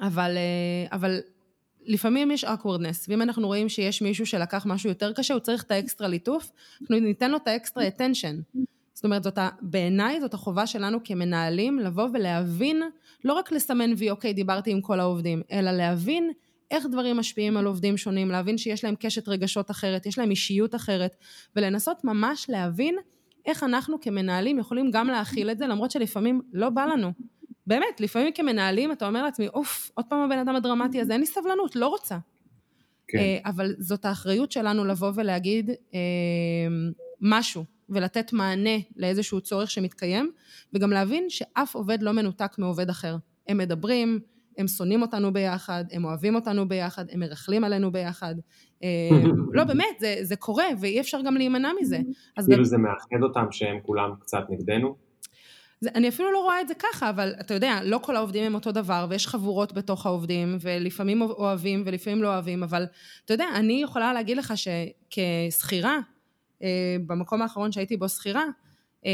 אבל, 0.00 0.36
אה, 0.36 0.96
אבל 0.96 1.20
לפעמים 1.88 2.30
יש 2.30 2.44
awkwardness, 2.44 3.06
ואם 3.08 3.22
אנחנו 3.22 3.46
רואים 3.46 3.68
שיש 3.68 4.02
מישהו 4.02 4.26
שלקח 4.26 4.66
משהו 4.66 4.88
יותר 4.88 5.12
קשה, 5.12 5.34
הוא 5.34 5.40
צריך 5.40 5.62
את 5.62 5.70
האקסטרה 5.70 6.08
ליטוף, 6.08 6.50
אנחנו 6.80 7.00
ניתן 7.00 7.30
לו 7.30 7.36
את 7.36 7.48
ה 7.48 7.54
extra 7.54 7.84
attention. 7.88 8.58
זאת 8.94 9.04
אומרת, 9.04 9.22
זאת 9.22 9.38
בעיניי 9.62 10.20
זאת 10.20 10.34
החובה 10.34 10.66
שלנו 10.66 10.98
כמנהלים 11.04 11.78
לבוא 11.78 12.08
ולהבין, 12.12 12.82
לא 13.24 13.32
רק 13.32 13.52
לסמן 13.52 13.92
וי, 13.98 14.10
אוקיי, 14.10 14.32
דיברתי 14.32 14.70
עם 14.70 14.80
כל 14.80 15.00
העובדים, 15.00 15.42
אלא 15.52 15.70
להבין 15.70 16.30
איך 16.70 16.86
דברים 16.86 17.16
משפיעים 17.16 17.56
על 17.56 17.66
עובדים 17.66 17.96
שונים, 17.96 18.28
להבין 18.30 18.58
שיש 18.58 18.84
להם 18.84 18.94
קשת 18.94 19.28
רגשות 19.28 19.70
אחרת, 19.70 20.06
יש 20.06 20.18
להם 20.18 20.30
אישיות 20.30 20.74
אחרת, 20.74 21.16
ולנסות 21.56 22.04
ממש 22.04 22.46
להבין 22.48 22.96
איך 23.46 23.62
אנחנו 23.62 24.00
כמנהלים 24.00 24.58
יכולים 24.58 24.90
גם 24.90 25.06
להכיל 25.06 25.50
את 25.50 25.58
זה, 25.58 25.66
למרות 25.66 25.90
שלפעמים 25.90 26.40
לא 26.52 26.70
בא 26.70 26.84
לנו. 26.84 27.12
באמת, 27.68 28.00
לפעמים 28.00 28.32
כמנהלים 28.32 28.92
אתה 28.92 29.06
אומר 29.06 29.22
לעצמי, 29.22 29.48
אוף, 29.48 29.90
עוד 29.94 30.06
פעם 30.08 30.20
הבן 30.20 30.38
אדם 30.38 30.56
הדרמטי 30.56 31.00
הזה, 31.00 31.12
אין 31.12 31.20
לי 31.20 31.26
סבלנות, 31.26 31.76
לא 31.76 31.88
רוצה. 31.88 32.18
כן. 33.08 33.18
אה, 33.18 33.38
אבל 33.44 33.74
זאת 33.78 34.04
האחריות 34.04 34.52
שלנו 34.52 34.84
לבוא 34.84 35.12
ולהגיד 35.14 35.70
אה, 35.70 35.98
משהו, 37.20 37.64
ולתת 37.88 38.32
מענה 38.32 38.78
לאיזשהו 38.96 39.40
צורך 39.40 39.70
שמתקיים, 39.70 40.32
וגם 40.72 40.90
להבין 40.90 41.24
שאף 41.28 41.74
עובד 41.74 42.02
לא 42.02 42.12
מנותק 42.12 42.58
מעובד 42.58 42.90
אחר. 42.90 43.16
הם 43.48 43.58
מדברים, 43.58 44.20
הם 44.58 44.68
שונאים 44.68 45.02
אותנו 45.02 45.32
ביחד, 45.32 45.84
הם 45.92 46.04
אוהבים 46.04 46.34
אותנו 46.34 46.68
ביחד, 46.68 47.04
הם 47.10 47.20
מרכלים 47.20 47.64
עלינו 47.64 47.92
ביחד. 47.92 48.34
אה, 48.82 48.88
לא, 49.56 49.64
באמת, 49.64 49.98
זה, 49.98 50.16
זה 50.22 50.36
קורה, 50.36 50.66
ואי 50.80 51.00
אפשר 51.00 51.20
גם 51.26 51.34
להימנע 51.34 51.70
מזה. 51.80 51.98
כאילו 52.46 52.64
זה 52.64 52.78
מאחד 52.78 53.22
אותם 53.22 53.46
שהם 53.50 53.76
כולם 53.82 54.10
קצת 54.20 54.42
נגדנו? 54.48 55.07
זה, 55.80 55.90
אני 55.94 56.08
אפילו 56.08 56.32
לא 56.32 56.38
רואה 56.38 56.60
את 56.60 56.68
זה 56.68 56.74
ככה, 56.74 57.10
אבל 57.10 57.34
אתה 57.40 57.54
יודע, 57.54 57.78
לא 57.82 57.98
כל 58.02 58.16
העובדים 58.16 58.44
הם 58.44 58.54
אותו 58.54 58.72
דבר, 58.72 59.06
ויש 59.10 59.26
חבורות 59.26 59.72
בתוך 59.72 60.06
העובדים, 60.06 60.58
ולפעמים 60.60 61.22
אוהבים 61.22 61.82
ולפעמים 61.86 62.22
לא 62.22 62.28
אוהבים, 62.28 62.62
אבל 62.62 62.86
אתה 63.24 63.34
יודע, 63.34 63.46
אני 63.54 63.82
יכולה 63.82 64.12
להגיד 64.12 64.36
לך 64.36 64.54
שכשכירה, 64.56 65.98
אה, 66.62 66.96
במקום 67.06 67.42
האחרון 67.42 67.72
שהייתי 67.72 67.96
בו 67.96 68.08
שכירה, 68.08 68.44
אה, 69.06 69.10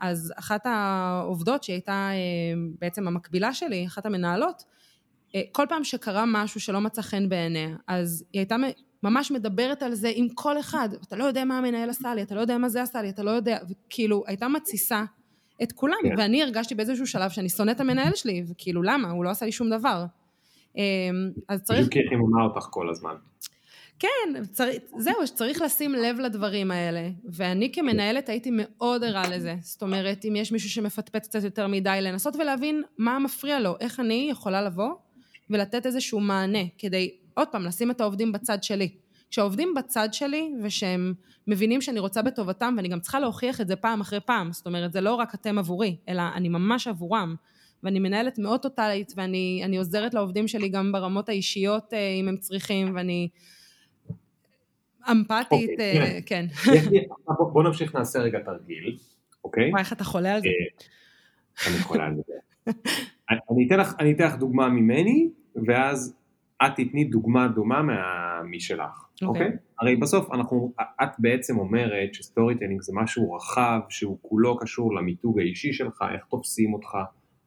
אז 0.00 0.32
אחת 0.38 0.60
העובדות 0.64 1.62
שהיא 1.62 1.74
הייתה 1.74 2.10
אה, 2.12 2.18
בעצם 2.80 3.08
המקבילה 3.08 3.54
שלי, 3.54 3.86
אחת 3.86 4.06
המנהלות, 4.06 4.64
כל 5.52 5.66
פעם 5.68 5.84
שקרה 5.84 6.24
משהו 6.26 6.60
שלא 6.60 6.80
מצא 6.80 7.02
חן 7.02 7.28
בעיניה, 7.28 7.76
אז 7.86 8.24
היא 8.32 8.40
הייתה 8.40 8.56
ממש 9.02 9.30
מדברת 9.30 9.82
על 9.82 9.94
זה 9.94 10.12
עם 10.14 10.28
כל 10.34 10.60
אחד, 10.60 10.88
אתה 11.06 11.16
לא 11.16 11.24
יודע 11.24 11.44
מה 11.44 11.58
המנהל 11.58 11.90
עשה 11.90 12.14
לי, 12.14 12.22
אתה 12.22 12.34
לא 12.34 12.40
יודע 12.40 12.58
מה 12.58 12.68
זה 12.68 12.82
עשה 12.82 13.02
לי, 13.02 13.08
אתה 13.08 13.22
לא 13.22 13.30
יודע, 13.30 13.58
וכאילו 13.68 14.24
הייתה 14.26 14.48
מתסיסה 14.48 15.04
את 15.62 15.72
כולם, 15.72 15.96
כן. 16.02 16.14
ואני 16.18 16.42
הרגשתי 16.42 16.74
באיזשהו 16.74 17.06
שלב 17.06 17.30
שאני 17.30 17.48
שונאת 17.48 17.76
את 17.76 17.80
המנהל 17.80 18.14
שלי, 18.14 18.44
וכאילו 18.48 18.82
למה? 18.82 19.10
הוא 19.10 19.24
לא 19.24 19.30
עשה 19.30 19.46
לי 19.46 19.52
שום 19.52 19.70
דבר. 19.70 20.04
אמ, 20.76 20.82
אז 21.48 21.62
צריך... 21.62 21.78
בדיוק 21.78 21.92
כי 21.92 21.98
היא 21.98 22.08
חיממה 22.08 22.44
אותך 22.44 22.66
כל 22.70 22.90
הזמן. 22.90 23.14
כן, 23.98 24.42
צר... 24.52 24.68
זהו, 24.98 25.26
שצריך 25.26 25.62
לשים 25.62 25.94
לב 25.94 26.20
לדברים 26.20 26.70
האלה, 26.70 27.08
ואני 27.24 27.72
כמנהלת 27.72 28.28
הייתי 28.28 28.50
מאוד 28.52 29.04
ערה 29.04 29.28
לזה. 29.28 29.54
זאת 29.60 29.82
אומרת, 29.82 30.24
אם 30.24 30.36
יש 30.36 30.52
מישהו 30.52 30.70
שמפטפט 30.70 31.22
קצת 31.22 31.44
יותר 31.44 31.66
מדי, 31.66 31.98
לנסות 32.02 32.36
ולהבין 32.36 32.82
מה 32.98 33.18
מפריע 33.18 33.60
לו, 33.60 33.76
איך 33.80 34.00
אני 34.00 34.28
יכולה 34.30 34.62
לבוא 34.62 34.90
ולתת 35.50 35.86
איזשהו 35.86 36.20
מענה, 36.20 36.58
כדי 36.78 37.10
עוד 37.34 37.48
פעם 37.48 37.64
לשים 37.64 37.90
את 37.90 38.00
העובדים 38.00 38.32
בצד 38.32 38.62
שלי. 38.62 38.88
כשהעובדים 39.30 39.74
בצד 39.76 40.08
שלי 40.12 40.52
ושהם 40.62 41.14
מבינים 41.46 41.80
שאני 41.80 42.00
רוצה 42.00 42.22
בטובתם 42.22 42.74
ואני 42.76 42.88
גם 42.88 43.00
צריכה 43.00 43.20
להוכיח 43.20 43.60
את 43.60 43.68
זה 43.68 43.76
פעם 43.76 44.00
אחרי 44.00 44.20
פעם, 44.20 44.52
זאת 44.52 44.66
אומרת 44.66 44.92
זה 44.92 45.00
לא 45.00 45.14
רק 45.14 45.34
אתם 45.34 45.58
עבורי, 45.58 45.96
אלא 46.08 46.22
אני 46.34 46.48
ממש 46.48 46.88
עבורם 46.88 47.34
ואני 47.82 47.98
מנהלת 47.98 48.38
מאוד 48.38 48.62
טוטאלית 48.62 49.12
ואני 49.16 49.76
עוזרת 49.78 50.14
לעובדים 50.14 50.48
שלי 50.48 50.68
גם 50.68 50.92
ברמות 50.92 51.28
האישיות 51.28 51.94
אה, 51.94 52.08
אם 52.20 52.28
הם 52.28 52.36
צריכים 52.36 52.96
ואני 52.96 53.28
אמפתית, 55.10 55.70
okay, 55.70 55.72
אוקיי, 55.72 56.18
uh, 56.18 56.22
כן. 56.26 56.46
בוא 57.52 57.62
נמשיך 57.62 57.94
נעשה 57.94 58.18
רגע 58.18 58.38
תרגיל, 58.38 58.96
אוקיי? 59.44 59.70
וואי 59.70 59.80
איך 59.80 59.92
אתה 59.92 60.04
חולה 60.04 60.34
על 60.34 60.40
זה. 60.40 60.48
אה, 60.48 61.72
אני 61.72 61.82
חולה 61.82 62.06
על 62.06 62.14
זה. 62.16 62.22
אני 64.00 64.12
אתן 64.12 64.24
לך 64.24 64.36
דוגמה 64.36 64.68
ממני 64.68 65.30
ואז 65.66 66.16
את 66.66 66.72
תתני 66.76 67.04
דוגמה 67.04 67.48
דומה 67.48 67.82
משלך, 68.44 69.06
אוקיי? 69.22 69.42
Okay. 69.42 69.44
אוקיי? 69.44 69.56
Okay? 69.56 69.60
הרי 69.80 69.96
בסוף 69.96 70.32
אנחנו, 70.32 70.72
את 71.02 71.08
בעצם 71.18 71.58
אומרת 71.58 72.14
ש 72.14 72.58
storytelling 72.58 72.82
זה 72.82 72.92
משהו 72.96 73.32
רחב 73.32 73.80
שהוא 73.88 74.18
כולו 74.22 74.58
קשור 74.58 74.94
למיתוג 74.94 75.38
האישי 75.38 75.72
שלך, 75.72 76.04
איך 76.14 76.24
תופסים 76.24 76.74
אותך, 76.74 76.96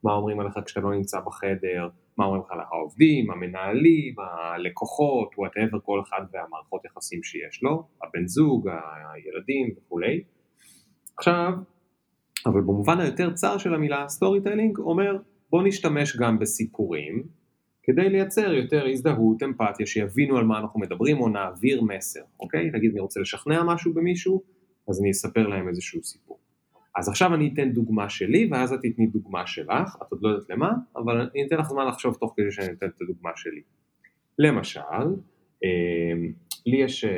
מה 0.04 0.14
אומרים 0.14 0.40
עליך 0.40 0.54
כשאתה 0.66 0.80
לא 0.80 0.92
נמצא 0.92 1.20
בחדר, 1.20 1.90
מה 2.18 2.26
אומרים 2.26 2.42
לך 2.46 2.52
על 2.52 2.60
העובדים, 2.60 3.32
המנהלים, 3.32 4.16
הלקוחות, 4.20 5.30
whatever, 5.38 5.80
כל 5.84 6.02
אחד 6.08 6.22
והמערכות 6.34 6.86
יחסים 6.86 7.24
שיש 7.24 7.64
לו, 7.64 7.84
הבן 8.04 8.28
זוג, 8.28 8.70
הילדים 9.14 9.76
וכולי. 9.78 10.24
עכשיו, 11.18 11.54
אבל 12.46 12.62
במובן 12.62 13.00
היותר 13.00 13.34
צר 13.34 13.58
של 13.58 13.74
המילה 13.74 14.08
storytelling 14.08 14.78
אומר 14.78 15.18
בוא 15.50 15.64
נשתמש 15.64 16.18
גם 16.18 16.40
בסיפורים 16.40 17.24
כדי 17.84 18.10
לייצר 18.10 18.54
יותר 18.54 18.86
הזדהות, 18.88 19.44
אמפתיה, 19.44 19.86
שיבינו 19.86 20.38
על 20.38 20.44
מה 20.44 20.60
אנחנו 20.60 20.80
מדברים 20.80 21.22
או 21.22 21.30
נעביר 21.30 21.82
מסר, 21.82 22.22
אוקיי? 22.40 22.72
נגיד 22.74 22.92
אני 22.92 23.00
רוצה 23.00 23.20
לשכנע 23.20 23.64
משהו 23.64 23.94
במישהו, 23.94 24.44
אז 24.90 25.02
אני 25.02 25.12
אספר 25.12 25.48
להם 25.48 25.68
איזשהו 25.68 26.04
סיפור. 26.04 26.40
אז 26.96 27.10
עכשיו 27.10 27.34
אני 27.34 27.52
אתן 27.54 27.72
דוגמה 27.72 28.10
שלי, 28.10 28.50
ואז 28.52 28.74
את 28.74 28.80
תתני 28.84 29.08
דוגמה 29.08 29.48
שלך, 29.48 29.98
את 30.02 30.12
עוד 30.12 30.20
לא 30.24 30.30
יודעת 30.30 30.50
למה, 30.50 30.72
אבל 30.96 31.22
אני 31.22 31.48
אתן 31.48 31.58
לך 31.58 31.68
זמן 31.68 31.88
לחשוב 31.88 32.18
תוך 32.20 32.34
כדי 32.38 32.52
שאני 32.52 32.74
אתן 32.74 32.88
את 32.88 33.02
הדוגמה 33.02 33.32
שלי. 33.36 33.62
למשל, 34.40 34.80
אה, 35.64 36.14
לי 36.66 36.78
יש 36.78 37.06
אה, 37.06 37.12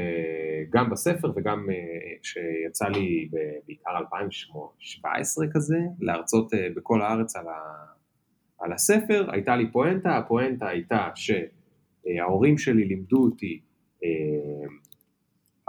גם 0.69 0.89
בספר 0.89 1.31
וגם 1.35 1.69
אה, 1.69 1.75
שיצא 2.23 2.87
לי 2.87 3.29
בעיקר 3.67 3.97
2017 3.97 5.45
כזה, 5.53 5.77
להרצות 5.99 6.51
בכל 6.75 7.01
הארץ 7.01 7.35
על, 7.35 7.47
ה, 7.47 7.85
על 8.65 8.73
הספר, 8.73 9.27
הייתה 9.31 9.55
לי 9.55 9.71
פואנטה, 9.71 10.17
הפואנטה 10.17 10.67
הייתה 10.67 11.09
שההורים 11.15 12.57
שלי 12.57 12.85
לימדו 12.85 13.17
אותי 13.17 13.59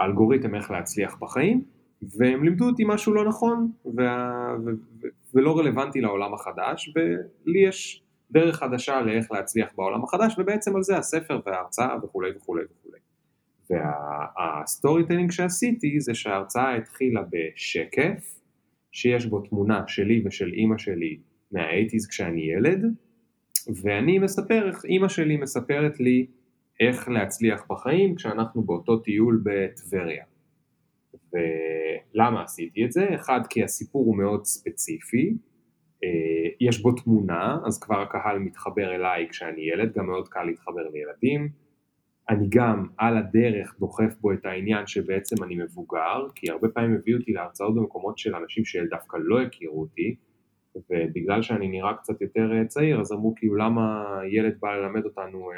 אלגוריתם 0.01 0.55
איך 0.55 0.71
להצליח 0.71 1.17
בחיים, 1.21 1.63
והם 2.17 2.43
לימדו 2.43 2.65
אותי 2.65 2.83
משהו 2.87 3.13
לא 3.13 3.25
נכון 3.25 3.71
וה... 3.95 4.55
ו... 4.65 4.69
ולא 5.33 5.57
רלוונטי 5.57 6.01
לעולם 6.01 6.33
החדש, 6.33 6.93
ולי 6.95 7.59
יש 7.59 8.03
דרך 8.31 8.55
חדשה 8.55 9.01
לאיך 9.01 9.31
להצליח 9.31 9.69
בעולם 9.75 10.03
החדש, 10.03 10.35
ובעצם 10.39 10.75
על 10.75 10.83
זה 10.83 10.97
הספר 10.97 11.39
וההרצאה 11.45 11.95
וכולי 12.03 12.31
וכולי 12.35 12.63
וכולי. 12.63 12.99
וה 13.69 15.07
storytelling 15.07 15.31
שעשיתי 15.31 15.99
זה 15.99 16.15
שההרצאה 16.15 16.75
התחילה 16.75 17.21
בשקף, 17.31 18.39
שיש 18.91 19.25
בו 19.25 19.39
תמונה 19.39 19.83
שלי 19.87 20.23
ושל 20.25 20.51
אימא 20.53 20.77
שלי 20.77 21.17
מהאייטיז 21.51 22.07
כשאני 22.07 22.41
ילד, 22.41 22.85
ואני 23.83 24.19
מספר 24.19 24.71
אימא 24.85 25.07
שלי 25.07 25.37
מספרת 25.37 25.99
לי 25.99 26.27
איך 26.79 27.09
להצליח 27.09 27.65
בחיים 27.69 28.15
כשאנחנו 28.15 28.61
באותו 28.63 28.97
טיול 28.97 29.43
בטבריה. 29.43 30.23
ולמה 31.33 32.43
עשיתי 32.43 32.85
את 32.85 32.91
זה? 32.91 33.15
אחד, 33.15 33.39
כי 33.49 33.63
הסיפור 33.63 34.05
הוא 34.05 34.17
מאוד 34.17 34.45
ספציפי, 34.45 35.37
אה, 36.03 36.49
יש 36.61 36.81
בו 36.81 36.91
תמונה, 36.91 37.57
אז 37.65 37.79
כבר 37.79 38.01
הקהל 38.01 38.39
מתחבר 38.39 38.95
אליי 38.95 39.27
כשאני 39.29 39.61
ילד, 39.61 39.93
גם 39.93 40.05
מאוד 40.05 40.27
קל 40.27 40.43
להתחבר 40.43 40.89
לילדים. 40.93 41.49
אני 42.29 42.47
גם 42.49 42.87
על 42.97 43.17
הדרך 43.17 43.75
דוחף 43.79 44.15
בו 44.21 44.33
את 44.33 44.45
העניין 44.45 44.87
שבעצם 44.87 45.43
אני 45.43 45.55
מבוגר, 45.55 46.27
כי 46.35 46.49
הרבה 46.49 46.69
פעמים 46.69 46.95
הביאו 46.95 47.19
אותי 47.19 47.33
להרצאות 47.33 47.75
במקומות 47.75 48.17
של 48.17 48.35
אנשים 48.35 48.65
שדווקא 48.65 49.17
לא 49.19 49.41
הכירו 49.41 49.81
אותי, 49.81 50.15
ובגלל 50.89 51.41
שאני 51.41 51.67
נראה 51.67 51.93
קצת 51.93 52.21
יותר 52.21 52.53
אה, 52.53 52.65
צעיר, 52.65 53.01
אז 53.01 53.11
אמרו 53.11 53.35
כאילו 53.35 53.55
למה 53.55 54.05
ילד 54.31 54.57
בא 54.59 54.75
ללמד 54.75 55.05
אותנו 55.05 55.51
אה, 55.51 55.57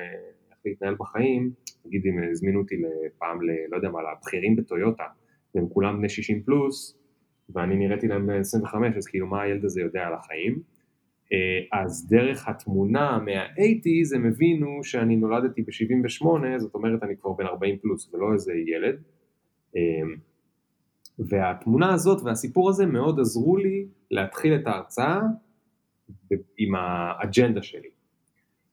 איך 0.51 0.57
להתנהל 0.65 0.95
בחיים, 0.99 1.51
נגיד 1.85 2.05
אם 2.05 2.23
הזמינו 2.31 2.59
אותי 2.59 2.75
פעם, 3.17 3.41
ל, 3.41 3.49
לא 3.71 3.75
יודע 3.75 3.89
מה, 3.89 3.99
לבכירים 4.01 4.55
בטויוטה, 4.55 5.03
והם 5.55 5.67
כולם 5.69 5.97
בני 5.97 6.09
60 6.09 6.43
פלוס, 6.43 6.99
ואני 7.49 7.75
נראיתי 7.75 8.07
להם 8.07 8.27
בן 8.27 8.39
25, 8.39 8.97
אז 8.97 9.07
כאילו 9.07 9.27
מה 9.27 9.41
הילד 9.41 9.65
הזה 9.65 9.81
יודע 9.81 10.07
על 10.07 10.13
החיים? 10.13 10.59
אה, 11.33 11.79
אז 11.81 12.07
דרך 12.09 12.47
התמונה 12.47 13.19
מה-80's 13.25 14.15
הם 14.15 14.25
הבינו 14.25 14.83
שאני 14.83 15.15
נולדתי 15.15 15.61
ב-78, 15.61 16.25
זאת 16.57 16.75
אומרת 16.75 17.03
אני 17.03 17.17
כבר 17.17 17.31
בן 17.31 17.45
40 17.45 17.77
פלוס 17.77 18.13
ולא 18.13 18.33
איזה 18.33 18.53
ילד. 18.53 19.01
והתמונה 21.19 21.93
הזאת 21.93 22.21
והסיפור 22.23 22.69
הזה 22.69 22.85
מאוד 22.85 23.19
עזרו 23.19 23.57
לי 23.57 23.85
להתחיל 24.11 24.55
את 24.55 24.67
ההרצאה 24.67 25.21
עם 26.57 26.75
האג'נדה 26.75 27.61
שלי. 27.61 27.89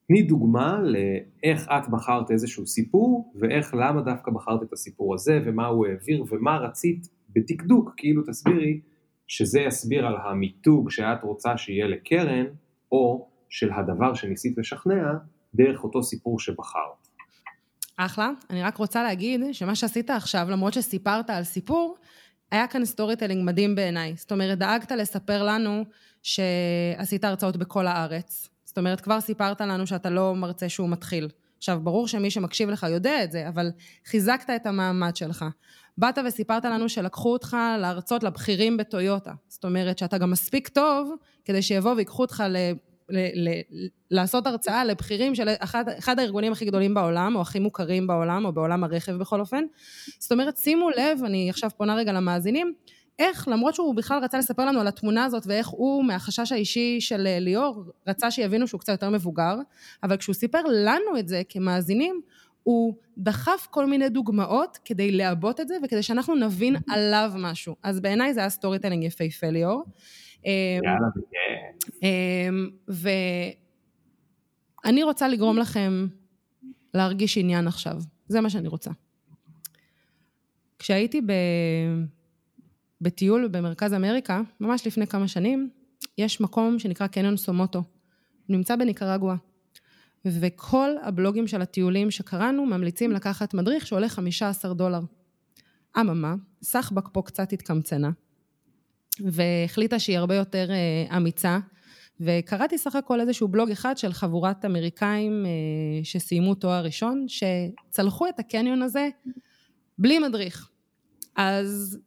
תני 0.09 0.22
דוגמה 0.22 0.78
לאיך 0.82 1.68
את 1.68 1.88
בחרת 1.88 2.30
איזשהו 2.30 2.66
סיפור, 2.66 3.32
ואיך 3.34 3.74
למה 3.74 4.01
דווקא 4.03 4.30
בחרת 4.30 4.62
את 4.62 4.72
הסיפור 4.72 5.14
הזה, 5.14 5.40
ומה 5.44 5.66
הוא 5.66 5.86
העביר, 5.86 6.24
ומה 6.30 6.57
רצית 6.57 7.09
בדקדוק, 7.30 7.94
כאילו 7.97 8.22
תסבירי 8.22 8.80
שזה 9.26 9.61
יסביר 9.61 10.07
על 10.07 10.16
המיתוג 10.16 10.90
שאת 10.90 11.22
רוצה 11.22 11.57
שיהיה 11.57 11.86
לקרן, 11.86 12.47
או 12.92 13.28
של 13.49 13.72
הדבר 13.72 14.14
שניסית 14.14 14.59
לשכנע, 14.59 15.12
דרך 15.55 15.84
אותו 15.84 16.03
סיפור 16.03 16.40
שבחרת. 16.40 17.07
אחלה. 17.97 18.30
אני 18.51 18.62
רק 18.62 18.76
רוצה 18.76 19.03
להגיד 19.03 19.40
שמה 19.53 19.74
שעשית 19.74 20.11
עכשיו, 20.11 20.47
למרות 20.51 20.72
שסיפרת 20.72 21.30
על 21.30 21.44
סיפור, 21.44 21.97
היה 22.51 22.66
כאן 22.66 22.84
storytelling 22.84 23.44
מדהים 23.44 23.74
בעיניי. 23.74 24.14
זאת 24.16 24.32
אומרת, 24.32 24.59
דאגת 24.59 24.92
לספר 24.92 25.42
לנו 25.42 25.84
שעשית 26.22 27.24
הרצאות 27.24 27.57
בכל 27.57 27.86
הארץ. 27.86 28.49
זאת 28.64 28.78
אומרת, 28.78 29.01
כבר 29.01 29.20
סיפרת 29.20 29.61
לנו 29.61 29.86
שאתה 29.86 30.11
לא 30.11 30.34
מרצה 30.34 30.68
שהוא 30.68 30.88
מתחיל. 30.88 31.28
עכשיו, 31.59 31.80
ברור 31.82 32.09
שמי 32.09 32.30
שמקשיב 32.30 32.70
לך 32.70 32.86
יודע 32.90 33.24
את 33.24 33.32
זה, 33.32 33.49
אבל 33.49 33.70
חיזקת 34.07 34.51
את 34.51 34.66
המעמד 34.66 35.16
שלך. 35.16 35.44
באת 35.99 36.18
וסיפרת 36.26 36.64
לנו 36.64 36.88
שלקחו 36.88 37.32
אותך 37.32 37.57
להרצות 37.78 38.22
לבכירים 38.22 38.76
בטויוטה. 38.76 39.32
זאת 39.49 39.64
אומרת 39.64 39.99
שאתה 39.99 40.18
גם 40.18 40.30
מספיק 40.30 40.68
טוב 40.68 41.14
כדי 41.44 41.62
שיבואו 41.62 41.97
ויקחו 41.97 42.22
אותך. 42.22 42.44
ל, 43.09 43.48
ל, 43.48 43.62
לעשות 44.11 44.46
הרצאה 44.46 44.84
לבכירים 44.84 45.34
של 45.34 45.48
אחד, 45.48 45.88
אחד 45.88 46.18
הארגונים 46.18 46.52
הכי 46.52 46.64
גדולים 46.64 46.94
בעולם, 46.94 47.36
או 47.36 47.40
הכי 47.40 47.59
מוכרים 47.59 48.07
בעולם, 48.07 48.44
או 48.44 48.52
בעולם 48.52 48.84
הרכב 48.84 49.12
בכל 49.12 49.40
אופן. 49.40 49.64
זאת 50.18 50.32
אומרת, 50.32 50.57
שימו 50.57 50.90
לב, 50.90 51.24
אני 51.24 51.50
עכשיו 51.50 51.70
פונה 51.76 51.94
רגע 51.94 52.12
למאזינים, 52.12 52.72
איך 53.18 53.48
למרות 53.48 53.74
שהוא 53.74 53.94
בכלל 53.94 54.24
רצה 54.24 54.38
לספר 54.38 54.64
לנו 54.64 54.80
על 54.80 54.86
התמונה 54.86 55.24
הזאת 55.24 55.42
ואיך 55.46 55.68
הוא 55.68 56.04
מהחשש 56.04 56.52
האישי 56.52 57.00
של 57.00 57.26
אה, 57.26 57.38
ליאור 57.38 57.84
רצה 58.07 58.30
שיבינו 58.30 58.68
שהוא 58.68 58.80
קצת 58.80 58.92
יותר 58.92 59.11
מבוגר 59.11 59.57
אבל 60.02 60.16
כשהוא 60.16 60.34
סיפר 60.34 60.62
לנו 60.62 61.18
את 61.18 61.28
זה 61.28 61.42
כמאזינים 61.48 62.20
הוא 62.62 62.94
דחף 63.18 63.66
כל 63.70 63.86
מיני 63.86 64.09
דוגמאות 64.09 64.78
כדי 64.84 65.12
לעבות 65.12 65.61
את 65.61 65.68
זה 65.68 65.76
וכדי 65.82 66.02
שאנחנו 66.02 66.34
נבין 66.34 66.76
עליו 66.88 67.32
משהו 67.36 67.76
אז 67.82 68.00
בעיניי 68.00 68.34
זה 68.34 68.40
היה 68.40 68.50
storytelling 68.50 69.04
יפהפה 69.04 69.46
ליאור. 69.50 69.84
אמ, 70.45 70.82
אמ, 72.03 72.70
ואני 74.84 75.03
רוצה 75.03 75.28
לגרום 75.28 75.59
לכם 75.59 76.07
להרגיש 76.95 77.39
עניין 77.39 77.66
עכשיו 77.68 77.97
זה 78.28 78.41
מה 78.41 78.51
שאני 78.51 78.68
רוצה. 78.68 78.91
כשהייתי 80.78 81.20
ב... 81.20 81.32
בטיול 83.01 83.49
במרכז 83.49 83.95
אמריקה, 83.95 84.41
ממש 84.61 84.87
לפני 84.87 85.07
כמה 85.07 85.28
שנים, 85.28 85.70
יש 86.18 86.41
מקום 86.41 86.78
שנקרא 86.78 87.07
קניון 87.07 87.37
סומוטו. 87.37 87.78
הוא 87.78 88.57
נמצא 88.57 88.76
בניקרגואה. 88.76 89.37
וכל 90.24 90.91
הבלוגים 91.03 91.47
של 91.47 91.62
הטיולים 91.62 92.11
שקראנו 92.11 92.66
ממליצים 92.66 93.12
לקחת 93.12 93.55
מדריך 93.55 93.87
שעולה 93.87 94.09
15 94.09 94.74
דולר. 94.74 95.01
אממה, 96.01 96.34
סחבק 96.62 97.09
פה 97.12 97.22
קצת 97.22 97.53
התקמצנה, 97.53 98.11
והחליטה 99.20 99.98
שהיא 99.98 100.18
הרבה 100.18 100.34
יותר 100.34 100.70
אה, 100.70 101.16
אמיצה, 101.16 101.58
וקראתי 102.20 102.78
סך 102.78 102.96
הכל 102.96 103.20
איזשהו 103.20 103.48
בלוג 103.48 103.70
אחד 103.70 103.98
של 103.98 104.12
חבורת 104.12 104.64
אמריקאים 104.64 105.46
אה, 105.46 106.04
שסיימו 106.04 106.54
תואר 106.54 106.84
ראשון, 106.84 107.26
שצלחו 107.28 108.28
את 108.28 108.38
הקניון 108.38 108.82
הזה 108.82 109.08
בלי 109.98 110.18
מדריך. 110.18 110.70
אז 111.36 111.98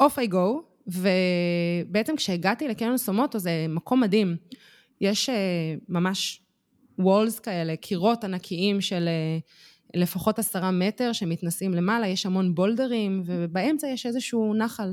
אוף 0.00 0.18
איי 0.18 0.26
גו, 0.26 0.62
ובעצם 0.86 2.16
כשהגעתי 2.16 2.68
לקניון 2.68 2.96
סומוטו 2.96 3.38
זה 3.38 3.66
מקום 3.68 4.00
מדהים. 4.00 4.36
יש 5.00 5.28
uh, 5.28 5.32
ממש 5.88 6.42
וולס 6.98 7.38
כאלה, 7.38 7.76
קירות 7.76 8.24
ענקיים 8.24 8.80
של 8.80 9.08
לפחות 9.94 10.38
עשרה 10.38 10.70
מטר 10.70 11.12
שמתנסים 11.12 11.74
למעלה, 11.74 12.06
יש 12.06 12.26
המון 12.26 12.54
בולדרים, 12.54 13.22
ובאמצע 13.24 13.88
יש 13.88 14.06
איזשהו 14.06 14.54
נחל. 14.54 14.92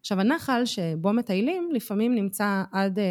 עכשיו 0.00 0.20
הנחל 0.20 0.64
שבו 0.64 1.12
מטיילים 1.12 1.70
לפעמים 1.72 2.14
נמצא 2.14 2.62
עד, 2.72 2.98
uh, 2.98 3.02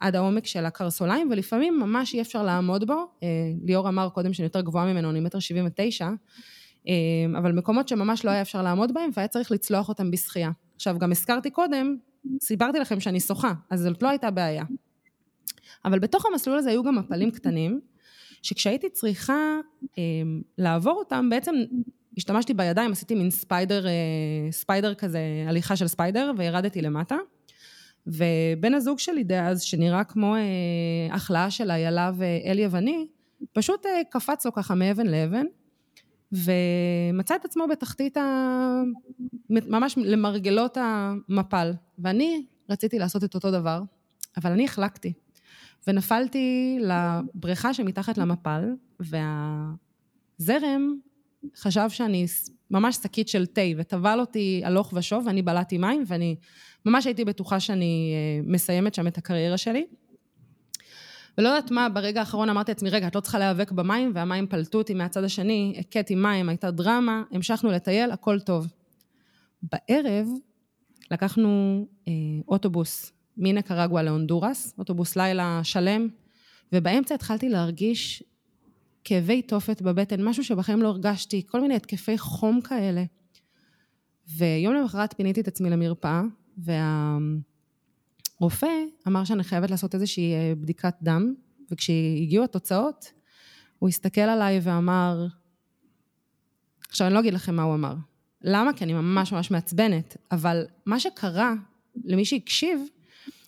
עד 0.00 0.16
העומק 0.16 0.46
של 0.46 0.64
הקרסוליים, 0.64 1.28
ולפעמים 1.30 1.80
ממש 1.80 2.14
אי 2.14 2.20
אפשר 2.20 2.42
לעמוד 2.42 2.86
בו. 2.86 2.94
Uh, 3.20 3.24
ליאור 3.64 3.88
אמר 3.88 4.08
קודם 4.08 4.32
שאני 4.32 4.46
יותר 4.46 4.60
גבוהה 4.60 4.92
ממנו, 4.92 5.10
אני 5.10 5.20
מטר 5.20 5.38
שבעים 5.38 5.66
ותשע. 5.66 6.08
אמ, 6.88 7.36
אבל 7.36 7.52
מקומות 7.52 7.88
שממש 7.88 8.24
לא 8.24 8.30
היה 8.30 8.42
אפשר 8.42 8.62
לעמוד 8.62 8.94
בהם 8.94 9.10
והיה 9.14 9.28
צריך 9.28 9.50
לצלוח 9.50 9.88
אותם 9.88 10.10
בשחייה. 10.10 10.50
עכשיו, 10.76 10.98
גם 10.98 11.10
הזכרתי 11.10 11.50
קודם, 11.50 11.96
סיפרתי 12.42 12.78
לכם 12.78 13.00
שאני 13.00 13.20
שוחה, 13.20 13.52
אז 13.70 13.80
זאת 13.80 14.02
לא 14.02 14.08
הייתה 14.08 14.30
בעיה. 14.30 14.64
אבל 15.84 15.98
בתוך 15.98 16.26
המסלול 16.26 16.58
הזה 16.58 16.70
היו 16.70 16.82
גם 16.82 16.96
מפלים 16.96 17.30
קטנים, 17.30 17.80
שכשהייתי 18.42 18.90
צריכה 18.90 19.56
אה, 19.98 20.02
לעבור 20.58 20.98
אותם, 20.98 21.30
בעצם 21.30 21.54
השתמשתי 22.18 22.54
בידיים, 22.54 22.92
עשיתי 22.92 23.14
מין 23.14 23.30
spider, 23.30 23.86
אה, 23.86 23.92
spider 24.50 24.94
כזה, 24.94 25.20
הליכה 25.48 25.76
של 25.76 25.86
spider, 25.88 26.32
וירדתי 26.36 26.82
למטה. 26.82 27.16
ובן 28.06 28.74
הזוג 28.74 28.98
שלי 28.98 29.24
דאז, 29.24 29.62
שנראה 29.62 30.04
כמו 30.04 30.34
אה, 30.34 30.40
הכלאה 31.10 31.50
של 31.50 31.70
איילה 31.70 32.10
ואל 32.16 32.58
יווני, 32.58 33.06
פשוט 33.52 33.86
אה, 33.86 34.00
קפץ 34.10 34.46
לו 34.46 34.52
ככה 34.52 34.74
מאבן 34.74 35.06
לאבן, 35.06 35.46
ומצא 36.32 37.36
את 37.36 37.44
עצמו 37.44 37.68
בתחתית, 37.70 38.16
ה... 38.16 38.82
ממש 39.50 39.94
למרגלות 39.98 40.78
המפל. 40.80 41.72
ואני 41.98 42.46
רציתי 42.70 42.98
לעשות 42.98 43.24
את 43.24 43.34
אותו 43.34 43.50
דבר, 43.50 43.82
אבל 44.36 44.52
אני 44.52 44.64
החלקתי. 44.64 45.12
ונפלתי 45.86 46.78
לבריכה 46.80 47.74
שמתחת 47.74 48.18
למפל, 48.18 48.64
והזרם 49.00 50.94
חשב 51.56 51.90
שאני 51.90 52.26
ממש 52.70 52.96
שקית 52.96 53.28
של 53.28 53.46
תה, 53.46 53.60
וטבל 53.76 54.20
אותי 54.20 54.62
הלוך 54.64 54.92
ושוב, 54.96 55.26
ואני 55.26 55.42
בלעתי 55.42 55.78
מים, 55.78 56.04
ואני 56.06 56.36
ממש 56.86 57.06
הייתי 57.06 57.24
בטוחה 57.24 57.60
שאני 57.60 58.12
אה, 58.14 58.40
מסיימת 58.52 58.94
שם 58.94 59.06
את 59.06 59.18
הקריירה 59.18 59.56
שלי. 59.56 59.86
ולא 61.38 61.48
יודעת 61.48 61.70
מה, 61.70 61.88
ברגע 61.88 62.20
האחרון 62.20 62.50
אמרתי 62.50 62.70
לעצמי, 62.70 62.90
רגע, 62.90 63.06
את 63.06 63.14
לא 63.14 63.20
צריכה 63.20 63.38
להיאבק 63.38 63.72
במים, 63.72 64.12
והמים 64.14 64.46
פלטו 64.46 64.78
אותי 64.78 64.94
מהצד 64.94 65.24
השני, 65.24 65.76
הכיתי 65.78 66.14
מים, 66.14 66.48
הייתה 66.48 66.70
דרמה, 66.70 67.22
המשכנו 67.30 67.70
לטייל, 67.70 68.10
הכל 68.10 68.40
טוב. 68.40 68.66
בערב 69.62 70.26
לקחנו 71.10 71.86
אה, 72.08 72.12
אוטובוס 72.48 73.12
מנקרגואה 73.36 74.02
להונדורס, 74.02 74.74
אוטובוס 74.78 75.16
לילה 75.16 75.60
שלם, 75.62 76.08
ובאמצע 76.72 77.14
התחלתי 77.14 77.48
להרגיש 77.48 78.22
כאבי 79.08 79.42
תופת 79.42 79.82
בבטן, 79.82 80.24
משהו 80.24 80.44
שבחיים 80.44 80.82
לא 80.82 80.88
הרגשתי, 80.88 81.42
כל 81.46 81.60
מיני 81.60 81.74
התקפי 81.74 82.18
חום 82.18 82.60
כאלה. 82.60 83.04
ויום 84.36 84.74
למחרת 84.74 85.14
פיניתי 85.16 85.40
את 85.40 85.48
עצמי 85.48 85.70
למרפאה, 85.70 86.22
והרופא 88.38 88.70
אמר 89.06 89.24
שאני 89.24 89.44
חייבת 89.44 89.70
לעשות 89.70 89.94
איזושהי 89.94 90.34
אה, 90.34 90.52
בדיקת 90.60 90.94
דם, 91.02 91.34
וכשהגיעו 91.70 92.44
התוצאות, 92.44 93.12
הוא 93.78 93.88
הסתכל 93.88 94.20
עליי 94.20 94.60
ואמר, 94.62 95.26
עכשיו 96.88 97.06
אני 97.06 97.14
לא 97.14 97.20
אגיד 97.20 97.34
לכם 97.34 97.54
מה 97.54 97.62
הוא 97.62 97.74
אמר. 97.74 97.94
למה? 98.42 98.72
כי 98.72 98.84
אני 98.84 98.92
ממש 98.92 99.32
ממש 99.32 99.50
מעצבנת, 99.50 100.16
אבל 100.32 100.66
מה 100.86 101.00
שקרה, 101.00 101.54
למי 102.04 102.24
שהקשיב, 102.24 102.80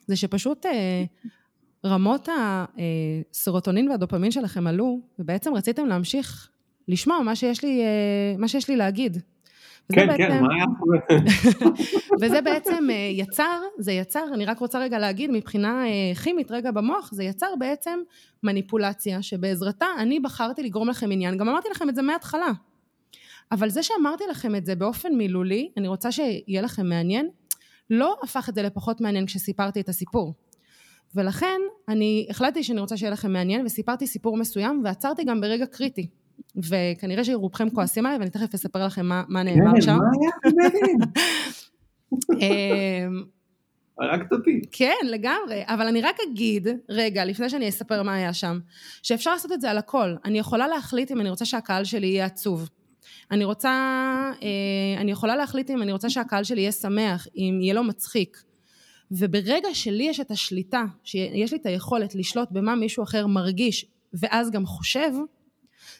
זה 0.06 0.16
שפשוט 0.16 0.66
אה, 0.66 1.04
רמות 1.84 2.28
הסרוטונין 3.32 3.88
והדופמין 3.88 4.30
שלכם 4.30 4.66
עלו, 4.66 5.00
ובעצם 5.18 5.54
רציתם 5.54 5.86
להמשיך 5.86 6.48
לשמוע 6.88 7.22
מה 7.22 7.36
שיש 7.36 7.64
לי, 7.64 7.82
מה 8.38 8.48
שיש 8.48 8.68
לי 8.68 8.76
להגיד. 8.76 9.18
כן, 9.92 10.06
בעצם, 10.06 10.22
כן, 10.22 10.42
מה 10.42 10.54
היה 10.54 10.64
וזה 12.20 12.40
בעצם 12.40 12.90
אה, 12.90 12.94
יצר, 12.94 13.60
זה 13.78 13.92
יצר, 13.92 14.24
אני 14.34 14.44
רק 14.44 14.58
רוצה 14.58 14.78
רגע 14.78 14.98
להגיד, 14.98 15.30
מבחינה 15.30 15.84
אה, 15.86 16.14
כימית 16.14 16.50
רגע 16.50 16.70
במוח, 16.70 17.10
זה 17.12 17.24
יצר 17.24 17.46
בעצם 17.58 17.98
מניפולציה 18.42 19.22
שבעזרתה 19.22 19.86
אני 19.98 20.20
בחרתי 20.20 20.62
לגרום 20.62 20.88
לכם 20.88 21.10
עניין, 21.12 21.36
גם 21.36 21.48
אמרתי 21.48 21.68
לכם 21.70 21.88
את 21.88 21.94
זה 21.94 22.02
מההתחלה. 22.02 22.50
אבל 23.52 23.68
זה 23.68 23.82
שאמרתי 23.82 24.24
לכם 24.30 24.54
את 24.56 24.66
זה 24.66 24.74
באופן 24.74 25.14
מילולי, 25.14 25.70
אני 25.76 25.88
רוצה 25.88 26.12
שיהיה 26.12 26.62
לכם 26.62 26.86
מעניין, 26.86 27.28
לא 27.90 28.16
הפך 28.22 28.48
את 28.48 28.54
זה 28.54 28.62
לפחות 28.62 29.00
מעניין 29.00 29.26
כשסיפרתי 29.26 29.80
את 29.80 29.88
הסיפור. 29.88 30.34
ולכן 31.14 31.60
אני 31.88 32.26
החלטתי 32.30 32.64
שאני 32.64 32.80
רוצה 32.80 32.96
שיהיה 32.96 33.12
לכם 33.12 33.32
מעניין 33.32 33.66
וסיפרתי 33.66 34.06
סיפור 34.06 34.36
מסוים 34.36 34.82
ועצרתי 34.84 35.24
גם 35.24 35.40
ברגע 35.40 35.66
קריטי. 35.66 36.06
וכנראה 36.56 37.24
שרובכם 37.24 37.70
כועסים 37.70 38.06
עליי 38.06 38.18
ואני 38.18 38.30
תכף 38.30 38.54
אספר 38.54 38.86
לכם 38.86 39.06
מה, 39.06 39.22
מה 39.28 39.42
נאמר 39.42 39.80
שם. 39.80 39.98
אמ, 42.40 43.24
הרגת 44.00 44.32
אותי. 44.32 44.60
כן, 44.72 44.94
לגמרי. 45.04 45.62
אבל 45.66 45.86
אני 45.86 46.00
רק 46.00 46.16
אגיד, 46.30 46.68
רגע, 46.88 47.24
לפני 47.24 47.50
שאני 47.50 47.68
אספר 47.68 48.02
מה 48.02 48.14
היה 48.14 48.32
שם, 48.32 48.58
שאפשר 49.02 49.32
לעשות 49.32 49.52
את 49.52 49.60
זה 49.60 49.70
על 49.70 49.78
הכל. 49.78 50.14
אני 50.24 50.38
יכולה 50.38 50.68
להחליט 50.68 51.10
אם 51.10 51.20
אני 51.20 51.30
רוצה 51.30 51.44
שהקהל 51.44 51.84
שלי 51.84 52.06
יהיה 52.06 52.24
עצוב. 52.24 52.68
אני 53.30 53.44
רוצה, 53.44 53.70
אה, 54.42 55.00
אני 55.00 55.10
יכולה 55.10 55.36
להחליט 55.36 55.70
אם 55.70 55.82
אני 55.82 55.92
רוצה 55.92 56.10
שהקהל 56.10 56.44
שלי 56.44 56.60
יהיה 56.60 56.72
שמח, 56.72 57.26
אם 57.36 57.58
יהיה 57.62 57.74
לו 57.74 57.84
מצחיק. 57.84 58.42
וברגע 59.10 59.68
שלי 59.72 60.04
יש 60.04 60.20
את 60.20 60.30
השליטה, 60.30 60.84
שיש 61.04 61.52
לי 61.52 61.58
את 61.58 61.66
היכולת 61.66 62.14
לשלוט 62.14 62.48
במה 62.50 62.74
מישהו 62.74 63.02
אחר 63.02 63.26
מרגיש 63.26 63.86
ואז 64.12 64.50
גם 64.50 64.66
חושב, 64.66 65.10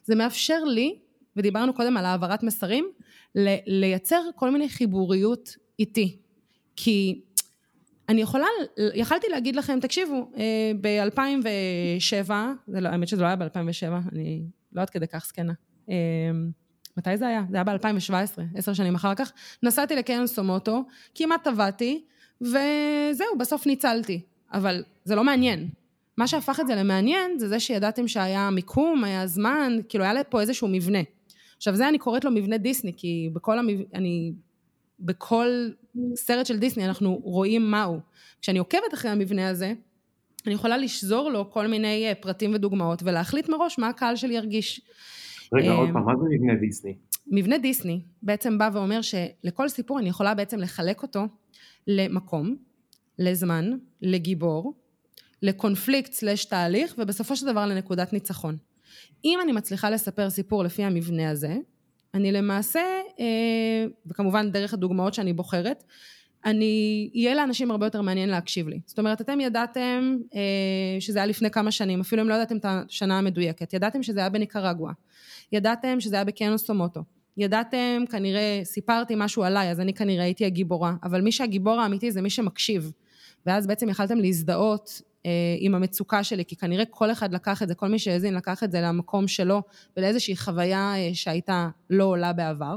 זה 0.04 0.14
מאפשר 0.14 0.64
לי, 0.64 0.98
ודיברנו 1.36 1.74
קודם 1.74 1.96
על 1.96 2.04
העברת 2.04 2.42
מסרים, 2.42 2.90
לייצר 3.66 4.22
כל 4.36 4.50
מיני 4.50 4.68
חיבוריות 4.68 5.56
איתי. 5.78 6.18
כי 6.76 7.20
אני 8.08 8.20
יכולה, 8.20 8.46
יכלתי 8.94 9.26
להגיד 9.28 9.56
לכם, 9.56 9.78
תקשיבו, 9.80 10.30
אה, 10.36 10.72
ב-2007, 10.80 12.30
לא, 12.68 12.88
האמת 12.88 13.08
שזה 13.08 13.22
לא 13.22 13.26
היה 13.26 13.36
ב-2007, 13.36 14.12
אני 14.12 14.42
לא 14.72 14.82
עד 14.82 14.90
כדי 14.90 15.06
כך 15.08 15.26
זקנה. 15.26 15.52
אה, 15.90 15.94
מתי 16.96 17.16
זה 17.16 17.26
היה? 17.26 17.42
זה 17.50 17.56
היה 17.56 17.64
ב-2017, 17.64 18.40
עשר 18.54 18.72
שנים 18.72 18.94
אחר 18.94 19.14
כך. 19.14 19.32
נסעתי 19.62 19.96
לקניון 19.96 20.26
סומוטו, 20.26 20.84
כמעט 21.14 21.44
טבעתי, 21.44 22.04
וזהו, 22.40 23.38
בסוף 23.38 23.66
ניצלתי. 23.66 24.20
אבל 24.52 24.82
זה 25.04 25.14
לא 25.14 25.24
מעניין. 25.24 25.68
מה 26.16 26.26
שהפך 26.26 26.60
את 26.60 26.66
זה 26.66 26.74
למעניין 26.74 27.38
זה 27.38 27.48
זה 27.48 27.60
שידעתם 27.60 28.08
שהיה 28.08 28.50
מיקום, 28.50 29.04
היה 29.04 29.26
זמן, 29.26 29.78
כאילו 29.88 30.04
היה 30.04 30.24
פה 30.24 30.40
איזשהו 30.40 30.68
מבנה. 30.68 30.98
עכשיו 31.56 31.76
זה 31.76 31.88
אני 31.88 31.98
קוראת 31.98 32.24
לו 32.24 32.30
מבנה 32.30 32.58
דיסני, 32.58 32.92
כי 32.96 33.30
בכל, 33.32 33.58
המב... 33.58 33.80
אני... 33.94 34.32
בכל 35.00 35.46
סרט 36.14 36.46
של 36.46 36.58
דיסני 36.58 36.84
אנחנו 36.84 37.20
רואים 37.22 37.70
מהו. 37.70 38.00
כשאני 38.40 38.58
עוקבת 38.58 38.94
אחרי 38.94 39.10
המבנה 39.10 39.48
הזה, 39.48 39.72
אני 40.46 40.54
יכולה 40.54 40.78
לשזור 40.78 41.30
לו 41.30 41.50
כל 41.50 41.66
מיני 41.66 42.08
אה, 42.08 42.14
פרטים 42.14 42.54
ודוגמאות 42.54 43.02
ולהחליט 43.02 43.48
מראש 43.48 43.78
מה 43.78 43.88
הקהל 43.88 44.16
שלי 44.16 44.34
ירגיש. 44.34 44.80
רגע, 45.52 45.72
עוד 45.72 45.88
פעם, 45.92 46.04
מה 46.04 46.12
זה 46.16 46.24
מבנה 46.30 46.54
דיסני? 46.60 46.94
מבנה 47.26 47.58
דיסני 47.58 48.00
בעצם 48.22 48.58
בא 48.58 48.70
ואומר 48.72 49.00
שלכל 49.02 49.68
סיפור 49.68 49.98
אני 49.98 50.08
יכולה 50.08 50.34
בעצם 50.34 50.58
לחלק 50.58 51.02
אותו 51.02 51.26
למקום, 51.86 52.56
לזמן, 53.18 53.70
לגיבור, 54.02 54.74
לקונפליקט 55.42 56.12
סלש 56.12 56.44
תהליך, 56.44 56.94
ובסופו 56.98 57.36
של 57.36 57.46
דבר 57.46 57.66
לנקודת 57.66 58.12
ניצחון. 58.12 58.56
אם 59.24 59.38
אני 59.42 59.52
מצליחה 59.52 59.90
לספר 59.90 60.30
סיפור 60.30 60.64
לפי 60.64 60.84
המבנה 60.84 61.30
הזה, 61.30 61.56
אני 62.14 62.32
למעשה, 62.32 62.80
אה, 63.20 63.86
וכמובן 64.06 64.50
דרך 64.52 64.74
הדוגמאות 64.74 65.14
שאני 65.14 65.32
בוחרת, 65.32 65.84
אני, 66.44 67.10
יהיה 67.14 67.34
לאנשים 67.34 67.70
הרבה 67.70 67.86
יותר 67.86 68.02
מעניין 68.02 68.28
להקשיב 68.28 68.68
לי. 68.68 68.80
זאת 68.86 68.98
אומרת, 68.98 69.20
אתם 69.20 69.40
ידעתם 69.40 70.16
אה, 70.34 71.00
שזה 71.00 71.18
היה 71.18 71.26
לפני 71.26 71.50
כמה 71.50 71.70
שנים, 71.70 72.00
אפילו 72.00 72.22
אם 72.22 72.28
לא 72.28 72.34
ידעתם 72.34 72.56
את 72.56 72.64
השנה 72.68 73.18
המדויקת, 73.18 73.72
ידעתם 73.72 74.02
שזה 74.02 74.20
היה 74.20 74.28
בניקרגואה, 74.28 74.92
ידעתם 75.52 76.00
שזה 76.00 76.16
היה 76.16 76.24
בקיאנוס 76.24 76.66
סומוטו, 76.66 77.00
ידעתם, 77.36 78.04
כנראה 78.10 78.60
סיפרתי 78.64 79.14
משהו 79.16 79.44
עליי, 79.44 79.70
אז 79.70 79.80
אני 79.80 79.94
כנראה 79.94 80.24
הייתי 80.24 80.44
הגיבורה, 80.44 80.94
אבל 81.02 81.20
מי 81.20 81.32
שהגיבור 81.32 81.80
האמיתי 81.80 82.12
זה 82.12 82.22
מי 82.22 82.30
שמקשיב. 82.30 82.92
ואז 83.46 83.66
בעצם 83.66 83.88
יכלתם 83.88 84.18
להזדהות 84.18 85.02
אה, 85.26 85.30
עם 85.58 85.74
המצוקה 85.74 86.24
שלי, 86.24 86.44
כי 86.44 86.56
כנראה 86.56 86.84
כל 86.84 87.12
אחד 87.12 87.32
לקח 87.32 87.62
את 87.62 87.68
זה, 87.68 87.74
כל 87.74 87.88
מי 87.88 87.98
שהאזין 87.98 88.34
לקח 88.34 88.64
את 88.64 88.72
זה 88.72 88.80
למקום 88.80 89.28
שלו 89.28 89.62
ולאיזושהי 89.96 90.36
חוויה 90.36 90.94
אה, 90.96 91.10
שהייתה 91.14 91.68
לא 91.90 92.04
עולה 92.04 92.32
בעבר. 92.32 92.76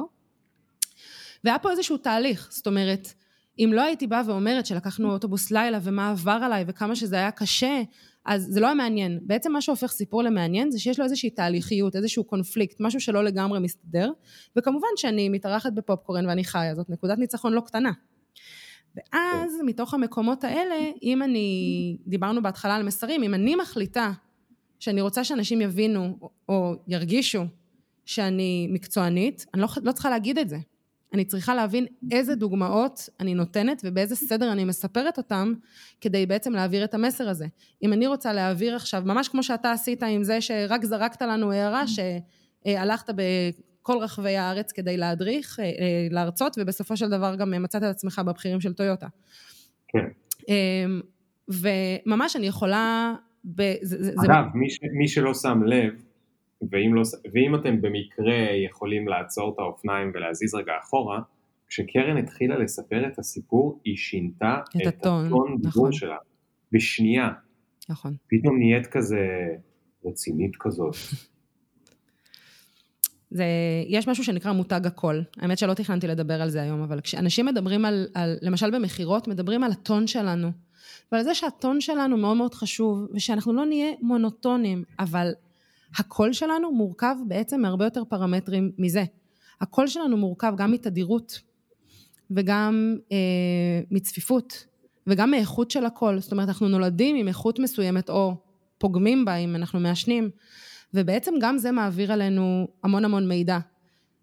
והיה 1.43 1.59
פה 1.59 1.71
איזשהו 1.71 1.97
תהליך, 1.97 2.47
זאת 2.51 2.67
אומרת, 2.67 3.13
אם 3.59 3.69
לא 3.73 3.81
הייתי 3.81 4.07
באה 4.07 4.21
ואומרת 4.27 4.65
שלקחנו 4.65 5.11
אוטובוס 5.11 5.51
לילה 5.51 5.79
ומה 5.83 6.09
עבר 6.09 6.39
עליי 6.43 6.65
וכמה 6.67 6.95
שזה 6.95 7.15
היה 7.15 7.31
קשה, 7.31 7.81
אז 8.25 8.47
זה 8.49 8.59
לא 8.59 8.65
היה 8.65 8.75
מעניין. 8.75 9.19
בעצם 9.21 9.51
מה 9.51 9.61
שהופך 9.61 9.91
סיפור 9.91 10.23
למעניין 10.23 10.71
זה 10.71 10.79
שיש 10.79 10.99
לו 10.99 11.05
איזושהי 11.05 11.29
תהליכיות, 11.29 11.95
איזשהו 11.95 12.23
קונפליקט, 12.23 12.77
משהו 12.79 12.99
שלא 12.99 13.23
לגמרי 13.23 13.59
מסתדר, 13.59 14.11
וכמובן 14.55 14.87
שאני 14.95 15.29
מתארחת 15.29 15.73
בפופקורן 15.73 16.25
ואני 16.25 16.43
חיה, 16.43 16.75
זאת 16.75 16.89
נקודת 16.89 17.17
ניצחון 17.17 17.53
לא 17.53 17.61
קטנה. 17.61 17.91
ואז. 18.95 19.57
מתוך 19.65 19.93
המקומות 19.93 20.43
האלה, 20.43 20.75
אם 21.03 21.23
אני, 21.23 21.97
דיברנו 22.07 22.43
בהתחלה 22.43 22.75
על 22.75 22.83
מסרים, 22.83 23.23
אם 23.23 23.33
אני 23.33 23.55
מחליטה 23.55 24.11
שאני 24.79 25.01
רוצה 25.01 25.23
שאנשים 25.23 25.61
יבינו 25.61 26.29
או 26.49 26.73
ירגישו 26.87 27.43
שאני 28.05 28.67
מקצוענית, 28.71 29.45
אני 29.53 29.61
לא, 29.61 29.67
לא 29.83 29.91
צריכה 29.91 30.09
להגיד 30.09 30.37
את 30.37 30.49
זה. 30.49 30.57
אני 31.14 31.26
צריכה 31.26 31.55
להבין 31.55 31.86
איזה 32.11 32.36
דוגמאות 32.36 33.09
אני 33.20 33.34
נותנת 33.34 33.82
ובאיזה 33.86 34.16
סדר 34.16 34.51
אני 34.51 34.66
מספרת 34.66 35.18
אותם 35.18 35.53
כדי 36.01 36.26
בעצם 36.26 36.53
להעביר 36.53 36.84
את 36.84 36.93
המסר 36.93 37.30
הזה. 37.30 37.45
אם 37.84 37.93
אני 37.93 38.07
רוצה 38.07 38.34
להעביר 38.34 38.76
עכשיו, 38.76 39.03
ממש 39.05 39.28
כמו 39.28 39.43
שאתה 39.43 39.72
עשית 39.72 40.03
עם 40.03 40.24
זה 40.24 40.41
שרק 40.41 40.86
זרקת 40.86 41.22
לנו 41.22 41.51
הערה 41.51 41.84
שהלכת 41.88 43.09
בכל 43.16 43.97
רחבי 43.97 44.38
הארץ 44.38 44.72
כדי 44.72 44.97
להדריך, 44.97 45.59
אה, 45.59 45.66
אה, 45.66 45.72
להרצות, 46.11 46.55
ובסופו 46.59 46.97
של 46.97 47.09
דבר 47.09 47.36
גם 47.36 47.64
מצאת 47.64 47.84
את 47.84 47.88
עצמך 47.88 48.22
בבכירים 48.26 48.61
של 48.61 48.74
טויוטה. 48.74 49.07
כן. 49.88 50.07
אמ, 50.49 51.01
וממש 51.47 52.36
אני 52.36 52.47
יכולה... 52.47 53.14
ב, 53.45 53.74
זה, 53.82 54.11
אגב, 54.11 54.43
זה... 54.53 54.57
מי, 54.57 54.70
ש, 54.70 54.80
מי 54.97 55.07
שלא 55.07 55.34
שם 55.34 55.64
לב, 55.64 55.93
ואם, 56.72 56.95
לא, 56.95 57.01
ואם 57.34 57.55
אתם 57.55 57.82
במקרה 57.82 58.36
יכולים 58.66 59.07
לעצור 59.07 59.53
את 59.53 59.59
האופניים 59.59 60.11
ולהזיז 60.14 60.55
רגע 60.55 60.74
אחורה, 60.84 61.20
כשקרן 61.68 62.18
התחילה 62.18 62.57
לספר 62.57 63.07
את 63.07 63.20
הסיפור, 63.20 63.82
היא 63.84 63.97
שינתה 63.97 64.55
את, 64.70 64.82
את 64.82 64.88
הטון, 64.88 65.26
הטון 65.26 65.57
נכון. 65.64 65.91
שלה, 65.91 66.18
בשנייה. 66.72 67.30
נכון. 67.89 68.16
פתאום 68.28 68.57
נהיית 68.57 68.88
כזה 68.88 69.18
רצינית 70.05 70.55
כזאת. 70.59 70.95
זה, 73.30 73.45
יש 73.88 74.07
משהו 74.07 74.24
שנקרא 74.24 74.51
מותג 74.51 74.88
הקול. 74.88 75.24
האמת 75.38 75.57
שלא 75.57 75.74
תכננתי 75.74 76.07
לדבר 76.07 76.41
על 76.41 76.49
זה 76.49 76.61
היום, 76.61 76.82
אבל 76.82 77.01
כשאנשים 77.01 77.45
מדברים 77.45 77.86
על, 77.86 78.07
על 78.14 78.38
למשל 78.41 78.72
במכירות, 78.72 79.28
מדברים 79.28 79.64
על 79.64 79.72
הטון 79.72 80.07
שלנו. 80.07 80.51
ועל 81.11 81.24
זה 81.24 81.36
שהטון 81.36 81.82
שלנו 81.82 82.18
מאוד 82.18 82.38
מאוד 82.38 82.53
חשוב, 82.53 83.07
ושאנחנו 83.14 83.53
לא 83.53 83.66
נהיה 83.66 83.91
מונוטונים, 84.01 84.84
אבל 84.99 85.32
הקול 85.97 86.33
שלנו 86.33 86.71
מורכב 86.71 87.15
בעצם 87.27 87.61
מהרבה 87.61 87.85
יותר 87.85 88.03
פרמטרים 88.03 88.71
מזה. 88.77 89.03
הקול 89.61 89.87
שלנו 89.87 90.17
מורכב 90.17 90.53
גם 90.57 90.71
מתדירות, 90.71 91.39
וגם 92.31 92.97
אה, 93.11 93.17
מצפיפות, 93.91 94.65
וגם 95.07 95.31
מאיכות 95.31 95.71
של 95.71 95.85
הקול. 95.85 96.19
זאת 96.19 96.31
אומרת, 96.31 96.47
אנחנו 96.47 96.67
נולדים 96.67 97.15
עם 97.15 97.27
איכות 97.27 97.59
מסוימת, 97.59 98.09
או 98.09 98.35
פוגמים 98.77 99.25
בה 99.25 99.35
אם 99.35 99.55
אנחנו 99.55 99.79
מעשנים, 99.79 100.29
ובעצם 100.93 101.33
גם 101.41 101.57
זה 101.57 101.71
מעביר 101.71 102.11
עלינו 102.11 102.67
המון 102.83 103.05
המון 103.05 103.27
מידע. 103.27 103.59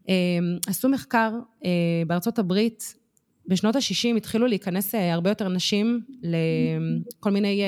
אה, 0.09 0.15
עשו 0.67 0.89
מחקר 0.89 1.33
אה, 1.65 1.71
בארצות 2.07 2.39
הברית, 2.39 2.95
בשנות 3.47 3.77
ה-60 3.77 4.17
התחילו 4.17 4.47
להיכנס 4.47 4.95
אה, 4.95 5.15
הרבה 5.15 5.31
יותר 5.31 5.49
נשים 5.49 6.01
לכל 6.23 7.31
מיני 7.31 7.63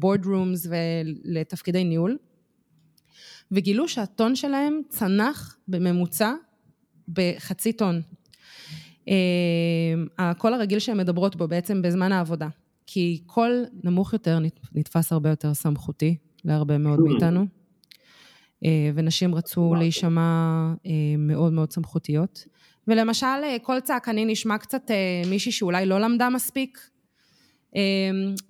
board 0.00 0.24
rooms 0.24 0.68
ולתפקידי 0.68 1.84
ניהול, 1.84 2.16
וגילו 3.52 3.88
שהטון 3.88 4.36
שלהם 4.36 4.80
צנח 4.88 5.56
בממוצע 5.68 6.32
בחצי 7.08 7.72
טון. 7.72 8.00
הקול 10.18 10.54
הרגיל 10.54 10.78
שהן 10.78 10.96
מדברות 10.96 11.36
בו 11.36 11.48
בעצם 11.48 11.82
בזמן 11.82 12.12
העבודה, 12.12 12.48
כי 12.86 13.22
קול 13.26 13.64
נמוך 13.84 14.12
יותר 14.12 14.38
נתפס 14.74 15.12
הרבה 15.12 15.30
יותר 15.30 15.54
סמכותי 15.54 16.16
להרבה 16.44 16.78
מאוד 16.78 17.00
מאיתנו. 17.00 17.46
אה, 18.64 18.90
ונשים 18.94 19.34
רצו 19.34 19.74
להישמע 19.74 20.20
אה, 20.86 20.92
מאוד 21.18 21.52
מאוד 21.52 21.72
סמכותיות. 21.72 22.44
ולמשל, 22.88 23.26
אה, 23.26 23.56
קול 23.62 23.80
צעקני 23.80 24.24
נשמע 24.24 24.58
קצת 24.58 24.90
מישהי 25.30 25.52
שאולי 25.52 25.86
לא 25.86 26.00
למדה 26.00 26.28
מספיק, 26.28 26.78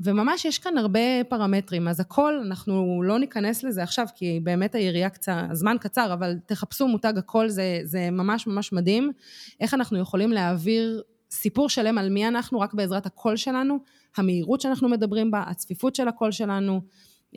וממש 0.00 0.44
יש 0.44 0.58
כאן 0.58 0.78
הרבה 0.78 1.00
פרמטרים. 1.28 1.88
אז 1.88 2.00
הקול, 2.00 2.40
אנחנו 2.46 3.02
לא 3.02 3.18
ניכנס 3.18 3.64
לזה 3.64 3.82
עכשיו, 3.82 4.06
כי 4.14 4.40
באמת 4.42 4.74
היריעה 4.74 5.10
קצר, 5.10 5.44
הזמן 5.50 5.76
קצר, 5.80 6.12
אבל 6.12 6.36
תחפשו 6.46 6.88
מותג 6.88 7.12
הקול, 7.16 7.48
זה, 7.48 7.80
זה 7.84 8.10
ממש 8.10 8.46
ממש 8.46 8.72
מדהים. 8.72 9.12
איך 9.60 9.74
אנחנו 9.74 9.98
יכולים 9.98 10.32
להעביר 10.32 11.02
סיפור 11.30 11.68
שלם 11.68 11.98
על 11.98 12.10
מי 12.10 12.28
אנחנו 12.28 12.60
רק 12.60 12.74
בעזרת 12.74 13.06
הקול 13.06 13.36
שלנו, 13.36 13.78
המהירות 14.16 14.60
שאנחנו 14.60 14.88
מדברים 14.88 15.30
בה, 15.30 15.42
הצפיפות 15.46 15.94
של 15.94 16.08
הקול 16.08 16.32
שלנו. 16.32 16.80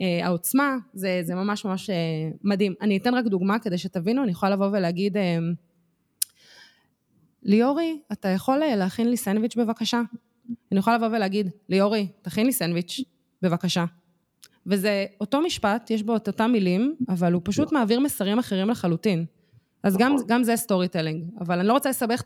אה, 0.00 0.26
העוצמה, 0.26 0.76
זה, 0.94 1.20
זה 1.22 1.34
ממש 1.34 1.64
ממש 1.64 1.90
אה, 1.90 1.96
מדהים. 2.44 2.74
אני 2.80 2.96
אתן 2.96 3.14
רק 3.14 3.24
דוגמה 3.24 3.58
כדי 3.58 3.78
שתבינו, 3.78 4.22
אני 4.22 4.30
יכולה 4.30 4.52
לבוא 4.52 4.66
ולהגיד, 4.66 5.16
אה, 5.16 5.38
ליאורי, 7.42 8.00
אתה 8.12 8.28
יכול 8.28 8.58
להכין 8.58 9.10
לי 9.10 9.16
סנדוויץ' 9.16 9.56
בבקשה? 9.56 10.02
אני 10.72 10.78
יכולה 10.80 10.96
לבוא 10.96 11.06
ולהגיד, 11.06 11.50
ליאורי, 11.68 12.08
תכין 12.22 12.46
לי 12.46 12.52
סנדוויץ', 12.52 13.00
בבקשה. 13.42 13.84
וזה 14.66 15.06
אותו 15.20 15.40
משפט, 15.40 15.90
יש 15.90 16.02
בו 16.02 16.16
את 16.16 16.28
אותם 16.28 16.50
מילים, 16.52 16.96
אבל 17.08 17.32
הוא 17.32 17.42
פשוט 17.44 17.72
מעביר 17.72 18.00
מסרים 18.00 18.38
אחרים 18.38 18.68
לחלוטין. 18.68 19.24
אז 19.82 19.96
גם, 19.96 20.14
נכון. 20.14 20.26
גם 20.28 20.42
זה 20.42 20.56
storytelling, 20.56 21.24
אבל 21.40 21.58
אני 21.58 21.68
לא 21.68 21.72
רוצה 21.72 21.90
לסבך 21.90 22.22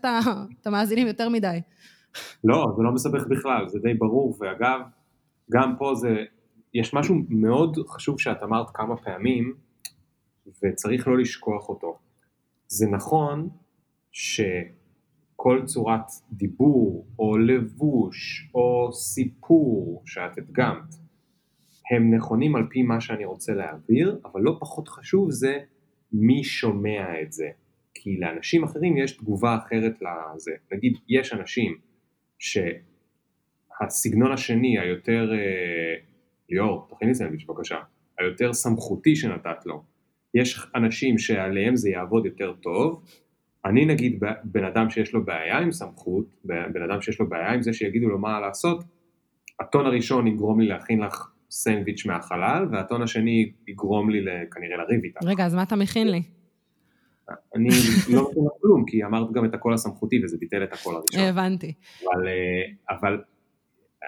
את 0.61 0.67
המאזינים 0.67 1.07
יותר 1.07 1.29
מדי. 1.29 1.61
לא, 2.43 2.73
זה 2.77 2.83
לא 2.83 2.91
מסבך 2.91 3.27
בכלל, 3.29 3.67
זה 3.67 3.79
די 3.79 3.93
ברור, 3.93 4.37
ואגב, 4.39 4.79
גם 5.51 5.75
פה 5.77 5.95
זה 5.95 6.09
יש 6.73 6.93
משהו 6.93 7.15
מאוד 7.29 7.77
חשוב 7.87 8.19
שאת 8.19 8.43
אמרת 8.43 8.67
כמה 8.73 8.97
פעמים, 8.97 9.53
וצריך 10.63 11.07
לא 11.07 11.17
לשכוח 11.17 11.69
אותו. 11.69 11.97
זה 12.67 12.87
נכון 12.87 13.49
שכל 15.37 15.61
צורת 15.65 16.05
דיבור, 16.31 17.07
או 17.19 17.37
לבוש, 17.37 18.49
או 18.55 18.93
סיפור 18.93 20.03
שאת 20.05 20.37
הדגמת, 20.37 20.95
הם 21.91 22.15
נכונים 22.15 22.55
על 22.55 22.67
פי 22.69 22.83
מה 22.83 23.01
שאני 23.01 23.25
רוצה 23.25 23.53
להעביר, 23.53 24.19
אבל 24.25 24.41
לא 24.41 24.57
פחות 24.59 24.87
חשוב 24.87 25.31
זה 25.31 25.59
מי 26.13 26.43
שומע 26.43 27.21
את 27.21 27.31
זה. 27.31 27.47
כי 27.93 28.17
לאנשים 28.17 28.63
אחרים 28.63 28.97
יש 28.97 29.11
תגובה 29.11 29.57
אחרת 29.57 29.93
לזה. 30.01 30.51
נגיד, 30.71 30.93
יש 31.09 31.33
אנשים 31.33 31.77
שהסגנון 32.39 34.31
השני, 34.31 34.79
היותר 34.79 35.29
אה, 35.33 35.95
ליאור, 36.49 36.87
תכין 36.89 37.07
לי 37.07 37.15
סנדוויץ' 37.15 37.45
בבקשה, 37.47 37.77
היותר 38.19 38.53
סמכותי 38.53 39.15
שנתת 39.15 39.65
לו. 39.65 39.83
יש 40.33 40.67
אנשים 40.75 41.17
שעליהם 41.17 41.75
זה 41.75 41.89
יעבוד 41.89 42.25
יותר 42.25 42.53
טוב, 42.53 43.03
אני 43.67 43.85
נגיד 43.85 44.19
בן 44.43 44.63
אדם 44.63 44.89
שיש 44.89 45.13
לו 45.13 45.25
בעיה 45.25 45.57
עם 45.57 45.71
סמכות, 45.71 46.25
בן 46.43 46.81
אדם 46.89 47.01
שיש 47.01 47.19
לו 47.19 47.29
בעיה 47.29 47.53
עם 47.53 47.61
זה 47.61 47.73
שיגידו 47.73 48.09
לו 48.09 48.19
מה 48.19 48.39
לעשות, 48.39 48.83
הטון 49.59 49.85
הראשון 49.85 50.27
יגרום 50.27 50.59
לי 50.59 50.67
להכין 50.67 50.99
לך 50.99 51.31
סנדוויץ' 51.49 52.05
מהחלל, 52.05 52.67
והטון 52.71 53.01
השני 53.01 53.51
יגרום 53.67 54.09
לי 54.09 54.19
כנראה 54.51 54.77
לריב 54.77 55.03
איתך. 55.03 55.19
רגע, 55.23 55.45
אז 55.45 55.55
מה 55.55 55.63
אתה 55.63 55.75
מכין 55.75 56.07
לי? 56.07 56.23
אני 57.55 57.69
לא 58.09 58.29
מכין 58.29 58.43
לך 58.43 58.51
כלום, 58.61 58.85
כי 58.87 59.03
אמרת 59.03 59.31
גם 59.31 59.45
את 59.45 59.53
הקול 59.53 59.73
הסמכותי 59.73 60.23
וזה 60.23 60.37
ביטל 60.39 60.63
את 60.63 60.73
הקול 60.73 60.95
הראשון. 60.95 61.29
הבנתי. 61.29 61.73
אבל, 62.03 62.27
אה, 62.27 62.97
אבל 62.97 63.21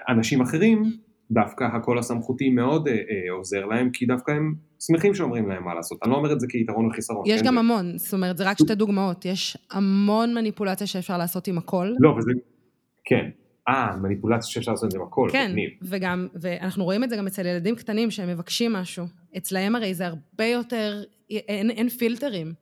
אנשים 0.08 0.40
אחרים 0.40 0.82
דווקא 1.30 1.64
הקול 1.64 1.98
הסמכותי 1.98 2.50
מאוד 2.50 2.88
אה, 2.88 2.94
אה, 2.94 3.32
עוזר 3.32 3.66
להם, 3.66 3.90
כי 3.90 4.06
דווקא 4.06 4.30
הם 4.30 4.54
שמחים 4.80 5.14
שאומרים 5.14 5.48
להם 5.48 5.64
מה 5.64 5.74
לעשות. 5.74 5.98
אני 6.02 6.10
לא 6.10 6.16
אומר 6.16 6.32
את 6.32 6.40
זה 6.40 6.46
כיתרון 6.50 6.86
וחיסרון. 6.86 7.24
יש 7.26 7.40
כן, 7.40 7.46
גם 7.46 7.54
זה... 7.54 7.60
המון, 7.60 7.98
זאת 7.98 8.12
אומרת, 8.12 8.36
זה 8.36 8.44
רק 8.44 8.58
שתי 8.58 8.74
דוגמאות. 8.74 9.24
יש 9.24 9.56
המון 9.70 10.34
מניפולציה 10.34 10.86
שאפשר 10.86 11.18
לעשות 11.18 11.48
עם 11.48 11.58
הקול. 11.58 11.96
לא, 12.00 12.10
וזה... 12.10 12.30
כן. 13.04 13.30
אה, 13.68 13.96
מניפולציה 13.96 14.50
שאפשר 14.50 14.70
לעשות 14.70 14.84
את 14.84 14.90
זה 14.90 14.98
עם 14.98 15.04
הקול, 15.04 15.30
כן, 15.32 15.46
תקנים. 15.48 15.70
וגם, 15.82 16.28
ואנחנו 16.34 16.84
רואים 16.84 17.04
את 17.04 17.10
זה 17.10 17.16
גם 17.16 17.26
אצל 17.26 17.46
ילדים 17.46 17.76
קטנים 17.76 18.10
שהם 18.10 18.28
מבקשים 18.28 18.72
משהו. 18.72 19.06
אצלהם 19.36 19.76
הרי 19.76 19.94
זה 19.94 20.06
הרבה 20.06 20.44
יותר, 20.44 21.02
אין, 21.30 21.70
אין 21.70 21.88
פילטרים. 21.88 22.52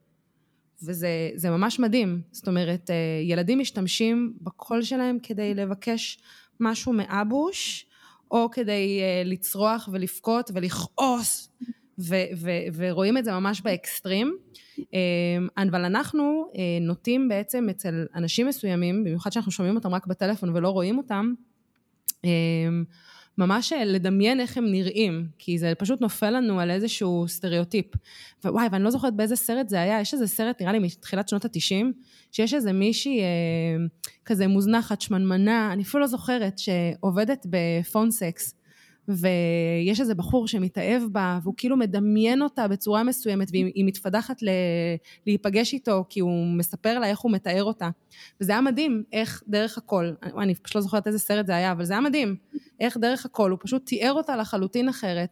וזה 0.83 1.51
ממש 1.51 1.81
מדהים. 1.81 2.21
זאת 2.33 2.49
אומרת, 2.49 2.91
אה, 2.91 2.97
ילדים 3.23 3.59
משתמשים 3.59 4.33
בקול 4.41 4.83
שלהם 4.83 5.19
כדי 5.23 5.55
לבקש 5.55 6.19
משהו 6.61 6.93
מאבוש, 6.93 7.89
או 8.31 8.51
כדי 8.51 9.01
uh, 9.01 9.29
לצרוח 9.29 9.89
ולבכות 9.93 10.51
ולכעוס, 10.55 11.51
ו- 11.99 12.31
ו- 12.37 12.67
ורואים 12.75 13.19
את 13.19 13.25
זה 13.25 13.33
ממש 13.33 13.61
באקסטרים. 13.61 14.37
Uh, 14.79 14.83
אבל 15.69 15.85
אנחנו 15.85 16.51
uh, 16.53 16.57
נוטים 16.81 17.29
בעצם 17.29 17.69
אצל 17.71 18.07
אנשים 18.15 18.47
מסוימים, 18.47 19.05
במיוחד 19.05 19.33
שאנחנו 19.33 19.53
שומעים 19.53 19.77
אותם 19.77 19.95
רק 19.95 20.07
בטלפון 20.07 20.57
ולא 20.57 20.69
רואים 20.69 20.99
אותם, 20.99 21.33
אה, 22.17 22.29
ממש 23.39 23.73
לדמיין 23.87 24.41
איך 24.41 24.57
הם 24.57 24.71
נראים, 24.71 25.27
כי 25.39 25.59
זה 25.59 25.73
פשוט 25.79 26.01
נופל 26.01 26.31
לנו 26.31 26.61
על 26.61 26.71
איזשהו 26.71 27.25
סטריאוטיפ. 27.29 27.87
ווואי, 28.45 28.67
ואני 28.73 28.85
לא 28.85 28.91
זוכרת 28.91 29.15
באיזה 29.15 29.37
סרט 29.37 29.69
זה 29.69 29.81
היה, 29.81 30.01
יש 30.01 30.15
איזה 30.15 30.27
סרט, 30.27 30.61
נראה 30.61 30.73
לי 30.73 30.79
מתחילת 30.79 31.29
שנות 31.29 31.45
התשעים, 31.45 31.93
שיש 32.33 32.55
איזה 32.55 32.73
מישהי 32.73 33.21
אה, 33.21 33.27
כזה 34.25 34.47
מוזנחת, 34.47 35.01
שמנמנה, 35.01 35.73
אני 35.73 35.83
אפילו 35.83 36.01
לא 36.01 36.07
זוכרת, 36.07 36.59
שעובדת 36.59 37.47
ב 37.51 37.61
phone 37.61 38.11
sex, 38.11 38.55
ויש 39.09 40.01
איזה 40.01 40.15
בחור 40.15 40.49
שמתאהב 40.49 41.03
בה, 41.13 41.39
והוא 41.43 41.55
כאילו 41.57 41.77
מדמיין 41.77 42.43
אותה 42.43 42.69
בצורה 42.69 43.03
מסוימת, 43.03 43.49
והיא 43.51 43.85
מתפדחת 43.85 44.43
ל... 44.43 44.49
להיפגש 45.27 45.75
איתו, 45.75 46.05
כי 46.09 46.21
הוא 46.21 46.57
מספר 46.59 46.99
לה 46.99 47.07
איך 47.07 47.19
הוא 47.19 47.33
מתאר 47.33 47.65
אותה. 47.65 47.89
וזה 48.41 48.53
היה 48.53 48.61
מדהים, 48.61 49.03
איך 49.13 49.43
דרך 49.49 49.79
הקול, 49.79 50.11
אני, 50.39 50.55
פשוט 50.55 50.75
לא 50.75 50.81
זוכרת 50.81 51.07
איזה 51.07 51.19
סרט 51.19 51.47
זה 51.47 51.57
היה, 51.57 51.73
אבל 51.73 51.85
זה 51.85 51.93
היה 51.93 52.01
מדהים, 52.01 52.37
איך 52.81 52.97
דרך 52.97 53.27
הקול, 53.27 53.51
הוא 53.51 53.59
פשוט 53.63 53.87
תיאר 53.87 54.13
אותה 54.13 54.37
לחלוטין 54.37 54.89
אחרת. 54.89 55.31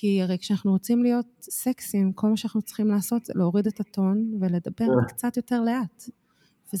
כי 0.00 0.22
הרי 0.22 0.38
כשאנחנו 0.38 0.72
רוצים 0.72 1.02
להיות 1.02 1.26
סקסים, 1.40 2.12
כל 2.12 2.26
מה 2.26 2.36
שאנחנו 2.36 2.62
צריכים 2.62 2.88
לעשות 2.88 3.24
זה 3.24 3.32
להוריד 3.36 3.66
את 3.66 3.80
הטון 3.80 4.30
ולדבר 4.40 4.84
אה. 4.84 5.08
קצת 5.08 5.36
יותר 5.36 5.60
לאט. 5.60 6.02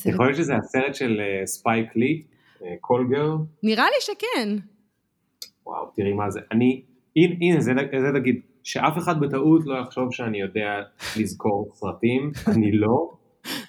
יכול 0.04 0.26
להיות 0.26 0.36
שזה 0.36 0.56
הסרט 0.56 0.94
של 0.94 1.20
ספייק 1.44 1.96
לי, 1.96 2.22
call 2.80 3.05
girl? 3.05 3.36
נראה 3.62 3.84
לי 3.84 4.00
שכן. 4.00 4.56
וואו, 5.68 5.86
תראי 5.94 6.12
מה 6.12 6.30
זה. 6.30 6.40
אני, 6.52 6.82
הנה, 7.16 7.60
זה, 7.60 7.72
זה 8.00 8.12
נגיד, 8.14 8.40
שאף 8.62 8.98
אחד 8.98 9.20
בטעות 9.20 9.66
לא 9.66 9.78
יחשוב 9.78 10.12
שאני 10.12 10.40
יודע 10.40 10.82
לזכור 11.20 11.70
סרטים, 11.74 12.30
אני 12.56 12.72
לא. 12.72 13.10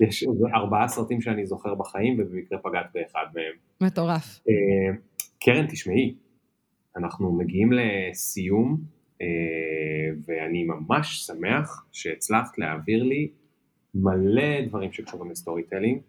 יש 0.02 0.26
ארבעה 0.56 0.88
סרטים 0.88 1.22
שאני 1.22 1.46
זוכר 1.46 1.76
בחיים, 1.76 2.20
ובמקרה 2.20 2.60
פגעת 2.60 2.86
באחד 2.94 3.26
מהם. 3.36 3.88
מטורף. 3.88 4.40
אה, 4.50 4.96
קרן, 5.40 5.68
תשמעי, 5.68 6.16
אנחנו 6.98 7.32
מגיעים 7.32 7.70
לסיום, 7.72 8.78
אה, 9.22 9.28
ואני 10.26 10.64
ממש 10.64 11.26
שמח 11.26 11.86
שהצלחת 11.92 12.58
להעביר 12.58 13.04
לי 13.04 13.32
מלא 13.96 14.62
דברים 14.68 14.92
שקשורים 14.92 15.32
ל 15.32 15.64
storytelling. 15.64 16.02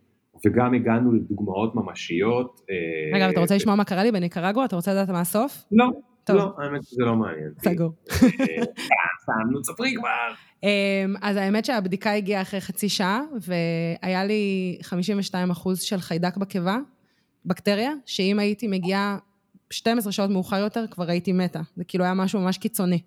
וגם 0.46 0.74
הגענו 0.74 1.12
לדוגמאות 1.12 1.74
ממשיות. 1.74 2.60
אה, 2.70 3.16
רגע, 3.16 3.30
אתה 3.30 3.40
רוצה 3.40 3.56
לשמוע 3.56 3.74
מה 3.74 3.84
קרה 3.84 4.02
לי 4.02 4.12
בניקרגואה? 4.12 4.64
אתה 4.64 4.76
רוצה 4.76 4.90
לדעת 4.92 5.08
מה 5.08 5.20
הסוף? 5.20 5.64
לא, 5.72 5.90
לא, 6.28 6.52
האמת 6.58 6.82
שזה 6.84 7.02
לא 7.04 7.16
מעניין. 7.16 7.50
סגור. 7.58 7.92
סתם, 9.22 9.50
נו, 9.50 9.60
תספרי 9.60 9.94
כבר. 9.96 10.34
אמ, 10.62 11.14
אז 11.22 11.36
האמת 11.36 11.64
שהבדיקה 11.64 12.12
הגיעה 12.12 12.42
אחרי 12.42 12.60
חצי 12.60 12.88
שעה, 12.88 13.20
והיה 13.40 14.24
לי 14.24 14.78
52 14.82 15.50
אחוז 15.50 15.80
של 15.80 15.98
חיידק 15.98 16.36
בקיבה, 16.36 16.78
בקטריה, 17.46 17.92
שאם 18.06 18.38
הייתי 18.38 18.68
מגיעה 18.68 19.18
12 19.70 20.12
שעות 20.12 20.30
מאוחר 20.30 20.56
יותר 20.56 20.84
כבר 20.90 21.10
הייתי 21.10 21.32
מתה. 21.32 21.60
זה 21.76 21.84
כאילו 21.84 22.04
היה 22.04 22.14
משהו 22.14 22.40
ממש 22.40 22.58
קיצוני. 22.58 23.00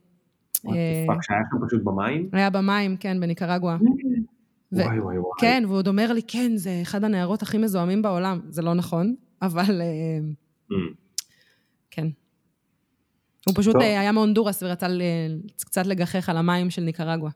אה, 0.68 1.04
fuck, 1.08 1.18
שהיה 1.22 1.40
שם 1.52 1.68
פשוט 1.68 1.84
במים? 1.84 2.30
היה 2.34 2.50
במים, 2.50 2.98
כן, 2.98 3.20
בניקרגואה. 3.20 3.78
וואי 4.82 5.00
וואי 5.00 5.18
וואי. 5.18 5.32
כן, 5.40 5.64
והוא 5.68 5.78
עוד 5.78 5.88
אומר 5.88 6.14
לי, 6.14 6.22
כן, 6.28 6.52
זה 6.56 6.80
אחד 6.82 7.04
הנהרות 7.04 7.42
הכי 7.42 7.58
מזוהמים 7.58 8.02
בעולם. 8.02 8.40
זה 8.50 8.62
לא 8.62 8.74
נכון, 8.74 9.16
אבל 9.42 9.82
אה, 9.82 10.20
אמ. 10.72 10.94
כן. 11.92 12.08
הוא 13.48 13.56
פשוט 13.56 13.74
טוב. 13.74 13.82
אה, 13.82 14.00
היה 14.00 14.12
מהונדורס 14.12 14.64
ורצה 14.64 14.88
קצת 15.66 15.86
לגחך 15.86 16.30
על 16.30 16.38
המים 16.38 16.70
של 16.70 16.82
ניקרגואה. 16.82 17.32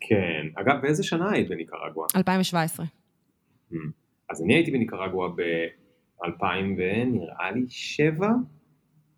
כן. 0.00 0.46
אגב, 0.54 0.82
באיזה 0.82 1.02
שנה 1.02 1.30
היית 1.32 1.48
בניקרגואה? 1.48 2.06
2017. 2.16 2.86
Mm. 2.86 3.76
אז 4.30 4.42
אני 4.42 4.54
הייתי 4.54 4.70
בניקרגואה 4.70 5.28
ב-2000 5.28 6.44
ונראה 6.78 7.50
לי 7.54 7.64
7 7.68 8.28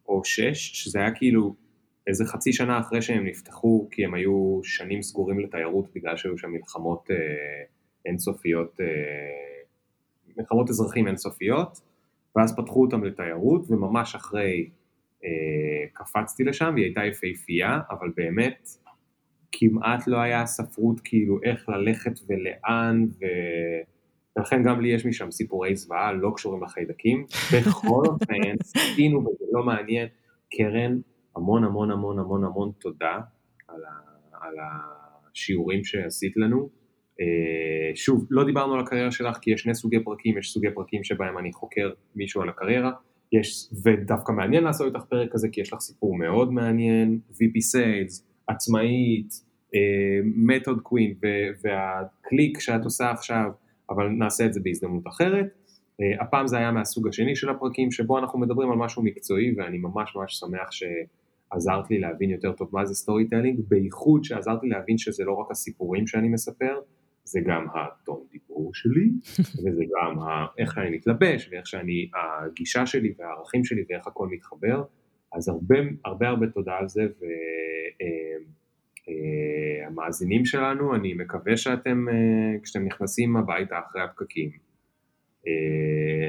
או 0.08 0.24
6, 0.24 0.42
שזה 0.52 0.98
היה 0.98 1.10
כאילו 1.14 1.54
איזה 2.08 2.24
חצי 2.24 2.52
שנה 2.52 2.80
אחרי 2.80 3.02
שהם 3.02 3.26
נפתחו, 3.26 3.88
כי 3.90 4.04
הם 4.04 4.14
היו 4.14 4.60
שנים 4.62 5.02
סגורים 5.02 5.40
לתיירות 5.40 5.88
בגלל 5.94 6.16
שהיו 6.16 6.38
שם 6.38 6.50
מלחמות 6.50 7.10
אה, 7.10 7.16
אינסופיות, 8.06 8.80
אה, 8.80 8.86
מלחמות 10.36 10.70
אזרחים 10.70 11.06
אינסופיות, 11.06 11.80
ואז 12.36 12.56
פתחו 12.56 12.82
אותם 12.82 13.04
לתיירות, 13.04 13.70
וממש 13.70 14.14
אחרי 14.14 14.70
אה, 15.24 15.86
קפצתי 15.92 16.44
לשם, 16.44 16.70
והיא 16.74 16.84
הייתה 16.84 17.04
יפהפייה, 17.04 17.80
אבל 17.90 18.08
באמת 18.16 18.68
כמעט 19.52 20.06
לא 20.06 20.16
היה 20.16 20.46
ספרות 20.46 21.00
כאילו 21.04 21.38
איך 21.44 21.68
ללכת 21.68 22.12
ולאן, 22.28 23.06
ו... 23.20 23.24
ולכן 24.36 24.62
גם 24.62 24.80
לי 24.80 24.88
יש 24.88 25.06
משם 25.06 25.30
סיפורי 25.30 25.76
זוועה 25.76 26.12
לא 26.12 26.32
קשורים 26.36 26.62
לחיידקים. 26.62 27.24
בכל 27.52 28.02
אופן, 28.06 28.56
סטינו 28.64 29.18
וזה 29.20 29.44
לא 29.52 29.62
מעניין. 29.62 30.08
קרן, 30.50 30.98
המון 31.36 31.64
המון 31.64 31.90
המון 31.90 32.18
המון 32.18 32.44
המון 32.44 32.70
תודה 32.78 33.20
על, 33.68 33.80
ה, 33.84 33.90
על 34.46 34.54
השיעורים 35.32 35.84
שעשית 35.84 36.36
לנו. 36.36 36.68
אה, 37.20 37.96
שוב, 37.96 38.26
לא 38.30 38.44
דיברנו 38.44 38.74
על 38.74 38.80
הקריירה 38.80 39.10
שלך 39.10 39.36
כי 39.36 39.50
יש 39.50 39.60
שני 39.60 39.74
סוגי 39.74 40.04
פרקים, 40.04 40.38
יש 40.38 40.52
סוגי 40.52 40.70
פרקים 40.74 41.04
שבהם 41.04 41.38
אני 41.38 41.52
חוקר 41.52 41.90
מישהו 42.16 42.42
על 42.42 42.48
הקריירה, 42.48 42.92
יש, 43.32 43.70
ודווקא 43.84 44.32
מעניין 44.32 44.64
לעשות 44.64 44.94
איתך 44.94 45.04
פרק 45.08 45.32
כזה 45.32 45.48
כי 45.52 45.60
יש 45.60 45.72
לך 45.72 45.80
סיפור 45.80 46.16
מאוד 46.18 46.52
מעניין, 46.52 47.20
VP 47.30 47.74
Sales, 47.74 48.22
עצמאית, 48.46 49.48
מתוד 50.24 50.80
קווין 50.80 51.14
והקליק 51.64 52.60
שאת 52.60 52.84
עושה 52.84 53.10
עכשיו, 53.10 53.50
אבל 53.90 54.08
נעשה 54.08 54.46
את 54.46 54.52
זה 54.54 54.60
בהזדמנות 54.64 55.06
אחרת. 55.06 55.46
אה, 55.46 56.22
הפעם 56.22 56.46
זה 56.46 56.58
היה 56.58 56.72
מהסוג 56.72 57.08
השני 57.08 57.36
של 57.36 57.48
הפרקים, 57.48 57.90
שבו 57.90 58.18
אנחנו 58.18 58.38
מדברים 58.38 58.70
על 58.70 58.78
משהו 58.78 59.02
מקצועי, 59.02 59.54
ואני 59.56 59.78
ממש 59.78 60.16
ממש 60.16 60.38
שמח 60.38 60.68
שעזרת 61.52 61.90
לי 61.90 61.98
להבין 61.98 62.30
יותר 62.30 62.52
טוב 62.52 62.68
מה 62.72 62.84
זה 62.84 62.94
storytelling, 62.94 63.60
בייחוד 63.68 64.24
שעזרת 64.24 64.62
לי 64.62 64.68
להבין 64.68 64.98
שזה 64.98 65.24
לא 65.24 65.32
רק 65.32 65.50
הסיפורים 65.50 66.06
שאני 66.06 66.28
מספר, 66.28 66.80
זה 67.24 67.40
גם 67.46 67.66
הטון 67.74 68.20
דיבור 68.32 68.70
שלי, 68.74 69.10
וזה 69.64 69.84
גם 69.84 70.18
ה- 70.18 70.46
איך 70.58 70.78
אני 70.78 70.96
מתלבש, 70.96 71.48
ואיך 71.52 71.66
שאני, 71.66 72.10
הגישה 72.14 72.86
שלי 72.86 73.14
והערכים 73.18 73.64
שלי 73.64 73.84
ואיך 73.88 74.06
הכל 74.06 74.28
מתחבר, 74.28 74.82
אז 75.32 75.48
הרבה 75.48 75.76
הרבה 76.04 76.28
הרבה 76.28 76.46
תודה 76.46 76.72
על 76.78 76.88
זה, 76.88 77.02
והמאזינים 79.86 80.44
שלנו, 80.44 80.94
אני 80.94 81.14
מקווה 81.14 81.56
שאתם, 81.56 82.06
uh, 82.08 82.62
כשאתם 82.62 82.84
נכנסים 82.84 83.36
הביתה 83.36 83.78
אחרי 83.78 84.02
הפקקים, 84.02 84.50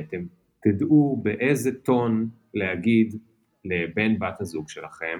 אתם 0.07 0.24
תדעו 0.63 1.22
באיזה 1.24 1.80
טון 1.80 2.30
להגיד 2.53 3.15
לבן 3.66 4.20
בת 4.20 4.41
הזוג 4.41 4.70
שלכם, 4.70 5.20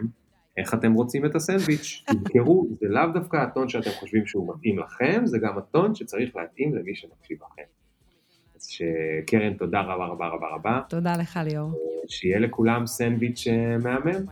איך 0.58 0.74
אתם 0.74 0.94
רוצים 0.94 1.26
את 1.26 1.36
הסנדוויץ', 1.36 2.04
תזכרו, 2.10 2.68
זה 2.80 2.88
לאו 2.88 3.08
דווקא 3.14 3.38
הטון 3.38 3.70
שאתם 3.70 3.90
חושבים 4.00 4.26
שהוא 4.26 4.54
מתאים 4.56 4.80
לכם, 4.80 5.22
זה 5.26 5.38
גם 5.38 5.58
הטון 5.58 5.96
שצריך 5.96 6.36
להתאים 6.36 6.76
למי 6.76 6.96
שמקשיב 6.96 7.38
לכם. 7.52 7.64
אז 8.56 8.66
שקרן, 8.66 9.54
תודה 9.54 9.82
רבה 9.82 10.06
רבה 10.06 10.28
רבה 10.28 10.48
רבה, 10.56 10.82
תודה 10.90 11.18
לך, 11.18 11.40
ליאור. 11.46 11.72
שיהיה 12.08 12.40
לכולם 12.40 12.88
סנדוויץ' 12.88 13.48
אה, 13.48 13.78
מהמם, 13.78 14.26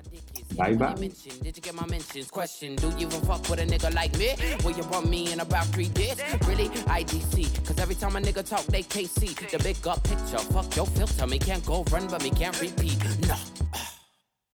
ביי. 0.55 0.77
Mention, 0.77 1.43
Did 1.43 1.57
you 1.57 1.61
get 1.61 1.75
my 1.75 1.85
mentions? 1.87 2.31
Question, 2.31 2.75
do 2.75 2.87
you 2.97 3.07
even 3.07 3.21
fuck 3.21 3.49
with 3.49 3.59
a 3.59 3.65
nigga 3.65 3.93
like 3.93 4.17
me? 4.17 4.29
Will 4.63 4.75
you 4.79 4.83
bump 4.83 5.09
me 5.09 5.31
in 5.33 5.39
about 5.39 5.65
three 5.73 5.89
days? 5.89 6.17
Really? 6.47 6.69
IDC. 6.99 7.35
Cause 7.67 7.77
every 7.79 7.95
time 7.95 8.15
a 8.15 8.21
nigga 8.27 8.43
talk, 8.51 8.65
they 8.73 8.83
KC. 8.83 9.19
The 9.51 9.59
big 9.67 9.85
up 9.87 10.01
picture, 10.03 10.41
fuck 10.53 10.75
your 10.75 10.87
filter. 10.95 11.27
Me 11.27 11.37
can't 11.39 11.65
go 11.65 11.83
run, 11.91 12.07
but 12.07 12.23
me 12.23 12.31
can't 12.41 12.59
repeat. 12.61 12.97
No. 13.27 13.37